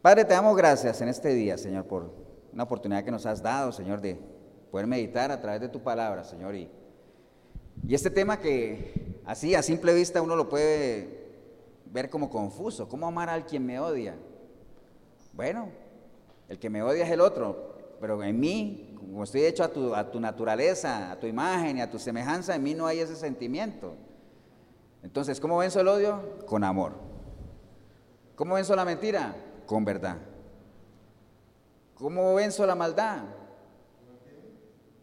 Padre, 0.00 0.24
te 0.24 0.34
damos 0.34 0.56
gracias 0.56 1.00
en 1.00 1.08
este 1.08 1.34
día, 1.34 1.58
Señor, 1.58 1.86
por 1.86 2.21
una 2.52 2.64
oportunidad 2.64 3.04
que 3.04 3.10
nos 3.10 3.26
has 3.26 3.42
dado, 3.42 3.72
Señor, 3.72 4.00
de 4.00 4.18
poder 4.70 4.86
meditar 4.86 5.30
a 5.30 5.40
través 5.40 5.60
de 5.60 5.68
tu 5.68 5.82
palabra, 5.82 6.24
Señor. 6.24 6.54
Y, 6.54 6.68
y 7.86 7.94
este 7.94 8.10
tema 8.10 8.38
que 8.38 9.20
así 9.24 9.54
a 9.54 9.62
simple 9.62 9.94
vista 9.94 10.22
uno 10.22 10.36
lo 10.36 10.48
puede 10.48 11.22
ver 11.86 12.10
como 12.10 12.30
confuso. 12.30 12.88
¿Cómo 12.88 13.06
amar 13.06 13.28
al 13.28 13.46
quien 13.46 13.64
me 13.64 13.78
odia? 13.78 14.16
Bueno, 15.32 15.68
el 16.48 16.58
que 16.58 16.70
me 16.70 16.82
odia 16.82 17.04
es 17.04 17.10
el 17.10 17.20
otro, 17.20 17.76
pero 18.00 18.22
en 18.22 18.38
mí, 18.38 18.94
como 18.98 19.24
estoy 19.24 19.44
hecho 19.44 19.64
a 19.64 19.68
tu, 19.68 19.94
a 19.94 20.10
tu 20.10 20.20
naturaleza, 20.20 21.12
a 21.12 21.18
tu 21.18 21.26
imagen 21.26 21.78
y 21.78 21.80
a 21.80 21.90
tu 21.90 21.98
semejanza, 21.98 22.54
en 22.54 22.62
mí 22.62 22.74
no 22.74 22.86
hay 22.86 23.00
ese 23.00 23.16
sentimiento. 23.16 23.94
Entonces, 25.02 25.40
¿cómo 25.40 25.58
venzo 25.58 25.80
el 25.80 25.88
odio? 25.88 26.38
Con 26.46 26.64
amor. 26.64 26.92
¿Cómo 28.36 28.54
venzo 28.54 28.76
la 28.76 28.84
mentira? 28.84 29.34
Con 29.66 29.84
verdad. 29.84 30.18
¿Cómo 32.02 32.34
venzo 32.34 32.66
la 32.66 32.74
maldad? 32.74 33.20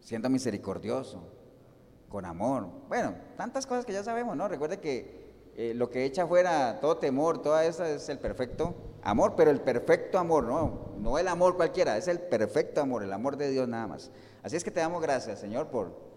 Siendo 0.00 0.28
misericordioso, 0.28 1.22
con 2.10 2.26
amor. 2.26 2.68
Bueno, 2.88 3.14
tantas 3.38 3.66
cosas 3.66 3.86
que 3.86 3.94
ya 3.94 4.04
sabemos, 4.04 4.36
¿no? 4.36 4.46
Recuerde 4.48 4.80
que 4.80 5.50
eh, 5.56 5.72
lo 5.74 5.88
que 5.88 6.04
echa 6.04 6.26
fuera 6.26 6.78
todo 6.78 6.98
temor, 6.98 7.40
toda 7.40 7.64
esa 7.64 7.88
es 7.88 8.10
el 8.10 8.18
perfecto 8.18 8.74
amor, 9.02 9.32
pero 9.34 9.50
el 9.50 9.62
perfecto 9.62 10.18
amor, 10.18 10.44
no, 10.44 10.92
no 10.98 11.18
el 11.18 11.28
amor 11.28 11.56
cualquiera, 11.56 11.96
es 11.96 12.06
el 12.06 12.18
perfecto 12.20 12.82
amor, 12.82 13.02
el 13.02 13.14
amor 13.14 13.38
de 13.38 13.50
Dios 13.50 13.66
nada 13.66 13.86
más. 13.86 14.10
Así 14.42 14.56
es 14.56 14.62
que 14.62 14.70
te 14.70 14.80
damos 14.80 15.00
gracias, 15.00 15.40
Señor, 15.40 15.68
por 15.68 16.10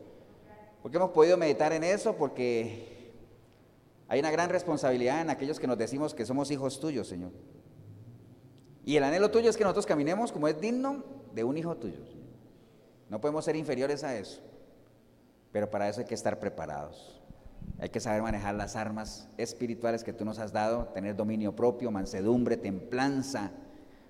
porque 0.81 0.97
hemos 0.97 1.11
podido 1.11 1.37
meditar 1.37 1.71
en 1.71 1.85
eso, 1.85 2.17
porque 2.17 3.13
hay 4.09 4.19
una 4.19 4.31
gran 4.31 4.49
responsabilidad 4.49 5.21
en 5.21 5.29
aquellos 5.29 5.61
que 5.61 5.67
nos 5.67 5.77
decimos 5.77 6.13
que 6.13 6.25
somos 6.25 6.51
hijos 6.51 6.81
tuyos, 6.81 7.07
Señor. 7.07 7.31
Y 8.85 8.97
el 8.97 9.03
anhelo 9.03 9.31
tuyo 9.31 9.49
es 9.49 9.57
que 9.57 9.63
nosotros 9.63 9.85
caminemos 9.85 10.31
como 10.31 10.47
es 10.47 10.59
digno 10.59 11.03
de 11.33 11.43
un 11.43 11.57
hijo 11.57 11.75
tuyo. 11.77 11.99
No 13.09 13.21
podemos 13.21 13.45
ser 13.45 13.55
inferiores 13.55 14.03
a 14.03 14.17
eso. 14.17 14.41
Pero 15.51 15.69
para 15.69 15.87
eso 15.87 16.01
hay 16.01 16.07
que 16.07 16.15
estar 16.15 16.39
preparados. 16.39 17.21
Hay 17.79 17.89
que 17.89 17.99
saber 17.99 18.21
manejar 18.21 18.55
las 18.55 18.75
armas 18.75 19.29
espirituales 19.37 20.03
que 20.03 20.13
tú 20.13 20.25
nos 20.25 20.39
has 20.39 20.51
dado, 20.51 20.85
tener 20.93 21.15
dominio 21.15 21.55
propio, 21.55 21.91
mansedumbre, 21.91 22.57
templanza, 22.57 23.51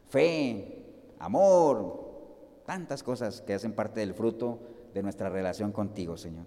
fe, 0.10 0.86
amor, 1.20 2.62
tantas 2.66 3.04
cosas 3.04 3.42
que 3.42 3.54
hacen 3.54 3.74
parte 3.74 4.00
del 4.00 4.14
fruto 4.14 4.60
de 4.94 5.04
nuestra 5.04 5.30
relación 5.30 5.72
contigo, 5.72 6.18
Señor. 6.18 6.46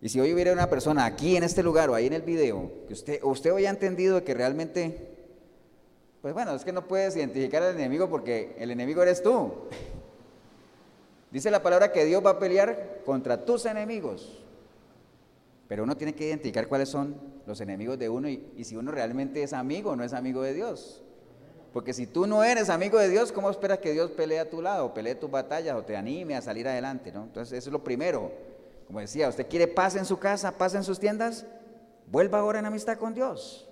Y 0.00 0.10
si 0.10 0.20
hoy 0.20 0.32
hubiera 0.32 0.52
una 0.52 0.70
persona 0.70 1.06
aquí 1.06 1.36
en 1.36 1.42
este 1.42 1.62
lugar 1.62 1.90
o 1.90 1.94
ahí 1.94 2.06
en 2.06 2.12
el 2.12 2.22
video, 2.22 2.70
que 2.86 2.92
usted, 2.92 3.20
usted 3.22 3.52
hoy 3.52 3.66
ha 3.66 3.70
entendido 3.70 4.22
que 4.24 4.34
realmente 4.34 5.17
pues 6.20 6.34
bueno, 6.34 6.52
es 6.54 6.64
que 6.64 6.72
no 6.72 6.86
puedes 6.86 7.16
identificar 7.16 7.62
al 7.62 7.76
enemigo 7.76 8.08
porque 8.08 8.56
el 8.58 8.70
enemigo 8.70 9.02
eres 9.02 9.22
tú. 9.22 9.52
Dice 11.30 11.50
la 11.50 11.62
palabra 11.62 11.92
que 11.92 12.04
Dios 12.04 12.24
va 12.24 12.30
a 12.30 12.38
pelear 12.38 13.02
contra 13.04 13.44
tus 13.44 13.66
enemigos. 13.66 14.42
Pero 15.68 15.84
uno 15.84 15.96
tiene 15.96 16.14
que 16.14 16.26
identificar 16.26 16.66
cuáles 16.66 16.88
son 16.88 17.16
los 17.46 17.60
enemigos 17.60 17.98
de 17.98 18.08
uno 18.08 18.28
y, 18.28 18.64
si 18.64 18.76
uno 18.76 18.90
realmente 18.90 19.42
es 19.42 19.52
amigo 19.52 19.90
o 19.90 19.96
no 19.96 20.02
es 20.02 20.14
amigo 20.14 20.42
de 20.42 20.54
Dios. 20.54 21.02
Porque 21.72 21.92
si 21.92 22.06
tú 22.06 22.26
no 22.26 22.42
eres 22.42 22.70
amigo 22.70 22.98
de 22.98 23.10
Dios, 23.10 23.30
¿cómo 23.30 23.50
esperas 23.50 23.78
que 23.78 23.92
Dios 23.92 24.10
pelee 24.10 24.40
a 24.40 24.48
tu 24.48 24.62
lado, 24.62 24.94
pelee 24.94 25.14
tus 25.14 25.30
batallas 25.30 25.76
o 25.76 25.82
te 25.82 25.96
anime 25.96 26.34
a 26.34 26.40
salir 26.40 26.66
adelante? 26.66 27.12
¿no? 27.12 27.24
Entonces, 27.24 27.58
eso 27.58 27.68
es 27.68 27.72
lo 27.72 27.84
primero. 27.84 28.32
Como 28.86 29.00
decía, 29.00 29.28
usted 29.28 29.46
quiere 29.46 29.68
paz 29.68 29.94
en 29.94 30.06
su 30.06 30.18
casa, 30.18 30.56
paz 30.56 30.74
en 30.74 30.82
sus 30.82 30.98
tiendas, 30.98 31.44
vuelva 32.10 32.38
ahora 32.38 32.58
en 32.58 32.64
amistad 32.64 32.96
con 32.96 33.12
Dios. 33.12 33.68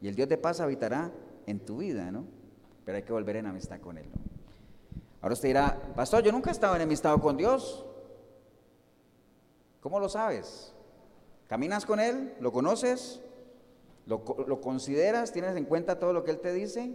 Y 0.00 0.08
el 0.08 0.14
Dios 0.14 0.30
de 0.30 0.38
paz 0.38 0.60
habitará 0.60 1.12
en 1.48 1.60
tu 1.60 1.78
vida, 1.78 2.10
¿no? 2.10 2.26
Pero 2.84 2.96
hay 2.96 3.02
que 3.02 3.12
volver 3.12 3.36
en 3.36 3.46
amistad 3.46 3.80
con 3.80 3.96
Él. 3.96 4.06
Ahora 5.20 5.32
usted 5.32 5.48
dirá, 5.48 5.80
pastor, 5.96 6.22
yo 6.22 6.30
nunca 6.30 6.50
he 6.50 6.52
estado 6.52 6.76
enemistado 6.76 7.20
con 7.20 7.36
Dios. 7.36 7.84
¿Cómo 9.80 9.98
lo 9.98 10.08
sabes? 10.08 10.74
¿Caminas 11.48 11.86
con 11.86 12.00
Él? 12.00 12.34
¿Lo 12.40 12.52
conoces? 12.52 13.20
¿Lo, 14.06 14.22
¿Lo, 14.46 14.60
consideras? 14.60 15.32
¿Tienes 15.32 15.56
en 15.56 15.64
cuenta 15.64 15.98
todo 15.98 16.12
lo 16.12 16.22
que 16.22 16.32
Él 16.32 16.40
te 16.40 16.52
dice? 16.52 16.94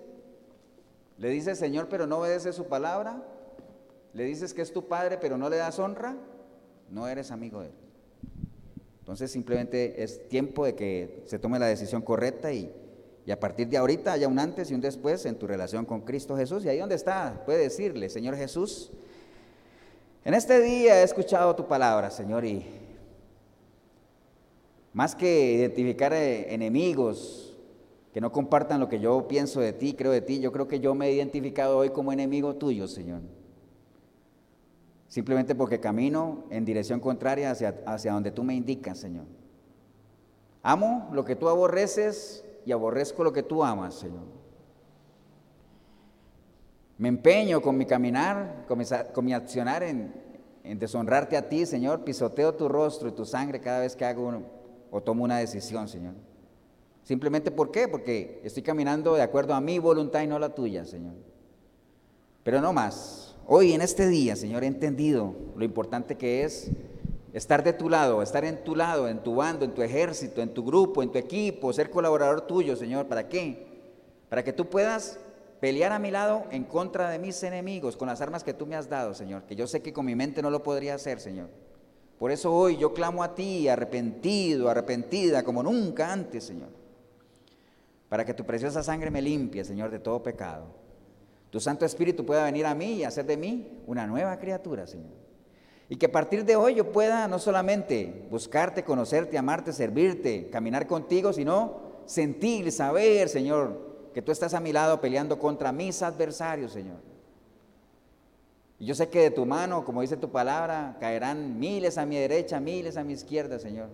¿Le 1.18 1.30
dices 1.30 1.58
Señor 1.58 1.88
pero 1.89 2.06
no 2.06 2.20
obedeces 2.20 2.56
su 2.56 2.66
palabra? 2.66 3.24
¿Le 4.14 4.24
dices 4.24 4.54
que 4.54 4.62
es 4.62 4.72
tu 4.72 4.88
Padre 4.88 5.18
pero 5.18 5.38
no 5.38 5.49
le 5.49 5.58
das 5.58 5.80
honra? 5.80 6.16
No 6.89 7.08
eres 7.08 7.32
amigo 7.32 7.62
de 7.62 7.68
Él. 7.68 7.74
Entonces 8.99 9.32
simplemente 9.32 10.04
es 10.04 10.30
tiempo 10.30 10.66
de 10.66 10.76
que 10.76 11.24
se 11.26 11.39
tome 11.39 11.60
la 11.60 11.66
decisión 11.66 12.04
correcta 12.04 12.54
y 12.54 12.74
y 13.26 13.32
a 13.32 13.39
partir 13.39 13.67
de 13.69 13.78
ahorita 13.78 14.13
haya 14.13 14.28
un 14.28 14.38
antes 14.38 14.69
y 14.69 14.74
un 14.74 14.82
después 14.82 15.26
en 15.26 15.36
tu 15.36 15.47
relación 15.47 15.86
con 15.86 16.01
Cristo 16.01 16.36
Jesús. 16.36 16.65
Y 16.65 16.69
ahí 16.69 16.80
donde 16.80 16.95
está, 16.95 17.41
puede 17.45 17.59
decirle, 17.59 18.09
Señor 18.09 18.36
Jesús, 18.36 18.91
en 20.26 20.34
este 20.34 20.61
día 20.61 20.99
he 20.99 21.03
escuchado 21.03 21.55
tu 21.55 21.67
palabra, 21.67 22.11
Señor, 22.11 22.43
y 22.43 22.65
más 24.93 25.15
que 25.15 25.53
identificar 25.53 26.13
eh, 26.13 26.53
enemigos 26.53 27.57
que 28.13 28.21
no 28.21 28.32
compartan 28.32 28.80
lo 28.80 28.89
que 28.89 28.99
yo 28.99 29.28
pienso 29.28 29.59
de 29.59 29.74
ti, 29.74 29.93
creo 29.93 30.11
de 30.11 30.21
ti, 30.21 30.39
yo 30.39 30.51
creo 30.51 30.67
que 30.67 30.80
yo 30.80 30.93
me 30.93 31.07
he 31.07 31.13
identificado 31.13 31.78
hoy 31.78 31.89
como 31.89 32.11
enemigo 32.11 32.55
tuyo, 32.55 32.88
Señor. 32.88 33.21
Simplemente 35.07 35.55
porque 35.55 35.80
camino 35.80 36.43
en 36.49 36.65
dirección 36.65 36.99
contraria 36.99 37.51
hacia, 37.51 37.82
hacia 37.86 38.13
donde 38.13 38.32
tú 38.32 38.43
me 38.43 38.53
indicas, 38.53 38.99
Señor. 38.99 39.26
Amo 40.61 41.09
lo 41.11 41.26
que 41.26 41.36
tú 41.36 41.49
aborreces 41.49 42.45
y 42.66 42.72
aborrezco 42.72 43.24
lo 43.24 43.34
que 43.34 43.43
tú 43.43 43.64
amas, 43.64 43.95
Señor. 43.95 44.24
Me 46.97 47.09
empeño 47.09 47.61
con 47.61 47.78
mi 47.78 47.86
caminar, 47.86 48.66
con 48.68 49.26
mi, 49.26 49.34
accionar 49.34 49.84
en, 49.84 50.14
deshonrarte 50.64 51.36
a 51.36 51.49
ti, 51.49 51.66
Señor. 51.66 52.03
Pisoteo 52.03 52.53
tu 52.53 52.70
rostro 52.70 53.09
y 53.09 53.11
tu 53.11 53.26
sangre 53.26 53.59
cada 53.59 53.80
vez 53.80 53.95
que 53.95 54.05
hago 54.05 54.43
o 54.91 55.01
tomo 55.01 55.24
una 55.24 55.38
decisión, 55.38 55.88
Señor. 55.88 56.14
Simplemente 57.03 57.51
¿por 57.51 57.72
qué? 57.72 57.88
Porque 57.88 58.39
estoy 58.43 58.64
caminando 58.64 59.16
de 59.16 59.22
acuerdo 59.22 59.53
a 59.53 59.59
mi 59.59 59.80
voluntad 59.80 60.22
y 60.22 60.28
no 60.28 60.39
la 60.39 60.55
tuya, 60.55 60.86
Señor. 60.86 61.16
Pero 62.43 62.61
no 62.61 62.72
más. 62.74 63.36
hoy 63.47 63.74
en 63.74 63.82
este 63.82 64.07
día, 64.07 64.36
Señor, 64.36 64.64
he 64.64 64.68
entendido 64.68 65.36
lo 65.55 65.66
importante 65.66 66.16
que 66.16 66.43
es 66.43 66.72
estar 67.34 67.63
de 67.63 67.73
tu 67.73 67.89
lado, 67.89 68.21
estar 68.21 68.45
en 68.45 68.63
tu 68.63 68.75
lado, 68.75 69.09
en 69.09 69.23
tu 69.23 69.36
bando, 69.36 69.65
en 69.65 69.73
tu 69.73 69.81
ejército, 69.81 70.41
en 70.41 70.53
tu 70.53 70.63
grupo, 70.63 71.01
en 71.01 71.11
tu 71.11 71.17
equipo, 71.17 71.73
ser 71.73 71.89
colaborador 71.89 72.41
tuyo, 72.41 72.75
Señor. 72.75 73.07
¿Para 73.07 73.27
qué? 73.27 73.67
Para 74.29 74.43
que 74.43 74.53
tú 74.53 74.69
puedas 74.69 75.19
pelear 75.59 75.91
a 75.91 75.99
mi 75.99 76.11
lado 76.11 76.45
en 76.51 76.63
contra 76.63 77.09
de 77.09 77.19
mis 77.19 77.41
enemigos 77.41 77.97
con 77.97 78.07
las 78.07 78.21
armas 78.21 78.43
que 78.43 78.53
tú 78.53 78.67
me 78.67 78.75
has 78.75 78.88
dado, 78.88 79.13
Señor, 79.13 79.43
que 79.43 79.55
yo 79.55 79.65
sé 79.65 79.81
que 79.81 79.93
con 79.93 80.05
mi 80.05 80.15
mente 80.15 80.41
no 80.41 80.49
lo 80.49 80.61
podría 80.61 80.95
hacer, 80.95 81.19
Señor. 81.19 81.49
Por 82.19 82.31
eso 82.31 82.53
hoy 82.53 82.77
yo 82.77 82.93
clamo 82.93 83.23
a 83.23 83.34
ti, 83.34 83.67
arrepentido, 83.67 84.69
arrepentida, 84.69 85.43
como 85.43 85.63
nunca 85.63 86.13
antes, 86.13 86.43
Señor. 86.43 86.69
Para 88.09 88.23
que 88.25 88.34
tu 88.34 88.45
preciosa 88.45 88.84
sangre 88.84 89.09
me 89.09 89.21
limpie, 89.21 89.65
Señor, 89.65 89.89
de 89.89 89.99
todo 89.99 90.21
pecado. 90.21 90.67
Tu 91.49 91.59
Santo 91.59 91.86
Espíritu 91.86 92.25
pueda 92.25 92.43
venir 92.43 92.65
a 92.65 92.75
mí 92.75 92.93
y 92.95 93.03
hacer 93.03 93.25
de 93.25 93.38
mí 93.38 93.81
una 93.88 94.05
nueva 94.05 94.38
criatura, 94.38 94.86
Señor. 94.86 95.22
Y 95.93 95.95
que 95.97 96.07
a 96.07 96.11
partir 96.11 96.43
de 96.43 96.55
hoy 96.55 96.73
yo 96.73 96.91
pueda 96.91 97.27
no 97.27 97.37
solamente 97.37 98.25
buscarte, 98.31 98.83
conocerte, 98.83 99.37
amarte, 99.37 99.71
servirte, 99.71 100.49
caminar 100.49 100.87
contigo, 100.87 101.31
sino 101.33 102.01
sentir, 102.07 102.71
saber, 102.71 103.29
Señor, 103.29 104.09
que 104.11 104.23
tú 104.23 104.31
estás 104.31 104.55
a 104.55 104.59
mi 104.59 104.73
lado 104.73 104.99
peleando 104.99 105.37
contra 105.37 105.71
mis 105.71 106.01
adversarios, 106.01 106.71
Señor. 106.71 106.97
Y 108.79 108.87
yo 108.87 108.95
sé 108.95 109.09
que 109.09 109.21
de 109.21 109.29
tu 109.29 109.45
mano, 109.45 109.85
como 109.85 110.01
dice 110.01 110.17
tu 110.17 110.31
palabra, 110.31 110.97
caerán 110.99 111.59
miles 111.59 111.99
a 111.99 112.07
mi 112.07 112.15
derecha, 112.15 112.59
miles 112.59 112.97
a 112.97 113.03
mi 113.03 113.13
izquierda, 113.13 113.59
Señor. 113.59 113.89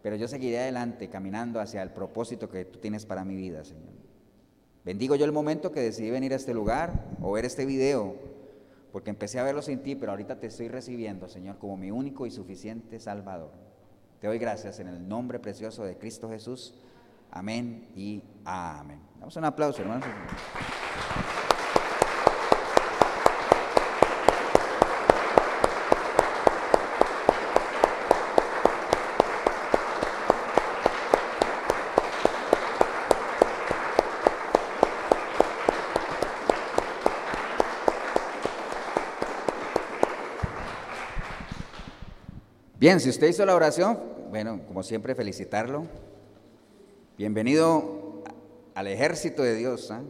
Pero 0.00 0.16
yo 0.16 0.28
seguiré 0.28 0.60
adelante, 0.60 1.10
caminando 1.10 1.60
hacia 1.60 1.82
el 1.82 1.90
propósito 1.90 2.48
que 2.48 2.64
tú 2.64 2.78
tienes 2.78 3.04
para 3.04 3.22
mi 3.26 3.36
vida, 3.36 3.66
Señor. 3.66 3.92
Bendigo 4.82 5.14
yo 5.14 5.26
el 5.26 5.32
momento 5.32 5.72
que 5.72 5.80
decidí 5.80 6.08
venir 6.08 6.32
a 6.32 6.36
este 6.36 6.54
lugar 6.54 7.04
o 7.20 7.32
ver 7.32 7.44
este 7.44 7.66
video 7.66 8.32
porque 8.94 9.10
empecé 9.10 9.40
a 9.40 9.42
verlo 9.42 9.60
sin 9.60 9.82
ti, 9.82 9.96
pero 9.96 10.12
ahorita 10.12 10.38
te 10.38 10.46
estoy 10.46 10.68
recibiendo, 10.68 11.28
Señor, 11.28 11.58
como 11.58 11.76
mi 11.76 11.90
único 11.90 12.26
y 12.26 12.30
suficiente 12.30 13.00
Salvador. 13.00 13.50
Te 14.20 14.28
doy 14.28 14.38
gracias 14.38 14.78
en 14.78 14.86
el 14.86 15.08
nombre 15.08 15.40
precioso 15.40 15.82
de 15.84 15.98
Cristo 15.98 16.30
Jesús. 16.30 16.76
Amén 17.32 17.88
y 17.96 18.22
amén. 18.44 19.00
Damos 19.18 19.34
un 19.34 19.46
aplauso, 19.46 19.82
hermanos. 19.82 20.06
Bien, 42.84 43.00
si 43.00 43.08
usted 43.08 43.28
hizo 43.28 43.46
la 43.46 43.54
oración, 43.54 43.98
bueno, 44.28 44.60
como 44.68 44.82
siempre, 44.82 45.14
felicitarlo. 45.14 45.86
Bienvenido 47.16 48.22
al 48.74 48.88
ejército 48.88 49.42
de 49.42 49.54
Dios. 49.54 49.90
¿ah? 49.90 50.02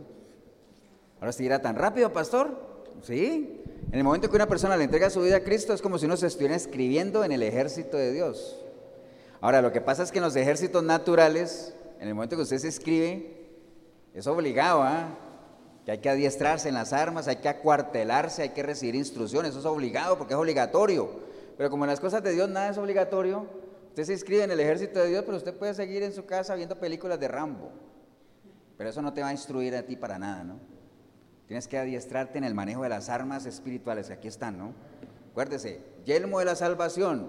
Ahora 1.20 1.30
se 1.30 1.44
dirá 1.44 1.62
tan 1.62 1.76
rápido, 1.76 2.12
pastor. 2.12 2.58
Sí. 3.00 3.62
En 3.92 3.96
el 3.96 4.02
momento 4.02 4.28
que 4.28 4.34
una 4.34 4.48
persona 4.48 4.76
le 4.76 4.82
entrega 4.82 5.08
su 5.08 5.22
vida 5.22 5.36
a 5.36 5.44
Cristo 5.44 5.72
es 5.72 5.80
como 5.80 5.98
si 5.98 6.06
uno 6.06 6.16
se 6.16 6.26
estuviera 6.26 6.56
escribiendo 6.56 7.22
en 7.22 7.30
el 7.30 7.44
ejército 7.44 7.96
de 7.96 8.10
Dios. 8.10 8.60
Ahora, 9.40 9.62
lo 9.62 9.70
que 9.70 9.80
pasa 9.80 10.02
es 10.02 10.10
que 10.10 10.18
en 10.18 10.24
los 10.24 10.34
ejércitos 10.34 10.82
naturales, 10.82 11.76
en 12.00 12.08
el 12.08 12.14
momento 12.16 12.34
que 12.34 12.42
usted 12.42 12.58
se 12.58 12.66
escribe, 12.66 13.46
es 14.14 14.26
obligado, 14.26 14.82
¿ah? 14.82 15.16
que 15.84 15.92
hay 15.92 15.98
que 15.98 16.10
adiestrarse 16.10 16.70
en 16.70 16.74
las 16.74 16.92
armas, 16.92 17.28
hay 17.28 17.36
que 17.36 17.48
acuartelarse, 17.48 18.42
hay 18.42 18.48
que 18.48 18.64
recibir 18.64 18.96
instrucciones, 18.96 19.52
eso 19.52 19.60
es 19.60 19.64
obligado 19.64 20.18
porque 20.18 20.34
es 20.34 20.40
obligatorio. 20.40 21.33
Pero 21.56 21.70
como 21.70 21.84
en 21.84 21.90
las 21.90 22.00
cosas 22.00 22.22
de 22.22 22.32
Dios 22.32 22.48
nada 22.48 22.70
es 22.70 22.78
obligatorio, 22.78 23.46
usted 23.88 24.04
se 24.04 24.12
inscribe 24.12 24.42
en 24.42 24.50
el 24.50 24.60
ejército 24.60 24.98
de 24.98 25.08
Dios, 25.08 25.22
pero 25.24 25.36
usted 25.36 25.54
puede 25.54 25.74
seguir 25.74 26.02
en 26.02 26.12
su 26.12 26.26
casa 26.26 26.54
viendo 26.54 26.78
películas 26.78 27.20
de 27.20 27.28
Rambo. 27.28 27.70
Pero 28.76 28.90
eso 28.90 29.02
no 29.02 29.12
te 29.12 29.20
va 29.20 29.28
a 29.28 29.32
instruir 29.32 29.76
a 29.76 29.84
ti 29.84 29.96
para 29.96 30.18
nada, 30.18 30.42
¿no? 30.42 30.58
Tienes 31.46 31.68
que 31.68 31.78
adiestrarte 31.78 32.38
en 32.38 32.44
el 32.44 32.54
manejo 32.54 32.82
de 32.82 32.88
las 32.88 33.08
armas 33.08 33.46
espirituales, 33.46 34.10
aquí 34.10 34.28
están, 34.28 34.58
¿no? 34.58 34.72
Acuérdese, 35.30 35.80
yelmo 36.04 36.38
de 36.38 36.46
la 36.46 36.56
salvación, 36.56 37.28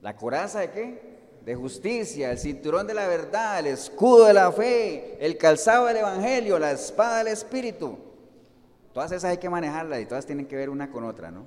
la 0.00 0.16
coraza 0.16 0.60
de 0.60 0.70
qué? 0.70 1.14
De 1.44 1.54
justicia, 1.54 2.30
el 2.30 2.38
cinturón 2.38 2.86
de 2.86 2.94
la 2.94 3.06
verdad, 3.06 3.60
el 3.60 3.66
escudo 3.66 4.26
de 4.26 4.32
la 4.32 4.50
fe, 4.50 5.16
el 5.20 5.36
calzado 5.36 5.86
del 5.86 5.98
evangelio, 5.98 6.58
la 6.58 6.72
espada 6.72 7.18
del 7.18 7.28
espíritu. 7.28 7.98
Todas 8.92 9.12
esas 9.12 9.30
hay 9.30 9.38
que 9.38 9.50
manejarlas 9.50 10.00
y 10.00 10.06
todas 10.06 10.24
tienen 10.24 10.46
que 10.46 10.56
ver 10.56 10.70
una 10.70 10.90
con 10.90 11.04
otra, 11.04 11.30
¿no? 11.30 11.44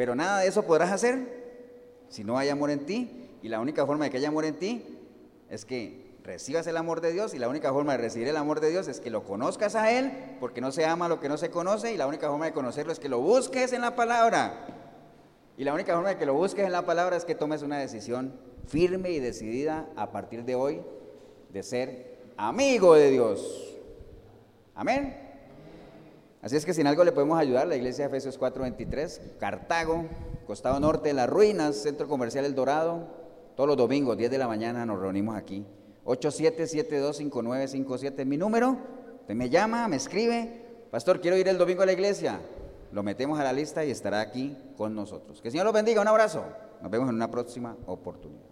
Pero 0.00 0.14
nada 0.14 0.40
de 0.40 0.48
eso 0.48 0.62
podrás 0.62 0.90
hacer 0.92 1.18
si 2.08 2.24
no 2.24 2.38
hay 2.38 2.48
amor 2.48 2.70
en 2.70 2.86
ti. 2.86 3.36
Y 3.42 3.50
la 3.50 3.60
única 3.60 3.84
forma 3.84 4.06
de 4.06 4.10
que 4.10 4.16
haya 4.16 4.28
amor 4.28 4.46
en 4.46 4.54
ti 4.54 4.98
es 5.50 5.66
que 5.66 6.16
recibas 6.24 6.66
el 6.66 6.78
amor 6.78 7.02
de 7.02 7.12
Dios. 7.12 7.34
Y 7.34 7.38
la 7.38 7.50
única 7.50 7.70
forma 7.70 7.92
de 7.92 7.98
recibir 7.98 8.26
el 8.26 8.38
amor 8.38 8.60
de 8.60 8.70
Dios 8.70 8.88
es 8.88 8.98
que 8.98 9.10
lo 9.10 9.24
conozcas 9.24 9.74
a 9.74 9.90
Él, 9.90 10.10
porque 10.40 10.62
no 10.62 10.72
se 10.72 10.86
ama 10.86 11.06
lo 11.06 11.20
que 11.20 11.28
no 11.28 11.36
se 11.36 11.50
conoce. 11.50 11.92
Y 11.92 11.98
la 11.98 12.06
única 12.06 12.30
forma 12.30 12.46
de 12.46 12.52
conocerlo 12.52 12.94
es 12.94 12.98
que 12.98 13.10
lo 13.10 13.18
busques 13.18 13.74
en 13.74 13.82
la 13.82 13.94
palabra. 13.94 14.68
Y 15.58 15.64
la 15.64 15.74
única 15.74 15.92
forma 15.92 16.08
de 16.08 16.16
que 16.16 16.24
lo 16.24 16.32
busques 16.32 16.64
en 16.64 16.72
la 16.72 16.86
palabra 16.86 17.18
es 17.18 17.26
que 17.26 17.34
tomes 17.34 17.60
una 17.60 17.76
decisión 17.76 18.32
firme 18.68 19.10
y 19.10 19.20
decidida 19.20 19.86
a 19.96 20.12
partir 20.12 20.46
de 20.46 20.54
hoy 20.54 20.80
de 21.50 21.62
ser 21.62 22.32
amigo 22.38 22.94
de 22.94 23.10
Dios. 23.10 23.76
Amén. 24.74 25.29
Así 26.42 26.56
es 26.56 26.64
que 26.64 26.72
sin 26.72 26.86
algo 26.86 27.04
le 27.04 27.12
podemos 27.12 27.38
ayudar, 27.38 27.68
la 27.68 27.76
iglesia 27.76 28.08
de 28.08 28.08
Efesios 28.08 28.38
4:23, 28.38 29.36
Cartago, 29.38 30.06
costado 30.46 30.80
norte 30.80 31.08
de 31.08 31.14
las 31.14 31.28
ruinas, 31.28 31.76
centro 31.76 32.08
comercial 32.08 32.46
El 32.46 32.54
Dorado, 32.54 33.08
todos 33.56 33.68
los 33.68 33.76
domingos, 33.76 34.16
10 34.16 34.30
de 34.30 34.38
la 34.38 34.48
mañana 34.48 34.86
nos 34.86 34.98
reunimos 34.98 35.36
aquí. 35.36 35.66
87725957 36.06 38.24
mi 38.24 38.38
número, 38.38 38.78
usted 39.20 39.34
me 39.34 39.50
llama, 39.50 39.86
me 39.86 39.96
escribe, 39.96 40.64
pastor, 40.90 41.20
quiero 41.20 41.36
ir 41.36 41.46
el 41.46 41.58
domingo 41.58 41.82
a 41.82 41.86
la 41.86 41.92
iglesia, 41.92 42.40
lo 42.90 43.02
metemos 43.02 43.38
a 43.38 43.44
la 43.44 43.52
lista 43.52 43.84
y 43.84 43.90
estará 43.90 44.22
aquí 44.22 44.56
con 44.78 44.94
nosotros. 44.94 45.42
Que 45.42 45.48
el 45.48 45.52
Señor 45.52 45.66
los 45.66 45.74
bendiga, 45.74 46.00
un 46.00 46.08
abrazo, 46.08 46.42
nos 46.80 46.90
vemos 46.90 47.10
en 47.10 47.16
una 47.16 47.30
próxima 47.30 47.76
oportunidad. 47.86 48.49